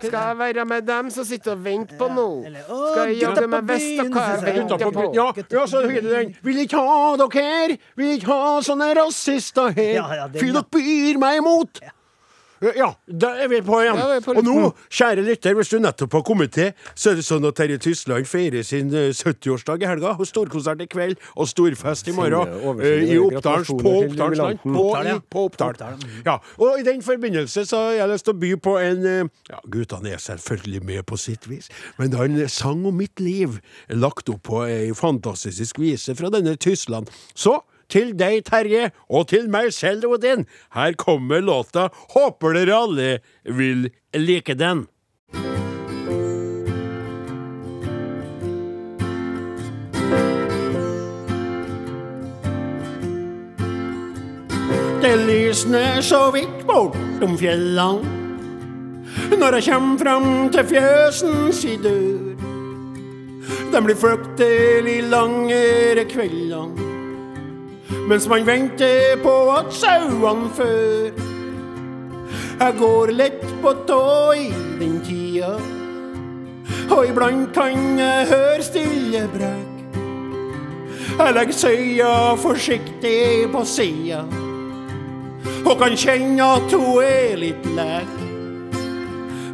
Skal 0.00 0.16
jeg 0.16 0.38
være 0.38 0.64
med 0.64 0.86
dem 0.88 1.10
som 1.12 1.24
sitter 1.28 1.52
og 1.52 1.64
venter 1.64 1.98
på 2.00 2.08
noe? 2.14 2.50
Skal 2.64 3.10
jeg 3.10 3.20
jaggu 3.20 3.46
meg 3.52 3.66
byen, 3.68 4.12
hva 4.14 4.26
jeg 4.30 4.56
venter 4.56 4.92
på? 4.96 5.06
Ja, 5.16 5.28
ja, 5.52 5.64
så 5.68 5.84
heter 5.84 6.10
den 6.14 6.34
Vil 6.46 6.60
ikke 6.64 6.80
ha 6.80 7.16
dere, 7.20 7.76
vil 8.00 8.16
ikke 8.16 8.32
ha 8.32 8.58
sånne 8.64 8.90
rasister 8.96 9.74
her. 9.76 10.28
Fy 10.38 10.48
dere 10.48 10.64
byr 10.72 11.20
meg 11.20 11.42
imot. 11.42 11.82
Ja, 11.84 11.92
da 12.60 13.30
er 13.40 13.48
vi 13.48 13.60
på 13.64 13.78
igjen. 13.80 13.96
Ja, 13.96 14.06
vi 14.10 14.16
er 14.18 14.24
på 14.24 14.34
og 14.36 14.44
nå, 14.44 14.70
kjære 14.92 15.22
lytter, 15.24 15.54
hvis 15.56 15.70
du 15.72 15.78
nettopp 15.80 16.12
har 16.18 16.22
kommet 16.28 16.52
til, 16.52 16.72
så 16.94 17.12
er 17.12 17.18
det 17.20 17.24
sånn 17.24 17.46
at 17.48 17.56
Terje 17.56 17.78
Tysland 17.80 18.28
feirer 18.28 18.62
sin 18.66 18.92
eh, 18.92 19.10
70-årsdag 19.16 19.84
i 19.84 19.88
helga. 19.88 20.12
Og 20.20 20.28
storkonsert 20.28 20.82
i 20.84 20.88
kveld, 20.92 21.16
og 21.40 21.48
storfest 21.48 22.10
i 22.12 22.14
morgen. 22.16 22.52
Eh, 22.84 23.06
I 23.14 23.18
Oppdals, 23.22 23.72
På 23.72 23.94
Oppdalsland. 24.02 24.60
På, 24.64 24.86
i- 25.00 25.16
på 25.32 25.46
Oppdal. 25.48 25.78
Mm. 25.80 26.20
Ja, 26.26 26.36
og 26.60 26.78
i 26.80 26.84
den 26.86 27.00
forbindelse 27.06 27.64
så 27.70 27.80
har 27.86 27.96
jeg 28.02 28.12
lyst 28.12 28.28
til 28.28 28.36
å 28.36 28.40
by 28.44 28.52
på 28.68 28.76
en 28.82 29.06
eh, 29.08 29.32
Ja, 29.50 29.62
guttene 29.72 30.12
er 30.14 30.20
selvfølgelig 30.22 30.84
med 30.84 31.06
på 31.08 31.16
sitt 31.18 31.48
vis, 31.50 31.70
men 31.98 32.12
en 32.14 32.38
sang 32.52 32.84
om 32.86 32.96
mitt 33.00 33.20
liv 33.20 33.56
lagt 33.88 34.28
opp 34.28 34.42
på 34.50 34.62
ei 34.68 34.90
fantastisk 34.96 35.78
vise 35.80 36.14
fra 36.18 36.28
denne 36.32 36.56
Tyskland. 36.60 37.08
Så 37.34 37.56
til 37.90 38.14
deg, 38.18 38.44
Terje, 38.46 38.90
og 39.10 39.28
til 39.32 39.50
meg 39.52 39.72
selv, 39.74 40.06
Odin, 40.14 40.46
her 40.76 40.96
kommer 40.98 41.42
låta. 41.44 41.88
Håper 42.14 42.56
dere 42.60 42.78
alle 42.86 43.10
vil 43.44 43.90
like 44.14 44.54
den. 44.54 44.86
Det 55.00 55.16
lysner 55.26 56.02
så 56.04 56.26
vidt 56.34 56.66
bortom 56.68 57.38
fjellene 57.40 58.18
når 59.40 59.56
jeg 59.56 59.64
kjem 59.70 59.88
fram 59.98 60.26
til 60.52 60.66
fjøsens 60.68 61.62
dør. 61.82 62.36
Den 63.72 63.86
blir 63.86 63.98
fryktelig 63.98 64.98
langere 65.08 66.04
kveldene 66.10 66.89
mens 68.10 68.28
man 68.28 68.46
venter 68.46 69.16
på 69.22 69.32
at 69.54 69.70
sauene 69.70 70.50
før. 70.56 71.10
Jeg 72.60 72.74
går 72.78 73.06
lett 73.14 73.44
på 73.62 73.72
tå 73.86 74.32
i 74.34 74.50
den 74.80 74.96
tida, 75.06 75.52
og 76.90 77.06
iblant 77.06 77.54
kan 77.54 77.98
jeg 78.00 78.26
høre 78.32 78.62
stille 78.66 79.28
brak. 79.36 79.70
Jeg 81.20 81.34
legger 81.36 81.52
søya 81.54 82.34
forsiktig 82.40 83.52
på 83.54 83.64
sida, 83.64 84.24
og 85.62 85.78
kan 85.78 85.94
kjenne 85.94 86.44
at 86.58 86.72
hun 86.74 87.02
er 87.06 87.36
litt 87.38 87.64
lek. 87.78 88.14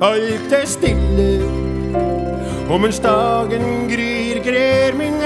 Alt 0.01 0.53
er 0.53 0.67
stille, 0.69 1.45
og 2.71 2.81
mens 2.81 2.99
dagen 3.05 3.89
gryr, 3.93 4.37
grer 4.49 4.93
min 4.97 5.21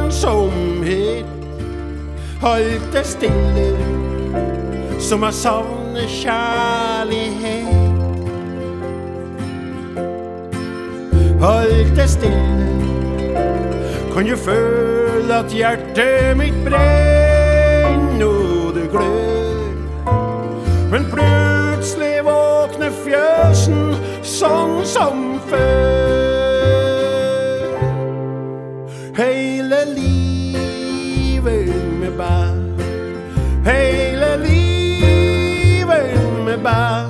ensomhet. 0.00 1.45
Alt 2.42 2.94
er 2.94 3.02
stille, 3.02 3.76
som 5.00 5.22
jeg 5.22 5.32
savner 5.34 6.06
kjærlighet. 6.08 7.66
Alt 11.42 11.98
er 11.98 12.06
stille, 12.06 12.66
kan 14.14 14.26
du 14.26 14.36
føle 14.36 15.34
at 15.34 15.52
hjertet 15.52 16.36
mitt 16.36 16.58
brenner 16.64 18.26
og 18.26 18.74
det 18.74 18.90
glør. 18.92 19.72
Men 20.92 21.08
plutselig 21.12 22.20
våkner 22.28 22.92
fjøsen 23.00 23.96
sånn 24.22 24.84
som 24.84 25.40
før. 25.48 25.96
Hele 29.16 29.84
livet. 29.96 31.85
Hele 33.66 34.36
livet 34.46 36.12
med 36.46 36.58
bær. 36.62 37.08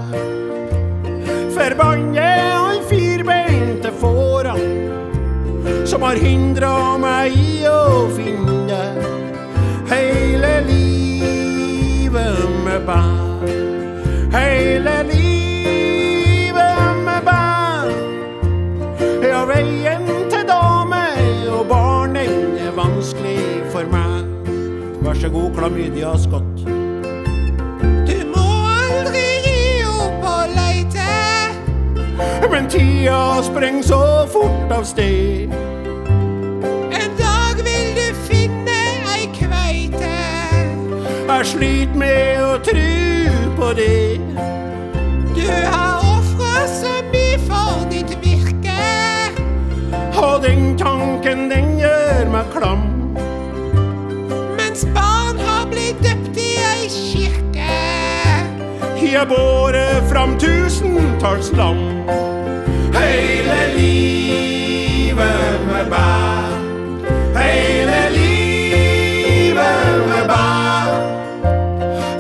Forbanne 1.53 2.29
han 2.53 2.81
firbeinte 2.89 3.93
fåra 4.01 4.55
som 5.85 6.03
har 6.03 6.17
hindra 6.17 6.97
meg 7.03 7.37
i 7.37 7.61
å 7.69 8.09
finne 8.17 8.81
hele 9.93 10.55
livet 10.71 12.41
med 12.65 12.89
bær. 12.89 13.16
Klamydia 25.57 26.19
skott. 26.19 26.65
Du 28.07 28.19
må 28.33 28.45
aldri 28.69 29.25
gi 29.45 29.85
opp 29.89 30.27
å 30.29 30.39
leite. 30.53 31.07
Men 32.53 32.69
tida 32.73 33.43
spreng 33.45 33.83
så 33.85 34.01
fort 34.33 34.73
av 34.73 34.85
sted. 34.89 35.53
En 36.97 37.17
dag 37.21 37.63
vil 37.65 37.89
du 37.97 38.07
finne 38.29 38.77
ei 39.15 39.29
kveite. 39.37 40.13
Jeg 41.27 41.49
sliter 41.53 42.01
med 42.05 42.43
å 42.45 42.53
tru 42.65 43.49
på 43.57 43.73
det. 43.81 44.21
Du 45.37 45.47
har 45.49 46.05
ofra 46.17 46.67
så 46.73 46.99
mye 47.13 47.41
for 47.49 47.87
ditt 47.93 48.13
virke. 48.25 48.77
Og 50.17 50.45
den 50.45 50.77
tanken, 50.81 51.49
den 51.53 51.79
gjør 51.81 52.31
meg 52.33 52.53
klam. 52.57 52.96
Jeg 59.17 59.29
båret 59.29 60.05
fram 60.13 60.35
tusentalls 60.37 61.49
lam. 61.57 61.79
Hele 62.93 63.61
livet 63.73 65.63
med 65.71 65.89
bær. 65.89 66.51
Hele 67.39 68.01
livet 68.13 70.03
med 70.11 70.29
bær. 70.29 70.93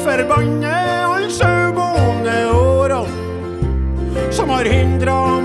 Forbanne 0.06 0.72
alle 1.12 1.28
sauebonde 1.30 2.38
åra 2.56 3.04
som 4.32 4.48
har 4.56 4.64
hindra 4.64 5.35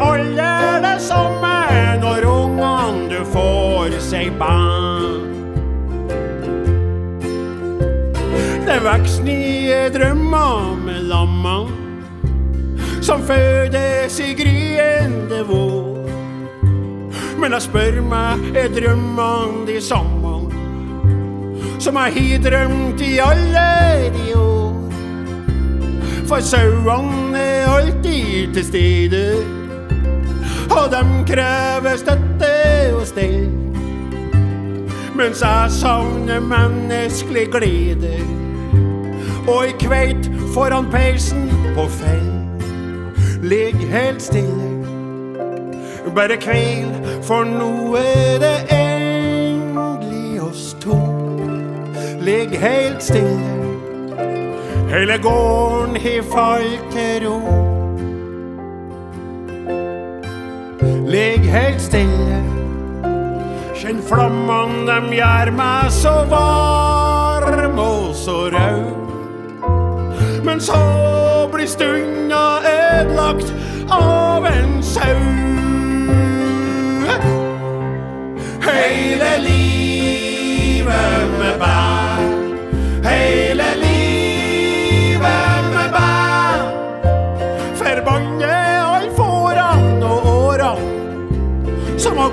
aller 0.00 0.80
det 0.84 0.96
samme 1.02 1.54
når 2.02 2.26
ungene 2.28 3.08
du 3.10 3.24
får 3.32 3.96
seg 4.00 4.32
barn. 4.38 5.24
Det 8.66 8.78
vokser 8.84 9.24
nye 9.24 9.80
drømmer 9.94 10.76
med 10.84 11.02
lamma 11.10 11.58
som 13.00 13.22
fødes 13.22 14.20
i 14.20 14.32
gryende 14.34 15.42
vår. 15.46 15.92
Men 17.38 17.52
jeg 17.52 17.62
spør 17.62 18.00
meg, 18.02 18.42
er 18.56 18.72
drømmene 18.74 19.66
de 19.68 19.80
samme 19.80 20.34
som 21.78 21.98
jeg 22.00 22.14
har 22.16 22.42
drømt 22.42 23.00
i 23.04 23.12
alle 23.22 23.68
de 24.16 24.32
år? 24.38 24.72
For 26.26 26.42
sauene 26.42 27.38
er 27.38 27.68
alltid 27.70 28.54
til 28.54 28.64
stede 28.64 29.55
og 30.76 30.92
dem 30.92 31.24
krever 31.24 31.96
støtte 31.96 32.52
og 32.96 33.06
stell. 33.06 33.48
Mens 35.16 35.42
jeg 35.42 35.66
savner 35.70 36.40
menneskelig 36.40 37.46
glede, 37.52 38.16
og 39.48 39.66
i 39.66 39.74
kveit 39.80 40.30
foran 40.54 40.90
peisen 40.92 41.50
på 41.74 41.88
fell. 41.88 42.32
Ligg 43.42 43.76
helt 43.76 44.22
stille, 44.22 44.86
bare 46.14 46.36
kvil, 46.40 46.92
for 47.22 47.44
nå 47.44 47.96
er 47.96 48.38
det 48.40 48.56
endelig 48.76 50.42
oss 50.42 50.76
to. 50.80 50.98
Ligg 52.20 52.58
helt 52.60 53.02
stille, 53.02 53.76
hele 54.90 55.18
gården 55.22 55.96
har 55.96 56.22
falt 56.32 57.75
Ligg 61.06 61.44
helt 61.46 61.78
stille, 61.78 62.40
kjenn 63.78 64.00
flammene, 64.02 64.80
dem 64.88 65.12
gjør 65.14 65.52
meg 65.54 65.90
så 65.94 66.14
varm 66.26 67.78
og 67.78 68.08
så 68.18 68.50
rød. 68.50 68.88
Men 70.42 70.58
så 70.60 70.80
blir 71.52 71.70
stunda 71.70 72.42
ødelagt 72.72 73.54
av 73.86 74.48
en 74.50 74.82
sau. 74.82 75.22
Hele 78.66 79.30
livet 79.46 81.22
med 81.38 81.54
bær, 81.62 82.05
årene 92.06 92.14
som 92.14 92.18
har 92.18 92.30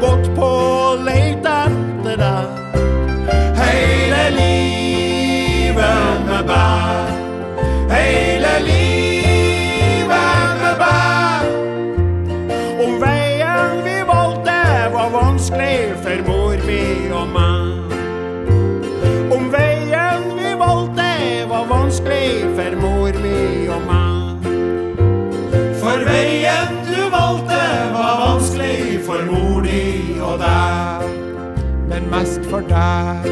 for 32.63 32.69
deg, 32.69 33.25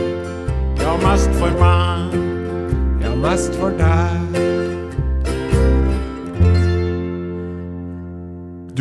Ja, 0.80 0.98
mest 0.98 1.30
for 1.40 1.52
meg. 1.60 2.14
ja, 3.02 3.16
mest 3.16 3.56
for 3.56 3.70
deg. 3.72 4.31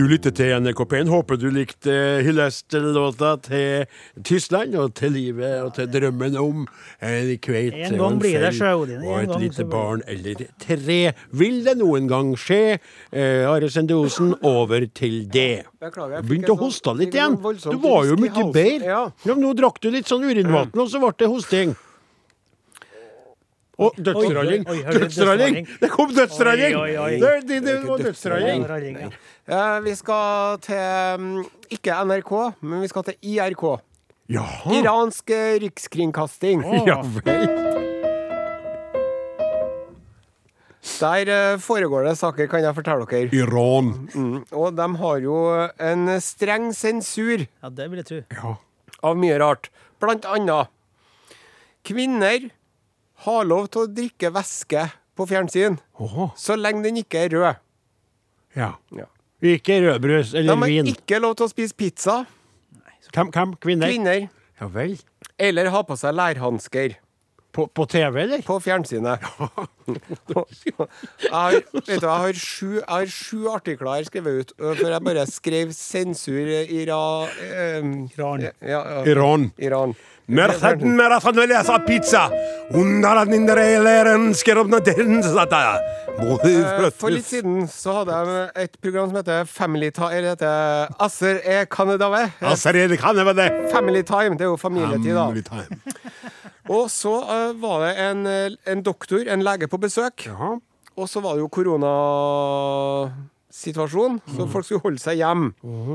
Du 0.01 0.07
lytter 0.09 0.32
til 0.32 0.55
NRK 0.64 0.78
P1. 0.88 1.11
Håper 1.12 1.36
du 1.36 1.51
likte 1.53 1.92
hyllestlåta 2.24 3.34
til 3.44 3.82
Tyskland 4.24 4.72
og 4.80 4.94
til 4.96 5.12
livet 5.12 5.59
og 5.61 5.74
til 5.76 5.90
drømmen 5.92 6.38
om 6.40 6.62
en 7.05 7.32
kveit 7.44 7.76
En 7.76 7.98
gang 8.01 8.16
blir 8.22 8.40
det 8.40 8.55
sjø, 8.57 8.70
Odin. 8.80 9.03
Og 9.05 9.26
et 9.26 9.34
lite 9.42 9.66
barn 9.68 10.01
eller 10.09 10.40
tre. 10.62 10.96
Vil 11.36 11.61
det 11.66 11.76
noen 11.82 12.09
gang 12.09 12.32
skje? 12.40 12.78
Eh, 13.12 13.44
Are 13.51 13.68
Sende 13.68 13.98
Osen, 14.01 14.32
over 14.40 14.88
til 14.88 15.26
det. 15.28 15.66
Beklager, 15.84 16.16
jeg 16.22 16.28
Begynte 16.30 16.55
å 16.55 16.57
sånn- 16.57 16.64
hoste 16.64 16.96
litt 16.96 17.20
igjen. 17.20 17.36
Du 17.68 17.78
var 17.84 18.09
jo 18.09 18.16
mye 18.16 18.48
bedre. 18.57 18.88
Ja. 18.88 19.05
Ja, 19.28 19.34
nå 19.36 19.53
drakk 19.59 19.82
du 19.84 19.90
litt 19.92 20.09
sånn 20.09 20.24
urinvann, 20.24 20.72
og 20.72 20.88
så 20.88 20.96
ble 21.05 21.12
det 21.18 21.28
hosting. 21.28 21.76
Og 23.81 23.97
dødsralling. 23.97 24.64
Dødsralling! 24.68 25.61
Det 25.81 25.91
kom 25.91 26.11
dødsralling! 26.14 26.74
Det, 26.76 27.76
var 27.89 28.03
dødsralling. 28.05 28.66
Eh, 29.49 29.76
vi 29.85 29.95
skal 29.97 30.59
til 30.64 31.22
mm, 31.22 31.45
ikke 31.72 31.97
NRK, 32.05 32.33
men 32.61 32.85
vi 32.85 32.91
skal 32.93 33.07
til 33.09 33.16
IRK. 33.22 33.64
Jaha. 34.31 34.74
Iransk 34.76 35.33
rikskringkasting. 35.64 36.64
Ja 36.91 37.01
vel. 37.03 37.49
Der 41.01 41.28
eh, 41.28 41.59
foregår 41.61 42.05
det 42.09 42.14
saker, 42.20 42.47
kan 42.49 42.64
jeg 42.64 42.76
fortelle 42.76 43.09
dere. 43.09 43.28
Iran. 43.37 43.93
Mm. 44.14 44.45
Og 44.53 44.76
de 44.76 44.89
har 45.01 45.24
jo 45.24 45.37
en 45.81 46.20
streng 46.20 46.70
sensur 46.76 47.47
ja, 47.47 47.72
det 47.72 47.89
vil 47.91 48.01
jeg 48.01 48.09
tro. 48.11 48.20
Ja. 48.37 48.55
av 49.09 49.16
mye 49.16 49.41
rart. 49.41 49.72
Blant 50.01 50.28
annet 50.28 50.68
kvinner 51.85 52.51
har 53.27 53.45
lov 53.45 53.68
til 53.73 53.85
å 53.85 53.91
drikke 53.93 54.31
væske 54.33 54.85
på 55.16 55.27
fjernsyn 55.29 55.77
Åhå. 56.01 56.31
så 56.39 56.57
lenge 56.57 56.83
den 56.87 56.97
ikke 57.03 57.25
er 57.27 57.35
rød. 57.37 57.59
Ja. 58.57 58.71
Ja. 58.97 59.07
Ikke 59.43 59.77
rødbrød 59.85 60.33
De 60.33 60.39
eller 60.39 60.57
har 60.57 60.66
vin. 60.68 60.87
ikke 60.93 61.18
lov 61.21 61.37
til 61.37 61.47
å 61.47 61.53
spise 61.53 61.75
pizza. 61.77 62.18
Hvem? 63.12 63.55
Kvinner? 63.61 63.89
Kvinner. 63.91 64.29
Ja 64.61 64.66
vel. 64.68 64.99
Eller 65.41 65.71
ha 65.73 65.81
på 65.83 65.97
seg 65.97 66.14
lærhansker 66.14 66.97
på, 67.53 67.66
på, 67.66 67.86
TV, 67.90 68.22
eller? 68.22 68.42
På 68.46 68.61
fjernsynet. 68.62 69.18
jeg, 69.90 69.96
vet 70.36 71.88
du, 71.88 71.90
jeg, 71.90 72.01
har 72.07 72.38
sju, 72.38 72.76
jeg 72.76 72.86
har 72.86 73.11
sju 73.11 73.48
artikler 73.51 73.90
jeg 73.90 74.05
har 74.05 74.11
skrevet 74.11 74.38
ut, 74.38 74.55
for 74.61 74.86
jeg 74.86 75.03
bare 75.09 75.26
skrev 75.26 75.74
'sensur 75.74 76.46
Ira, 76.62 77.03
eh, 77.42 77.82
Iran. 78.14 78.46
Ja, 78.46 78.55
ja, 78.62 79.03
Iran. 79.11 79.51
Iran. 79.59 79.96
Eh, 86.20 86.90
for 87.01 87.11
litt 87.11 87.26
siden 87.26 87.64
så 87.70 88.01
hadde 88.01 88.18
jeg 88.18 88.51
et 88.64 88.78
program 88.84 89.11
som 89.11 89.18
heter 89.18 89.48
Family 89.51 89.90
Time 89.90 90.12
Eller 90.14 90.36
heter 90.36 90.92
Asser 91.03 91.40
e 91.42 91.64
Kanedave. 91.66 92.28
Family 93.72 94.05
Time. 94.07 94.38
Det 94.38 94.46
er 94.46 94.53
jo 94.53 94.61
familietid, 94.61 95.14
da. 95.18 95.26
Og 96.69 96.91
så 96.93 97.15
uh, 97.25 97.57
var 97.61 97.81
det 97.87 97.95
en, 98.03 98.27
eh, 98.29 98.51
en 98.69 98.83
doktor, 98.85 99.23
en 99.25 99.43
lege, 99.45 99.69
på 99.71 99.79
besøk. 99.81 100.27
Ja. 100.29 100.59
Og 101.01 101.09
så 101.09 101.21
var 101.25 101.33
det 101.35 101.41
jo 101.45 101.49
koronasituasjon, 101.55 104.21
så 104.37 104.43
folk 104.51 104.65
skulle 104.67 104.85
holde 104.85 105.01
seg 105.01 105.17
hjem. 105.23 105.45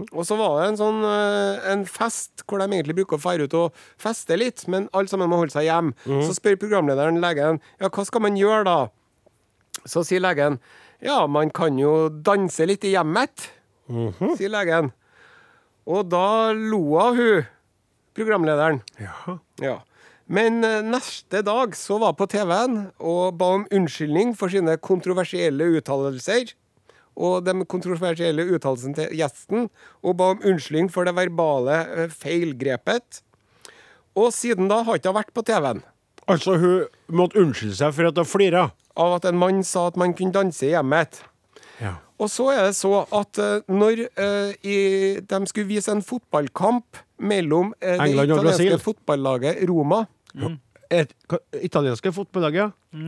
Og 0.09 0.23
så 0.25 0.35
var 0.39 0.51
det 0.57 0.65
en 0.71 0.79
sånn 0.79 0.99
uh, 1.05 1.53
en 1.73 1.83
fest 1.85 2.43
hvor 2.47 2.57
de 2.59 2.65
egentlig 2.71 2.99
bruker 3.03 3.17
å 3.19 3.21
feire 3.21 3.43
ut 3.45 3.59
og 3.59 3.67
feste 4.01 4.33
litt, 4.39 4.59
men 4.71 4.89
alle 4.95 5.09
sammen 5.11 5.29
må 5.29 5.37
holde 5.43 5.53
seg 5.53 5.65
hjem. 5.67 5.89
Så 6.07 6.31
spør 6.39 6.61
programlederen 6.63 7.21
legen 7.21 7.55
ja, 7.77 7.87
hva 7.89 8.03
skal 8.07 8.21
man 8.25 8.37
gjøre 8.39 8.63
da? 8.65 8.79
Så 9.85 9.99
sier 10.07 10.21
legen 10.23 10.59
ja, 11.03 11.27
man 11.27 11.49
kan 11.53 11.77
jo 11.77 12.09
danse 12.09 12.65
litt 12.65 12.83
i 12.87 12.91
hjemmet, 12.95 13.51
sier 14.39 14.49
legen. 14.49 14.91
Og 15.85 16.09
da 16.09 16.51
lo 16.55 16.97
av 16.97 17.15
hun, 17.19 17.43
programlederen. 18.17 18.81
Ja. 18.97 19.37
Ja. 19.61 19.85
Men 20.25 20.63
eh, 20.63 20.81
neste 20.81 21.41
dag 21.45 21.75
så 21.77 21.99
var 22.01 22.15
på 22.17 22.27
TV-en 22.29 22.87
og 22.97 23.37
ba 23.39 23.51
om 23.59 23.65
unnskyldning 23.73 24.33
for 24.37 24.49
sine 24.53 24.77
kontroversielle 24.81 25.67
uttalelser. 25.77 26.55
Og 27.15 27.45
de 27.45 27.53
kontroversielle 27.71 28.43
uttalelsene 28.57 28.97
til 28.97 29.13
gjesten, 29.21 29.69
og 30.03 30.17
ba 30.19 30.33
om 30.33 30.41
unnskyldning 30.43 30.89
for 30.91 31.07
det 31.07 31.15
verbale 31.15 31.77
eh, 31.85 32.09
feilgrepet. 32.11 33.21
Og 34.15 34.33
siden 34.33 34.71
da 34.71 34.81
har 34.87 34.99
ikke 34.99 35.13
vært 35.15 35.35
på 35.35 35.45
TV-en. 35.45 35.83
Altså, 36.25 36.57
hun 36.57 37.13
måtte 37.13 37.37
unnskylde 37.37 37.77
seg 37.77 37.93
for 37.93 38.09
at 38.09 38.17
hun 38.17 38.27
flira. 38.27 38.65
Av 38.97 39.19
at 39.19 39.27
en 39.29 39.37
mann 39.37 39.61
sa 39.67 39.89
at 39.91 39.99
man 39.99 40.15
kunne 40.17 40.33
danse 40.33 40.65
i 40.65 40.73
hjemmet. 40.73 41.21
Ja. 41.77 41.97
Og 42.17 42.31
så 42.31 42.47
er 42.53 42.69
det 42.69 42.77
så 42.79 43.03
at 43.13 43.37
eh, 43.43 43.65
når 43.67 44.05
uh, 44.17 44.51
i, 44.63 44.77
de 45.19 45.39
skulle 45.51 45.69
vise 45.69 45.91
en 45.91 46.03
fotballkamp 46.03 46.97
mellom 47.19 47.73
uh, 47.75 47.97
det 47.99 48.25
italienske 48.25 48.79
fotballaget 48.83 49.59
Roma 49.69 50.05
Et, 50.93 51.09
italienske 51.65 52.11
fotballag, 52.13 52.53
ja. 52.55 52.65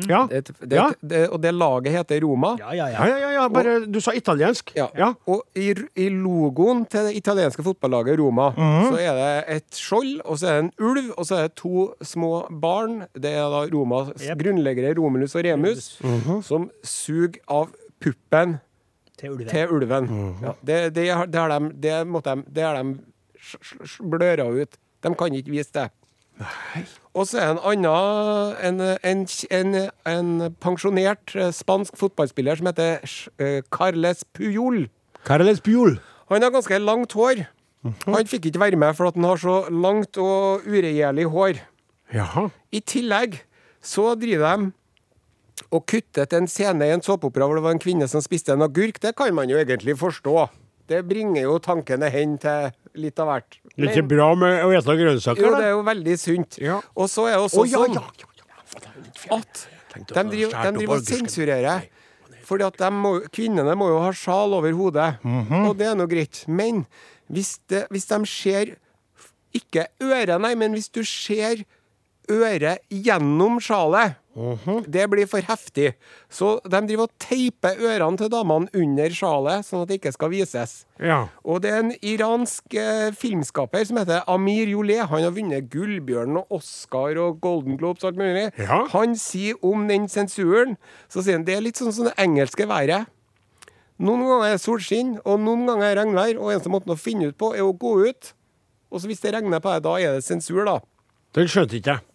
Ja. 0.09 0.23
Det, 0.31 0.49
det, 0.65 0.75
Ja. 0.75 0.87
det, 0.99 1.19
og 1.29 1.39
det 1.43 1.51
laget 1.53 1.91
heter 1.93 2.21
Roma. 2.23 2.55
Ja, 2.59 2.71
ja, 2.73 2.87
Ja, 2.89 3.05
ja. 3.21 3.29
ja. 3.35 3.43
Bare 3.53 3.85
du 3.85 3.99
sa 4.01 4.11
italiensk. 4.17 4.71
Ja. 4.75 4.87
Ja. 4.97 5.11
Og 5.27 5.43
i, 5.55 5.75
i 5.95 6.07
logoen 6.09 6.85
til 6.89 7.05
det 7.05 7.13
italienske 7.19 7.61
fotballaget 7.63 8.17
Roma, 8.19 8.49
mm. 8.57 8.89
så 8.89 8.97
er 8.97 9.13
det 9.19 9.43
et 9.59 9.77
skjold, 9.77 10.21
og 10.25 10.39
så 10.41 10.47
er 10.47 10.55
det 10.57 10.63
en 10.65 10.71
ulv, 10.89 11.11
og 11.17 11.25
så 11.29 11.35
er 11.37 11.41
det 11.47 11.55
to 11.61 11.93
små 12.01 12.47
barn. 12.61 13.03
Det 13.13 13.31
er 13.37 13.45
da 13.53 13.61
Romas 13.69 14.09
yep. 14.25 14.41
grunnleggere 14.41 14.95
Romulus 14.97 15.35
og 15.37 15.45
Remus, 15.45 15.99
Mhm. 16.01 16.41
som 16.41 16.71
suger 16.83 17.37
av 17.47 17.69
puppen 18.01 18.57
Til 19.19 19.29
ulven. 19.37 19.47
til 19.53 19.67
ulven. 19.69 20.09
Ja, 20.41 20.51
det, 20.65 20.81
det, 20.95 21.07
har- 21.13 21.25
det 21.29 21.39
har 21.39 21.59
de, 21.59 21.69
det 21.77 22.07
måtte 22.07 22.35
de, 22.35 22.43
det 22.57 22.63
har 22.63 22.81
de 22.83 22.97
bløra 24.01 24.49
ut. 24.49 24.77
De 25.01 25.13
kan 25.15 25.33
ikke 25.33 25.51
vise 25.53 25.71
det. 25.77 25.91
Og 27.17 27.25
så 27.27 27.39
er 27.41 27.53
en 27.55 27.61
annen 27.65 28.57
en, 28.61 28.81
en, 29.01 29.23
en, 29.49 29.77
en 30.05 30.55
pensjonert 30.61 31.33
eh, 31.35 31.49
spansk 31.55 31.97
fotballspiller 31.97 32.59
som 32.59 32.69
heter 32.69 33.01
eh, 33.41 33.61
Carles 33.73 34.21
Puyol. 34.37 34.85
Carles 35.25 35.61
Puyol. 35.65 35.97
Han 36.29 36.43
har 36.45 36.53
ganske 36.53 36.79
langt 36.83 37.15
hår. 37.17 37.47
Mhm. 37.87 38.13
Han 38.13 38.29
fikk 38.29 38.49
ikke 38.49 38.61
være 38.61 38.79
med 38.79 38.95
for 38.97 39.09
at 39.09 39.17
han 39.17 39.25
har 39.27 39.41
så 39.41 39.57
langt 39.71 40.17
og 40.21 40.67
uregjerlig 40.67 41.25
hår. 41.33 41.61
Jaha. 42.13 42.47
I 42.71 42.81
tillegg 42.85 43.41
så 43.83 44.13
driver 44.19 44.57
de 44.57 44.71
og 45.73 45.83
kuttet 45.89 46.33
en 46.37 46.47
scene 46.47 46.85
i 46.85 46.93
en 46.93 47.03
såpeopera 47.03 47.47
hvor 47.47 47.57
det 47.57 47.65
var 47.65 47.75
en 47.75 47.81
kvinne 47.81 48.07
som 48.07 48.21
spiste 48.23 48.53
en 48.53 48.63
agurk. 48.65 49.01
Det 49.01 49.15
kan 49.17 49.33
man 49.35 49.49
jo 49.49 49.57
egentlig 49.57 49.97
forstå. 49.99 50.47
Det 50.87 51.01
bringer 51.07 51.43
jo 51.43 51.57
tankene 51.59 52.09
hen 52.13 52.37
til 52.39 52.69
litt 52.97 53.19
av 53.23 53.29
hvert. 53.31 53.57
Det 53.77 53.91
er 53.93 54.05
bra 54.09 54.29
med 54.35 54.63
å 54.65 54.71
spise 54.75 54.97
grønnsaker, 55.01 55.45
jo, 55.45 55.51
det 55.55 55.67
er 55.69 55.75
jo 55.75 55.83
veldig 55.87 56.15
sunt. 56.21 56.57
Ja. 56.63 56.79
Og 56.97 57.09
så 57.11 57.27
er 57.29 57.37
det 57.37 57.43
også 57.45 57.61
oh, 57.63 57.69
ja, 57.69 57.83
sånn 57.83 57.95
ja, 57.97 59.37
at 59.37 59.63
de 59.97 60.23
driver, 60.31 60.57
de 60.63 60.73
driver 60.79 60.97
og 60.97 61.07
sensurerer. 61.07 61.87
Fordi 62.47 62.63
at 62.67 62.83
må, 62.95 63.13
kvinnene 63.33 63.73
må 63.75 63.89
jo 63.91 64.01
ha 64.03 64.11
sjal 64.15 64.53
over 64.55 64.71
hodet, 64.77 65.17
Mhm. 65.23 65.65
og 65.67 65.77
det 65.79 65.87
er 65.89 65.95
nå 65.99 66.05
greit. 66.07 66.43
Men 66.47 66.85
hvis, 67.29 67.57
det, 67.67 67.87
hvis 67.91 68.05
de 68.07 68.21
ser 68.25 68.75
Ikke 69.55 69.87
øret, 70.03 70.39
nei, 70.41 70.53
men 70.55 70.73
hvis 70.75 70.89
du 70.91 70.99
ser 71.07 71.63
øret 72.29 72.83
gjennom 72.91 73.57
sjalet 73.63 74.17
Mhm. 74.37 74.83
Det 74.85 75.09
blir 75.09 75.25
for 75.25 75.41
heftig. 75.41 75.95
Så 76.29 76.59
de 76.61 76.81
driver 76.85 77.07
og 77.07 77.13
teiper 77.17 77.79
ørene 77.81 78.19
til 78.19 78.29
damene 78.29 78.69
under 78.77 79.09
sjalet, 79.09 79.65
sånn 79.65 79.81
at 79.81 79.89
det 79.89 79.97
ikke 79.97 80.13
skal 80.13 80.29
vises. 80.29 80.75
Ja. 81.01 81.23
Og 81.43 81.63
det 81.63 81.71
er 81.73 81.79
en 81.81 81.93
iransk 82.05 82.77
eh, 82.77 83.09
filmskaper 83.17 83.87
som 83.89 83.97
heter 83.97 84.21
Amir 84.29 84.69
Jolé. 84.69 84.99
Han 85.01 85.25
har 85.25 85.33
vunnet 85.33 85.71
Gullbjørnen 85.73 86.37
og 86.43 86.59
Oscar 86.59 87.17
og 87.17 87.41
Golden 87.41 87.79
Globes 87.81 88.05
og 88.05 88.11
alt 88.13 88.21
mulig. 88.21 88.51
Ja. 88.61 88.83
Han 88.93 89.15
sier 89.17 89.57
om 89.65 89.87
den 89.89 90.05
sensuren 90.07 90.77
Så 91.09 91.23
sier 91.23 91.39
han 91.39 91.45
det 91.47 91.55
er 91.57 91.63
litt 91.65 91.79
sånn 91.79 91.93
som 91.95 92.05
det 92.05 92.13
engelske 92.21 92.67
været. 92.69 93.07
Noen 93.97 94.21
ganger 94.21 94.51
er 94.51 94.57
det 94.57 94.61
solskinn, 94.61 95.15
og 95.25 95.39
noen 95.41 95.65
ganger 95.65 95.87
er 95.87 95.95
det 95.95 96.03
regnvær. 96.03 96.37
Og 96.37 96.51
eneste 96.53 96.69
måten 96.69 96.93
å 96.93 96.99
finne 96.99 97.31
ut 97.31 97.37
på, 97.39 97.55
er 97.57 97.65
å 97.65 97.73
gå 97.73 97.95
ut. 98.05 98.33
Og 98.93 99.01
så 99.01 99.09
hvis 99.09 99.23
det 99.23 99.33
regner 99.33 99.63
på 99.63 99.73
deg, 99.73 99.81
da 99.87 99.95
er 99.97 100.19
det 100.19 100.27
sensur, 100.27 100.61
da. 100.67 100.77
Den 101.33 101.49
skjønte 101.49 101.79
ikke 101.79 101.97
jeg. 101.97 102.05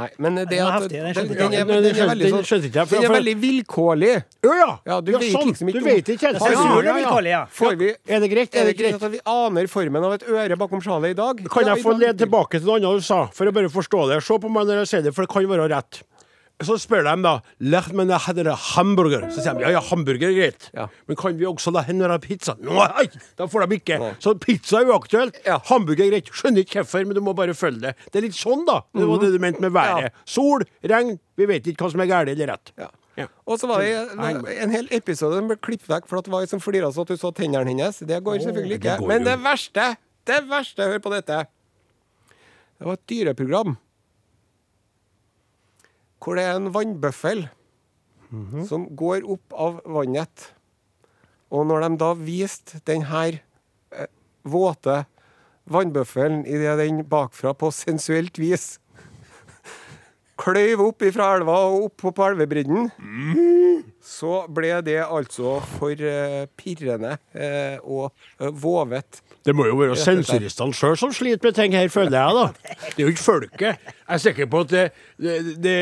Nei, 0.00 0.08
men 0.16 0.38
det 0.38 0.46
Den 0.50 0.64
var 0.64 0.76
at 0.78 0.84
heftig, 0.84 0.96
den 0.96 1.14
den, 1.14 1.28
den, 1.36 1.54
er, 1.54 1.82
den, 1.84 1.98
er 2.00 2.10
veldig 2.10 2.30
sånn 2.32 2.46
skjønte 2.48 2.68
ikke 2.70 2.80
jeg, 2.80 2.90
Den 2.94 3.06
er 3.06 3.14
veldig 3.14 3.34
vilkårlig. 3.42 4.12
Ja, 4.46 4.54
ja! 4.56 4.68
Ja, 4.88 4.98
du 5.04 5.10
vet 5.12 5.26
sånn. 5.34 5.50
liksom 5.50 5.72
ikke 5.72 5.82
Du 5.82 5.88
vet 5.88 6.12
ikke 6.14 6.30
helt. 6.30 6.40
Ja, 6.40 6.50
er 6.50 6.88
ja. 6.88 7.20
ja. 7.30 7.42
Får 7.60 7.76
vi, 7.80 7.90
Er 8.08 8.24
det 8.24 8.30
greit? 8.32 8.54
er 8.56 8.70
det 8.70 8.76
greit 8.78 8.96
at 8.96 9.12
vi 9.12 9.20
aner 9.28 9.68
formen 9.70 10.06
av 10.08 10.16
et 10.16 10.24
øre 10.28 10.56
bakom 10.60 10.80
sjalet 10.84 11.12
i 11.12 11.18
dag? 11.18 11.42
Kan 11.52 11.68
jeg 11.68 11.84
få 11.84 11.96
lede 11.98 12.16
tilbake 12.24 12.60
til 12.62 12.70
noe 12.70 12.80
annet 12.80 13.02
du 13.02 13.06
sa, 13.10 13.26
for 13.36 13.50
å 13.50 13.54
bare 13.54 13.72
forstå 13.72 14.06
det? 14.12 14.22
Se 14.24 14.40
på 14.40 14.52
meg 14.52 14.70
når 14.70 14.82
jeg 14.82 14.92
sier 14.94 15.04
det, 15.08 15.14
for 15.16 15.26
det 15.26 15.32
kan 15.34 15.48
være 15.50 15.68
rett. 15.74 16.02
Så 16.66 16.76
spør 16.80 17.06
de 17.06 17.14
da 17.24 17.32
Lært 17.72 17.94
meg 17.96 18.12
hadde 18.26 18.54
hamburger. 18.74 19.26
Så 19.32 19.44
sier 19.44 19.56
de 19.56 19.64
ja, 19.64 19.72
ja, 19.76 19.82
hamburger 19.90 20.28
er 20.28 20.36
greit. 20.36 20.68
Ja. 20.76 20.86
Men 21.08 21.18
kan 21.20 21.38
vi 21.38 21.48
også 21.48 21.72
la 21.74 21.84
henne 21.86 22.08
ha 22.10 22.20
pizza? 22.22 22.56
Nei! 22.60 23.06
Da 23.38 23.48
får 23.50 23.66
de 23.66 23.80
ikke. 23.80 23.98
Så 24.22 24.34
pizza 24.42 24.82
er 24.82 24.92
uaktuelt. 24.92 25.40
Ja. 25.46 25.58
Hamburger 25.70 26.06
er 26.06 26.14
greit. 26.14 26.30
Skjønner 26.36 26.66
ikke 26.66 26.82
hvorfor, 26.82 27.06
men 27.08 27.18
du 27.18 27.24
må 27.24 27.34
bare 27.38 27.56
følge 27.56 27.88
det. 27.88 27.96
Det 28.10 28.20
er 28.20 28.28
litt 28.28 28.38
sånn, 28.38 28.64
da. 28.68 28.80
Det 28.96 29.08
var 29.08 29.22
det 29.24 29.32
du 29.34 29.42
mente 29.42 29.64
med 29.64 29.74
været. 29.76 30.10
Ja. 30.10 30.24
Sol, 30.28 30.64
regn. 30.92 31.16
Vi 31.40 31.48
vet 31.48 31.70
ikke 31.70 31.86
hva 31.86 31.94
som 31.94 32.02
er 32.04 32.10
galt 32.10 32.32
eller 32.32 32.52
rett. 32.54 32.74
Ja. 32.80 32.90
Ja. 33.18 33.26
Og 33.44 33.58
så 33.60 33.68
var 33.68 33.82
det 33.82 33.90
en, 34.54 34.70
hel 34.72 34.86
episode 34.96 35.36
som 35.36 35.48
ble 35.50 35.56
klippet 35.60 35.90
vekk 35.90 36.06
for 36.08 36.20
at 36.20 36.28
det 36.28 36.32
var 36.32 36.44
ei 36.46 36.48
som 36.48 36.62
flira 36.62 36.88
så 36.94 37.04
at 37.04 37.10
du 37.12 37.20
så 37.20 37.32
tennene 37.36 37.68
hennes. 37.68 38.00
Det 38.06 38.20
går 38.24 38.38
selvfølgelig 38.46 38.78
det 38.80 38.94
ikke. 38.94 39.08
Men 39.10 39.26
det 39.26 39.36
verste, 39.42 39.88
det 40.30 40.38
verste, 40.48 40.88
hør 40.92 41.02
på 41.04 41.12
dette. 41.12 41.42
Det 42.80 42.88
var 42.88 42.96
et 42.96 43.08
dyreprogram 43.12 43.74
hvor 46.20 46.36
det 46.36 46.44
er 46.48 46.56
en 46.60 46.70
vannbøffel 46.74 47.48
Mhm. 48.30 48.62
som 48.68 48.84
går 48.94 49.24
opp 49.26 49.52
av 49.58 49.80
vannet. 49.90 50.52
Og 51.50 51.64
når 51.66 51.80
de 51.82 51.96
da 51.98 52.10
viste 52.14 52.78
den 52.86 53.02
her 53.08 53.40
eh, 53.90 54.06
våte 54.46 55.00
vannbøffelen 55.66 56.44
idet 56.46 56.76
den 56.78 57.02
bakfra 57.10 57.50
på 57.58 57.72
sensuelt 57.74 58.38
vis 58.38 58.78
kløyv 60.40 60.80
opp 60.86 61.02
ifra 61.02 61.32
elva 61.40 61.56
og 61.72 61.88
opp 61.88 62.06
på 62.14 62.24
elvebredden, 62.30 62.86
så 64.04 64.44
ble 64.52 64.72
det 64.86 64.98
altså 65.04 65.58
for 65.78 66.06
eh, 66.12 66.46
pirrende 66.58 67.16
eh, 67.34 67.76
og 67.82 68.10
eh, 68.40 68.50
vovet. 68.62 69.20
Det 69.46 69.54
må 69.56 69.66
jo 69.70 69.78
være 69.80 69.96
sensoristene 69.96 70.76
sjøl 70.76 70.98
som 71.00 71.12
sliter 71.16 71.48
med 71.48 71.56
ting 71.56 71.76
her, 71.76 71.88
føler 71.92 72.16
jeg, 72.18 72.36
da. 72.36 72.74
Det 72.90 72.98
er 72.98 73.06
jo 73.06 73.12
ikke 73.14 73.24
folket. 73.24 73.86
Jeg 73.86 74.16
er 74.16 74.22
sikker 74.26 74.50
på 74.52 74.64
at 74.66 74.74
det, 74.74 74.86
det, 75.16 75.38
det 75.64 75.78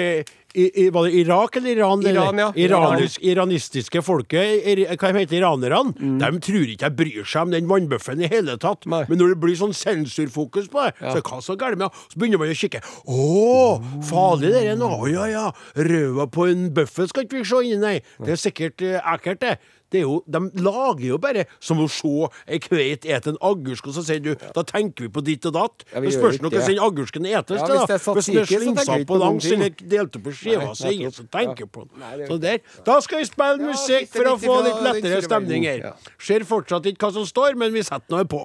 i, 0.55 0.85
i, 0.85 0.91
Var 0.91 1.05
det 1.09 1.13
Irak 1.21 1.57
eller 1.57 1.71
Iran? 1.77 2.03
Iran, 2.07 2.39
ja. 2.41 2.47
Iranisk, 2.57 3.21
iranistiske 3.23 4.01
folket, 4.03 4.65
ir, 4.65 4.81
hva 4.97 5.11
de 5.13 5.21
heter 5.21 5.37
iranerne, 5.43 5.93
de 6.23 6.41
tror 6.45 6.71
ikke 6.73 6.89
jeg 6.89 6.97
bryr 6.97 7.27
seg 7.29 7.43
om 7.49 7.53
den 7.53 7.69
vannbøffen 7.69 8.23
i 8.25 8.31
hele 8.33 8.57
tatt. 8.61 8.87
Nei. 8.89 9.03
Men 9.11 9.21
når 9.21 9.35
det 9.35 9.41
blir 9.45 9.59
sånn 9.61 9.77
sensurfokus 9.77 10.71
på 10.73 10.87
det, 10.87 10.95
Ja. 11.03 11.13
så 11.15 11.21
hva 11.21 11.41
er 11.43 11.61
galt 11.61 11.79
med? 11.79 11.91
Så 12.09 12.19
begynner 12.21 12.41
man 12.41 12.49
å 12.55 12.57
kikke. 12.57 12.81
Å, 13.05 14.03
farlig 14.09 14.53
det 14.55 14.65
er 14.73 14.77
nå. 14.81 14.89
Å, 14.89 15.09
Ja, 15.13 15.27
ja. 15.29 15.47
Røva 15.77 16.27
på 16.31 16.49
en 16.51 16.71
bøffel 16.75 17.09
skal 17.09 17.25
ikke 17.27 17.41
vi 17.43 17.45
se 17.49 17.63
inni, 17.65 17.81
nei. 17.83 17.97
Det 18.25 18.35
er 18.37 18.41
sikkert 18.41 18.83
eh, 18.83 19.01
ekkelt, 19.15 19.41
det. 19.41 19.59
Det 19.89 20.03
er 20.03 20.05
jo, 20.05 20.19
de 20.29 20.41
lager 20.61 21.07
jo 21.07 21.19
bare 21.23 21.47
som 21.65 21.81
å 21.81 21.87
se 21.89 22.11
ei 22.47 22.59
kveit 22.61 23.07
ete 23.09 23.33
en 23.33 23.39
agurk, 23.45 23.87
og 23.89 23.95
så 23.97 24.05
sier 24.05 24.21
du 24.21 24.35
da 24.37 24.65
tenker 24.67 25.07
vi 25.07 25.13
på 25.15 25.23
ditt 25.25 25.47
og 25.49 25.55
datt. 25.57 25.85
Ja, 25.95 26.03
det 26.05 26.13
spørs 26.13 26.41
nå 26.43 26.51
hvordan 26.51 26.67
den 26.69 26.83
agurken 26.85 27.29
etes 27.29 27.63
Ja, 27.63 27.69
hvis 27.89 28.29
er 28.29 28.45
Hvis 28.45 28.67
den 28.67 28.83
er 28.85 29.07
på 29.09 29.19
langs 29.21 29.49
eller 29.49 29.73
delte 29.81 30.21
på 30.23 30.35
skiva, 30.37 30.75
så 30.77 30.91
er 30.91 30.99
ingen 30.99 31.15
som 31.15 31.29
tenker 31.33 31.71
på 31.73 31.87
den. 31.87 32.03
Nei, 32.03 32.27
Så 32.29 32.39
der. 32.43 32.61
Da 32.85 32.99
skal 33.05 33.23
vi 33.23 33.31
spille 33.31 33.71
musikk 33.71 34.13
for 34.13 34.33
å 34.35 34.37
få 34.43 34.59
litt 34.67 34.83
lettere 34.89 35.23
stemning 35.25 35.65
her. 35.69 35.89
Ser 36.21 36.45
fortsatt 36.49 36.87
ikke 36.91 37.09
hva 37.09 37.15
som 37.17 37.27
står, 37.29 37.57
men 37.57 37.73
vi 37.73 37.85
setter 37.87 38.19
noe 38.19 38.29
på. 38.29 38.45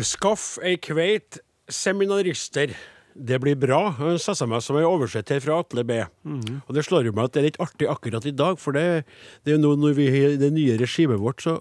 Skaff 0.00 0.54
ei 0.64 0.78
kveit 0.80 1.42
seminarister. 1.70 2.72
Det 3.20 3.36
blir 3.42 3.56
bra, 3.60 3.80
sa 4.22 4.32
seg 4.32 4.48
meg 4.48 4.62
som 4.64 4.78
ei 4.80 4.84
oversetter 4.88 5.42
fra 5.44 5.58
Atle 5.60 5.84
B. 5.84 5.98
Og 6.24 6.70
det 6.76 6.86
slår 6.86 7.10
jo 7.10 7.12
meg 7.16 7.28
at 7.28 7.34
det 7.34 7.40
er 7.42 7.48
litt 7.50 7.58
artig 7.60 7.88
akkurat 7.92 8.24
i 8.24 8.32
dag, 8.32 8.56
for 8.62 8.72
det, 8.76 9.04
det 9.44 9.52
er 9.52 9.58
jo 9.58 9.64
nå 9.64 9.74
når 9.82 9.98
vi 9.98 10.06
har 10.14 10.38
det 10.40 10.52
nye 10.56 10.78
regimet 10.80 11.20
vårt, 11.20 11.44
så 11.44 11.58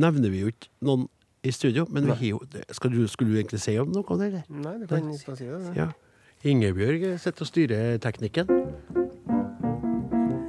nevner 0.00 0.32
vi 0.32 0.40
jo 0.44 0.52
ikke 0.54 0.70
noen 0.88 1.08
i 1.44 1.52
studio. 1.52 1.84
Men 1.90 2.06
vi 2.06 2.14
har 2.14 2.24
jo 2.30 2.40
du, 2.48 2.62
Skulle 2.72 3.28
du 3.28 3.36
egentlig 3.36 3.60
si 3.60 3.76
om 3.78 3.90
noe 3.92 4.06
om 4.08 4.22
det, 4.22 4.30
eller? 4.30 4.46
Nei, 4.48 4.78
det 4.80 4.88
kan 4.88 5.10
jeg 5.10 5.20
ikke 5.20 5.36
si 5.36 5.50
det. 5.50 5.74
Ja. 5.76 5.90
Ingebjørg 6.48 7.04
sitter 7.22 7.44
og 7.44 7.50
styrer 7.50 7.98
teknikken. 8.02 8.48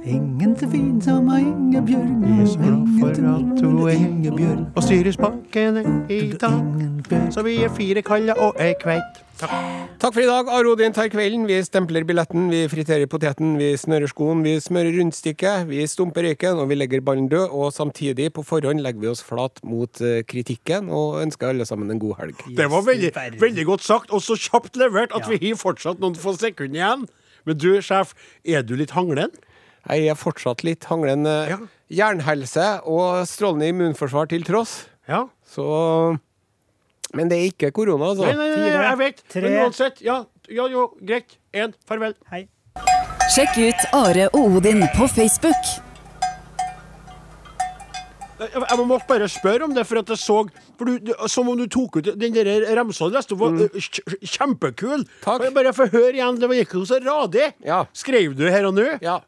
Ingen 0.04 0.56
så 0.58 0.66
fin 0.70 1.00
som 1.02 1.28
av 1.32 1.40
Ingebjørg. 1.40 2.16
Vi 2.24 2.40
er 2.42 2.48
så 2.50 2.58
glad 2.60 2.88
for 3.00 3.10
at 3.10 3.62
hun 3.64 3.78
er 3.88 3.94
Ingebjørg. 3.96 4.64
Og 4.76 4.82
styrer 4.84 5.14
spakene 5.16 5.84
i 6.12 6.32
dag. 6.40 7.32
Så 7.32 7.44
vi 7.46 7.56
er 7.64 7.72
fire 7.72 8.02
kaller 8.04 8.38
og 8.40 8.58
ei 8.60 8.74
kveit. 8.80 9.23
Takk. 9.34 9.50
Takk 9.98 10.14
for 10.14 10.22
i 10.22 10.26
dag. 10.28 10.48
Aro 10.52 10.74
din 10.78 10.92
tar 10.94 11.08
kvelden. 11.10 11.46
Vi 11.48 11.56
stempler 11.66 12.04
billetten, 12.06 12.46
vi 12.52 12.60
friterer 12.70 13.08
poteten, 13.10 13.56
vi 13.58 13.72
snører 13.80 14.06
skoen, 14.10 14.44
vi 14.46 14.52
smører 14.62 14.94
rundstykket, 14.94 15.64
vi 15.66 15.80
stumper 15.90 16.22
røyken, 16.28 16.60
og 16.62 16.68
vi 16.70 16.76
legger 16.78 17.02
ballen 17.04 17.26
død. 17.32 17.48
Og 17.50 17.72
samtidig, 17.74 18.28
på 18.36 18.44
forhånd, 18.46 18.82
legger 18.84 19.02
vi 19.02 19.10
oss 19.10 19.24
flat 19.26 19.58
mot 19.66 20.00
eh, 20.04 20.20
kritikken 20.30 20.86
og 20.94 21.18
ønsker 21.24 21.50
alle 21.50 21.66
sammen 21.66 21.90
en 21.90 21.98
god 22.02 22.14
helg. 22.20 22.44
Det 22.56 22.68
var 22.70 22.86
veldig, 22.86 23.10
veldig 23.42 23.64
godt 23.72 23.82
sagt, 23.86 24.14
og 24.14 24.22
så 24.22 24.36
kjapt 24.38 24.78
levert 24.80 25.14
at 25.16 25.26
Ja. 25.26 25.34
vi 25.34 25.50
har 25.50 25.58
fortsatt 25.58 25.98
noen 26.04 26.14
få 26.14 26.36
sekunder 26.38 26.78
igjen. 26.78 27.06
Men 27.44 27.58
du, 27.58 27.72
sjef, 27.84 28.14
er 28.46 28.62
du 28.62 28.76
litt 28.78 28.94
hanglen? 28.96 29.34
Jeg 29.90 30.06
er 30.08 30.14
fortsatt 30.16 30.62
litt 30.64 30.84
hanglen. 30.88 31.26
eh, 31.26 31.48
Ja. 31.56 31.58
Jernhelse 31.90 32.80
og 32.88 33.26
strålende 33.28 33.66
immunforsvar 33.68 34.28
til 34.30 34.42
tross. 34.46 34.86
Ja. 35.08 35.26
Så 35.44 36.18
Men 37.14 37.28
det 37.30 37.36
er 37.38 37.46
ikke 37.52 37.70
korona, 37.76 38.10
altså. 38.10 38.26
Nei, 38.26 38.34
nei, 38.34 38.48
nei, 38.56 38.70
nei, 38.74 38.84
jeg 38.88 38.98
vet. 38.98 39.22
tre. 39.30 39.42
Men 39.46 39.58
uansett, 39.64 40.00
ja, 40.02 40.24
ja, 40.50 40.66
jo, 40.72 40.88
greit. 41.06 41.36
Én, 41.54 41.74
farvel. 41.88 42.14
Hei. 42.32 42.46
Sjekk 43.34 43.56
ut 43.62 43.84
Are 43.94 44.26
og 44.34 44.56
Odin 44.58 44.82
på 44.96 45.06
Facebook. 45.08 45.68
Jeg, 48.44 48.76
må 48.82 48.98
bare 49.08 49.28
spørre 49.30 49.64
om 49.68 49.72
det, 49.76 49.84
for 49.86 50.00
at 50.02 50.10
jeg 50.10 50.18
så 50.20 50.40
For 50.76 50.88
du, 50.90 50.96
du, 51.06 51.12
som 51.30 51.48
om 51.48 51.56
du 51.56 51.68
tok 51.70 52.00
ut 52.00 52.08
den 52.18 52.34
der 52.34 52.64
remsa 52.76 53.06
du 53.08 53.14
leste 53.14 53.36
opp, 53.36 53.44
var 53.44 53.62
ø, 53.62 53.68
kjempekul. 54.26 55.04
Takk. 55.22 55.38
Bare- 55.44 55.52
Bare 55.54 55.72
få 55.72 55.86
høre 55.92 56.16
igjen. 56.18 56.40
Det 56.42 56.48
var- 56.50 56.58
gikk 56.58 56.74
jo 56.74 56.82
så 56.84 56.98
radig. 57.00 57.52
Ja. 57.64 57.84
Skrev 57.94 58.34
du 58.36 58.44
her 58.50 58.66
og 58.66 58.74
nå? 58.74 58.88
Ja. 59.00 59.20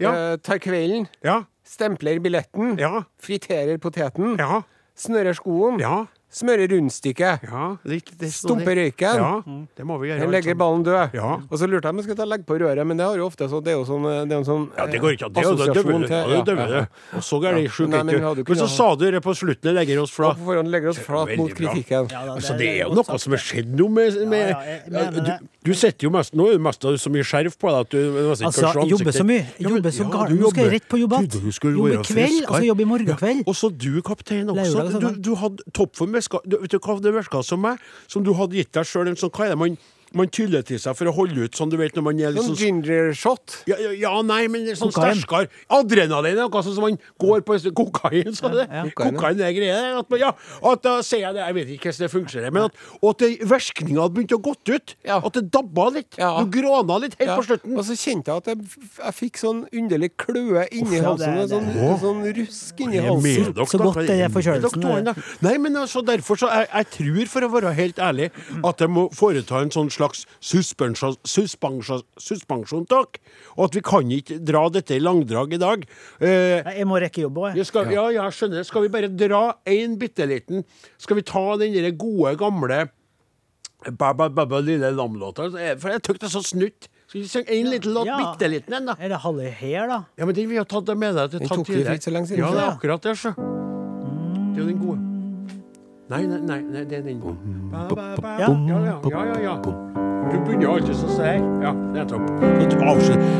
Ja. 0.00 0.12
Uh, 0.14 0.36
tar 0.38 0.58
kvelden, 0.62 1.08
Ja. 1.24 1.42
stempler 1.66 2.20
billetten, 2.22 2.78
Ja. 2.78 3.02
friterer 3.20 3.76
poteten, 3.78 4.38
Ja. 4.38 4.62
snører 4.96 5.34
skoen, 5.34 5.80
Ja. 5.80 6.06
Smører 6.32 6.70
rundstykket, 6.72 7.44
ja. 7.48 7.66
Litt, 7.88 8.10
det, 8.18 8.30
stumper 8.32 8.78
røyken. 8.78 9.20
Ja, 9.20 9.58
det 9.76 9.86
må 9.88 9.98
vi 10.00 10.10
gjøre. 10.10 10.28
Legger 10.32 10.56
ballen 10.58 10.84
død. 10.86 11.16
Ja. 11.16 11.34
Og 11.44 11.60
så 11.60 11.68
lurte 11.68 11.88
jeg 11.88 11.94
om 11.94 12.00
jeg 12.00 12.06
skulle 12.08 12.20
ta 12.22 12.26
legge 12.28 12.46
på 12.48 12.56
røret, 12.62 12.86
men 12.88 13.00
det 13.00 13.06
har 13.06 13.20
jo 13.20 13.26
ofte 13.28 13.48
sånn, 13.52 13.64
det 13.66 13.74
er 13.74 13.78
jo 13.78 13.84
sånn, 13.88 14.08
det 14.08 14.36
er 14.36 14.40
en 14.40 14.48
sånn 14.48 14.66
Ja, 14.78 14.86
det 14.88 15.02
går 15.02 15.16
ikke 15.16 15.28
an. 15.28 15.34
Det 15.36 15.42
er 15.42 15.48
jo 15.48 15.54
det 15.58 15.68
assosiasjon 15.68 16.06
det. 16.06 16.10
Ja, 16.12 16.42
det 16.46 16.56
ja, 16.56 16.66
ja. 16.66 16.68
det. 16.72 17.02
Og 17.18 17.26
så 17.28 17.40
er 17.42 17.58
det 17.58 17.64
sjukt. 17.76 17.92
Men 17.92 18.12
ikke? 18.14 18.22
jo 18.22 18.46
Men 18.48 18.60
så 18.62 18.68
sa 18.72 18.88
du 18.96 19.06
det 19.16 19.22
på 19.24 19.34
slutten, 19.36 19.74
legger 19.76 20.02
oss 20.02 20.14
flat. 20.16 20.40
På 20.40 20.48
forhånd 20.50 20.72
legger 20.72 20.94
oss 20.94 21.02
flat 21.02 21.34
mot 21.40 21.52
kritikken. 21.58 22.08
Ja, 22.12 22.24
da, 22.26 22.36
Altså, 22.38 22.56
det 22.58 22.68
er 22.70 22.86
jo 22.86 22.96
noe 22.96 23.18
som 23.22 23.36
har 23.36 23.42
skjedd 23.42 23.74
nå 23.76 23.88
med, 23.92 24.16
med 24.30 24.48
ja, 24.48 24.78
ja, 24.88 25.04
du, 25.12 25.20
det. 25.26 25.36
du 25.68 25.72
sitter 25.76 26.08
jo 26.08 26.12
mest 26.14 26.32
Nå 26.36 26.48
er 26.48 26.56
det 26.56 26.64
mest 26.64 26.86
så 27.02 27.12
mye 27.12 27.26
skjerf 27.26 27.58
på 27.60 27.70
deg 27.70 27.84
at 27.84 27.92
du 27.92 27.98
nesten 28.00 28.48
Altså, 28.48 28.72
kan 28.72 28.88
jobber 28.88 29.16
så 29.16 29.26
mye. 29.28 29.44
Jobber 29.62 29.94
så 29.94 30.08
galt. 30.12 30.34
Nå 30.38 30.52
skal 30.54 30.66
jeg 30.66 30.74
rett 30.78 30.88
på 30.88 31.02
jobb 31.02 31.16
igjen. 31.18 31.30
Trodde 31.32 31.52
du 31.52 31.56
skulle 31.56 31.76
Jobbe 31.76 32.00
i 32.00 32.06
kveld, 32.08 32.38
og 32.46 32.56
så 32.56 32.62
jobbe 32.66 32.84
i 32.84 32.88
morgen 32.88 33.20
kveld. 33.20 33.44
Og 33.46 33.58
så 33.58 33.70
du, 33.72 33.90
kaptein, 34.06 34.48
og 34.50 34.58
også. 34.62 34.86
Du, 34.86 34.92
søndag. 34.96 35.20
du 35.24 35.32
hadde 35.38 35.74
toppform. 35.76 36.21
Virka- 36.28 36.42
det 37.02 37.12
virka 37.14 37.42
som 37.44 37.60
meg? 37.60 37.78
Som 38.06 38.22
du 38.22 38.32
hadde 38.34 38.54
gitt 38.54 38.72
deg 38.72 38.84
sjøl 38.84 39.08
en 39.08 39.16
sånn 39.16 39.30
Hva 39.30 39.46
er 39.46 39.48
det 39.50 39.58
man, 39.58 39.78
man 40.14 40.28
tyller 40.28 40.62
til 40.64 40.78
seg 40.78 40.96
for 40.96 41.06
å 41.06 41.14
holde 41.14 41.44
ut 41.46 41.52
sånn, 41.58 41.70
du 41.70 41.76
vet, 41.76 41.94
når 41.96 42.02
man 42.02 42.18
er 42.20 42.30
litt 42.32 42.42
Sånn 42.42 42.56
sånn 42.56 42.82
ginger 42.82 43.12
shot. 43.14 43.62
ja, 43.66 43.76
ja, 43.92 44.12
nei, 44.22 44.46
men 44.48 44.64
det 44.66 44.76
sånn 44.78 44.92
sterkere. 44.92 45.48
Adrenalin 45.70 46.36
er 46.38 46.48
noe 46.48 46.62
sånn 46.62 46.74
som 46.76 46.82
man 46.86 46.98
går 47.20 47.40
på 47.46 47.58
Kokain, 47.74 48.34
sa 48.34 48.48
det. 48.48 48.66
Ja, 48.70 48.84
ja. 48.84 48.90
Kokain, 48.96 49.40
er 49.40 49.52
greia. 49.56 49.98
At, 49.98 50.10
man- 50.10 50.20
ja, 50.20 50.32
at 50.72 50.82
da 50.82 50.98
sier 51.02 51.20
jeg 51.26 51.34
det, 51.34 51.42
jeg 51.46 51.54
vet 51.54 51.68
ikke 51.76 51.88
hvordan 51.92 52.02
det 52.06 52.10
fungerer, 52.12 52.52
men 52.52 52.62
at, 52.68 52.74
at 53.10 53.24
virkninga 53.52 54.00
hadde 54.02 54.14
begynt 54.18 54.34
å 54.36 54.40
gått 54.42 54.68
ut. 54.74 54.94
Ja. 55.06 55.20
At 55.24 55.32
det 55.38 55.44
dabba 55.54 55.88
litt. 55.94 56.18
Ja. 56.18 56.32
Du 56.42 56.50
gråna 56.50 56.98
litt 57.00 57.14
helt 57.18 57.30
Ja. 57.30 57.36
på 57.38 57.46
slutten. 57.46 57.76
Og 57.78 57.84
så 57.88 57.94
kjente 57.96 58.26
jeg 58.28 58.36
at 58.36 58.46
jeg, 58.52 58.58
jeg 58.98 59.14
fikk 59.14 59.38
sånn 59.40 59.64
underlig 59.72 60.10
kløe 60.18 60.66
inni 60.72 60.98
Uff, 61.00 61.06
halsen. 61.06 61.34
det- 61.38 61.48
sånsånn, 61.48 61.72
det- 61.72 62.00
sånn 62.02 62.22
rusk 62.42 62.80
inni 62.80 62.98
er 62.98 63.08
halsen. 63.08 63.54
dere, 63.54 63.66
Så 63.66 63.78
da. 63.78 63.84
godt 63.84 64.06
det 64.06 64.20
er 64.20 64.28
forkjølelsen, 64.28 65.04
det. 65.04 65.16
Nei, 65.42 65.56
men 65.58 65.72
altså, 65.76 66.02
derfor 66.04 66.36
så 66.36 66.48
jeg, 66.52 66.68
jeg 66.74 66.90
tror, 66.90 67.26
for 67.28 67.40
å 67.42 67.50
være 67.52 67.74
helt 67.74 67.96
ærlig, 67.96 68.30
at 68.64 68.78
jeg 68.78 68.88
må 68.90 69.08
foreta 69.14 69.62
en 69.62 69.70
sånn 69.70 69.88
slags 69.90 70.01
suspensjon, 70.40 71.14
suspensjon, 71.24 72.02
suspensjontak. 72.18 73.18
Og 73.56 73.64
at 73.68 73.74
vi 73.74 73.80
kan 73.80 74.10
ikke 74.10 74.40
dra 74.44 74.68
dette 74.68 74.96
i 74.96 75.00
langdrag 75.00 75.52
i 75.54 75.58
dag. 75.58 75.84
Eh, 76.20 76.62
Nei, 76.64 76.74
Jeg 76.78 76.86
må 76.86 76.98
rekke 77.00 77.22
jobb 77.22 77.38
òg, 77.38 77.54
jeg. 77.56 77.66
skal, 77.66 77.84
ja, 77.92 78.08
ja, 78.10 78.22
jeg 78.24 78.32
skjønner. 78.32 78.64
Skal 78.64 78.82
vi 78.82 78.88
bare 78.88 79.08
dra 79.08 79.54
en 79.66 79.96
bitte 79.98 80.26
liten 80.26 80.64
Skal 80.98 81.16
vi 81.16 81.22
ta 81.22 81.56
den 81.56 81.72
der 81.72 81.90
gode, 81.92 82.36
gamle 82.36 82.88
Baba 83.98 84.28
Baba 84.28 84.58
Lille 84.60 84.90
Lam-låta? 84.94 85.50
For 85.78 85.90
jeg 85.90 86.02
tok 86.02 86.18
det 86.18 86.28
er 86.28 86.34
så 86.38 86.42
snutt. 86.42 86.88
Skal 87.08 87.20
vi 87.20 87.28
synge 87.28 87.50
en 87.50 87.66
liten 87.70 87.92
låt? 87.92 88.06
Ja. 88.06 88.16
Bitte 88.18 88.48
liten 88.48 88.74
en, 88.74 88.86
da? 88.86 88.94
Er 88.98 89.08
det 89.08 89.18
halve 89.20 89.50
her, 89.50 89.86
da? 89.90 90.04
Ja, 90.16 90.24
men 90.24 90.34
den 90.34 90.48
vi 90.48 90.56
har 90.56 90.64
tatt 90.64 90.86
med 90.96 91.14
deg. 91.14 91.30
Det 91.30 91.40
Den 91.40 91.48
tok 91.48 91.66
vi 91.66 91.74
tidligere. 91.74 91.86
for 91.86 91.94
ikke 91.94 92.08
så 92.10 92.12
lenge 92.14 92.26
siden, 92.30 92.38
Ja, 92.44 92.50
det 92.52 92.62
er 92.62 92.76
akkurat 92.76 93.02
det, 93.02 93.16
sjø. 93.18 93.34
Det 93.34 94.56
er 94.56 94.62
jo 94.62 94.68
den 94.70 94.78
gode. 94.78 95.11
Nei, 96.12 96.26
nei, 96.26 96.38
nei, 96.44 96.60
nei 96.68 96.84
det 96.84 96.98
er 96.98 97.04
den. 97.06 97.20
Ba, 97.72 97.86
ba, 97.88 98.14
ba. 98.20 98.32
Ja. 98.38 98.48
Ja, 98.68 98.78
ja, 98.84 98.96
ja, 99.10 99.20
ja, 99.24 99.38
ja. 99.40 99.52
Du 99.62 100.34
begynner 100.44 100.74
alltid 100.74 100.98
sånn 100.98 101.14
her. 101.24 101.38
Ja, 101.64 101.70
nettopp. 101.94 102.26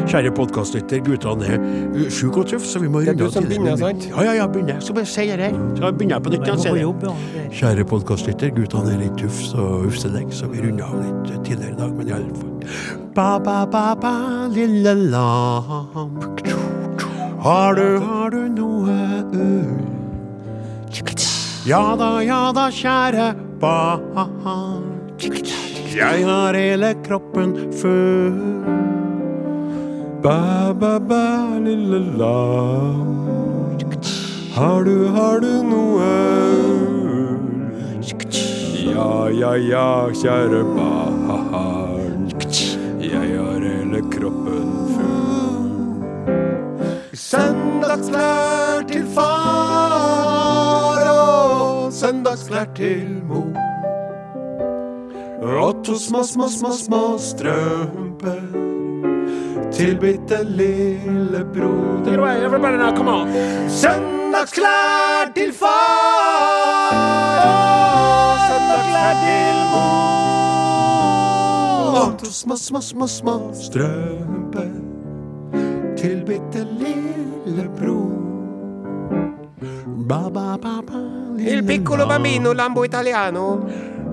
Kjære 0.08 0.32
podkastlytter, 0.38 1.02
guttene 1.04 1.50
er 1.52 2.08
sjuke 2.08 2.40
og 2.40 2.48
tøffe, 2.48 2.64
så 2.70 2.80
vi 2.80 2.88
må 2.88 3.02
runde 3.04 3.12
av. 3.12 3.20
Det 3.20 3.26
er 3.26 3.28
du 3.28 3.36
som 3.36 3.50
begynner, 3.50 3.76
sant? 3.76 4.08
Ja, 4.08 4.24
ja, 4.24 4.32
ja, 4.40 4.48
begynner. 4.48 4.80
Så 4.80 4.96
bare 4.96 5.10
si 5.12 5.26
det 5.28 5.50
her. 5.50 5.60
Så 5.76 5.92
begynner 5.92 6.16
jeg 6.16 6.24
på 6.24 6.32
nytt. 6.32 6.48
Jeg. 6.64 6.80
jobb, 6.80 7.06
ja. 7.10 7.46
Kjære 7.60 7.86
podkastlytter, 7.92 8.56
guttene 8.56 8.96
er 8.96 9.04
litt 9.04 9.20
tøffe 9.20 9.68
og 9.68 9.86
ufselegg, 9.92 10.32
så 10.32 10.48
vi 10.48 10.64
runder 10.64 10.88
av 10.88 10.96
litt 11.04 11.36
eh, 11.36 11.44
tidligere 11.44 11.76
i 11.76 11.80
dag, 11.84 11.94
men 12.00 12.08
i 12.08 12.16
alle 12.16 12.40
fall. 12.40 13.06
Ba, 13.12 13.30
ba, 13.36 13.62
ba, 13.68 13.86
ba, 14.00 14.16
lille 14.56 14.96
lam. 15.12 16.20
Har 17.44 17.76
du, 17.76 17.88
har 18.00 18.32
du 18.32 18.46
noe 18.48 19.02
ull? 19.28 19.92
Ja 21.64 21.94
da, 21.94 22.18
ja 22.26 22.50
da, 22.50 22.64
kjære 22.74 23.26
barn. 23.62 24.02
Jeg 25.94 26.24
har 26.26 26.56
hele 26.58 26.88
kroppen 27.06 27.52
full. 27.78 28.34
Bæ, 30.24 30.72
bæ, 30.80 30.98
bæ, 31.06 31.22
lille 31.62 32.00
lam. 32.18 33.14
Har 34.56 34.82
du, 34.82 35.06
har 35.14 35.38
du 35.38 35.52
noe? 35.62 36.10
Ja, 38.90 39.28
ja, 39.30 39.54
ja, 39.54 40.10
kjære 40.18 40.64
barn. 40.74 42.26
Jeg 42.98 43.38
har 43.38 43.62
hele 43.62 44.02
kroppen 44.10 44.68
full. 44.98 46.36
Søndagsklær 47.14 48.82
til 48.90 49.06
far 49.14 50.31
søndagsklær 52.02 52.64
til 52.74 53.22
mor. 53.28 53.52
Og 55.42 55.84
to 55.84 55.94
små, 55.98 56.22
små, 56.22 56.48
små, 56.48 56.70
små 56.72 57.18
strømper 57.18 58.42
til 59.72 59.98
bitte 60.00 60.44
lille 60.44 61.44
broder. 61.54 62.18
Søndagsklær 63.68 65.32
til 65.34 65.52
far 65.52 66.92
søndagsklær 68.48 69.12
til 69.22 69.56
mor. 69.72 70.02
Og 72.02 72.18
to 72.18 72.30
små, 72.32 72.56
små, 72.56 72.80
små, 72.80 73.06
små 73.06 73.54
strømper 73.62 74.70
til 75.96 76.24
bitte 76.26 76.66
lille 76.78 77.70
bror. 77.78 78.12
Ba, 80.08 80.28
ba, 80.34 80.56
ba, 80.62 80.80
ba, 80.86 81.21
Il 81.44 81.64
piccolo 81.64 82.06
bambino 82.06 82.52
lambo 82.52 82.84
italiano. 82.84 83.66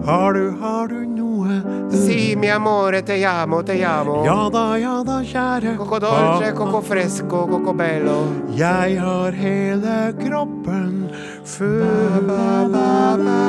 Har 0.05 0.33
du, 0.33 0.57
har 0.59 0.87
du 0.87 1.05
noe 1.05 1.89
Si 1.91 2.35
mi 2.35 2.49
amore 2.49 3.03
te 3.03 3.23
amo, 3.25 3.63
te 3.63 3.83
amo. 3.83 4.23
Ja 4.23 4.49
da, 4.49 4.77
ja 4.77 5.03
da, 5.03 5.19
kjære 5.21 5.75
Coco 5.77 5.99
dolce, 5.99 6.53
coco 6.53 6.81
fresco, 6.81 7.45
coco 7.47 7.73
bello. 7.73 8.23
Jeg 8.55 8.99
har 8.99 9.31
hele 9.31 10.13
kroppen 10.19 11.09
full 11.43 12.25
ba, 12.27 12.67
ba, 12.71 13.17
ba. 13.17 13.39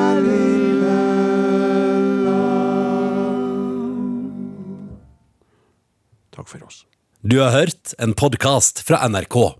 Takk 6.30 6.48
for 6.48 6.62
oss. 6.64 6.86
Du 7.20 7.40
har 7.40 7.50
hørt 7.50 7.94
en 7.98 8.14
podkast 8.14 8.80
fra 8.80 9.08
NRK. 9.08 9.59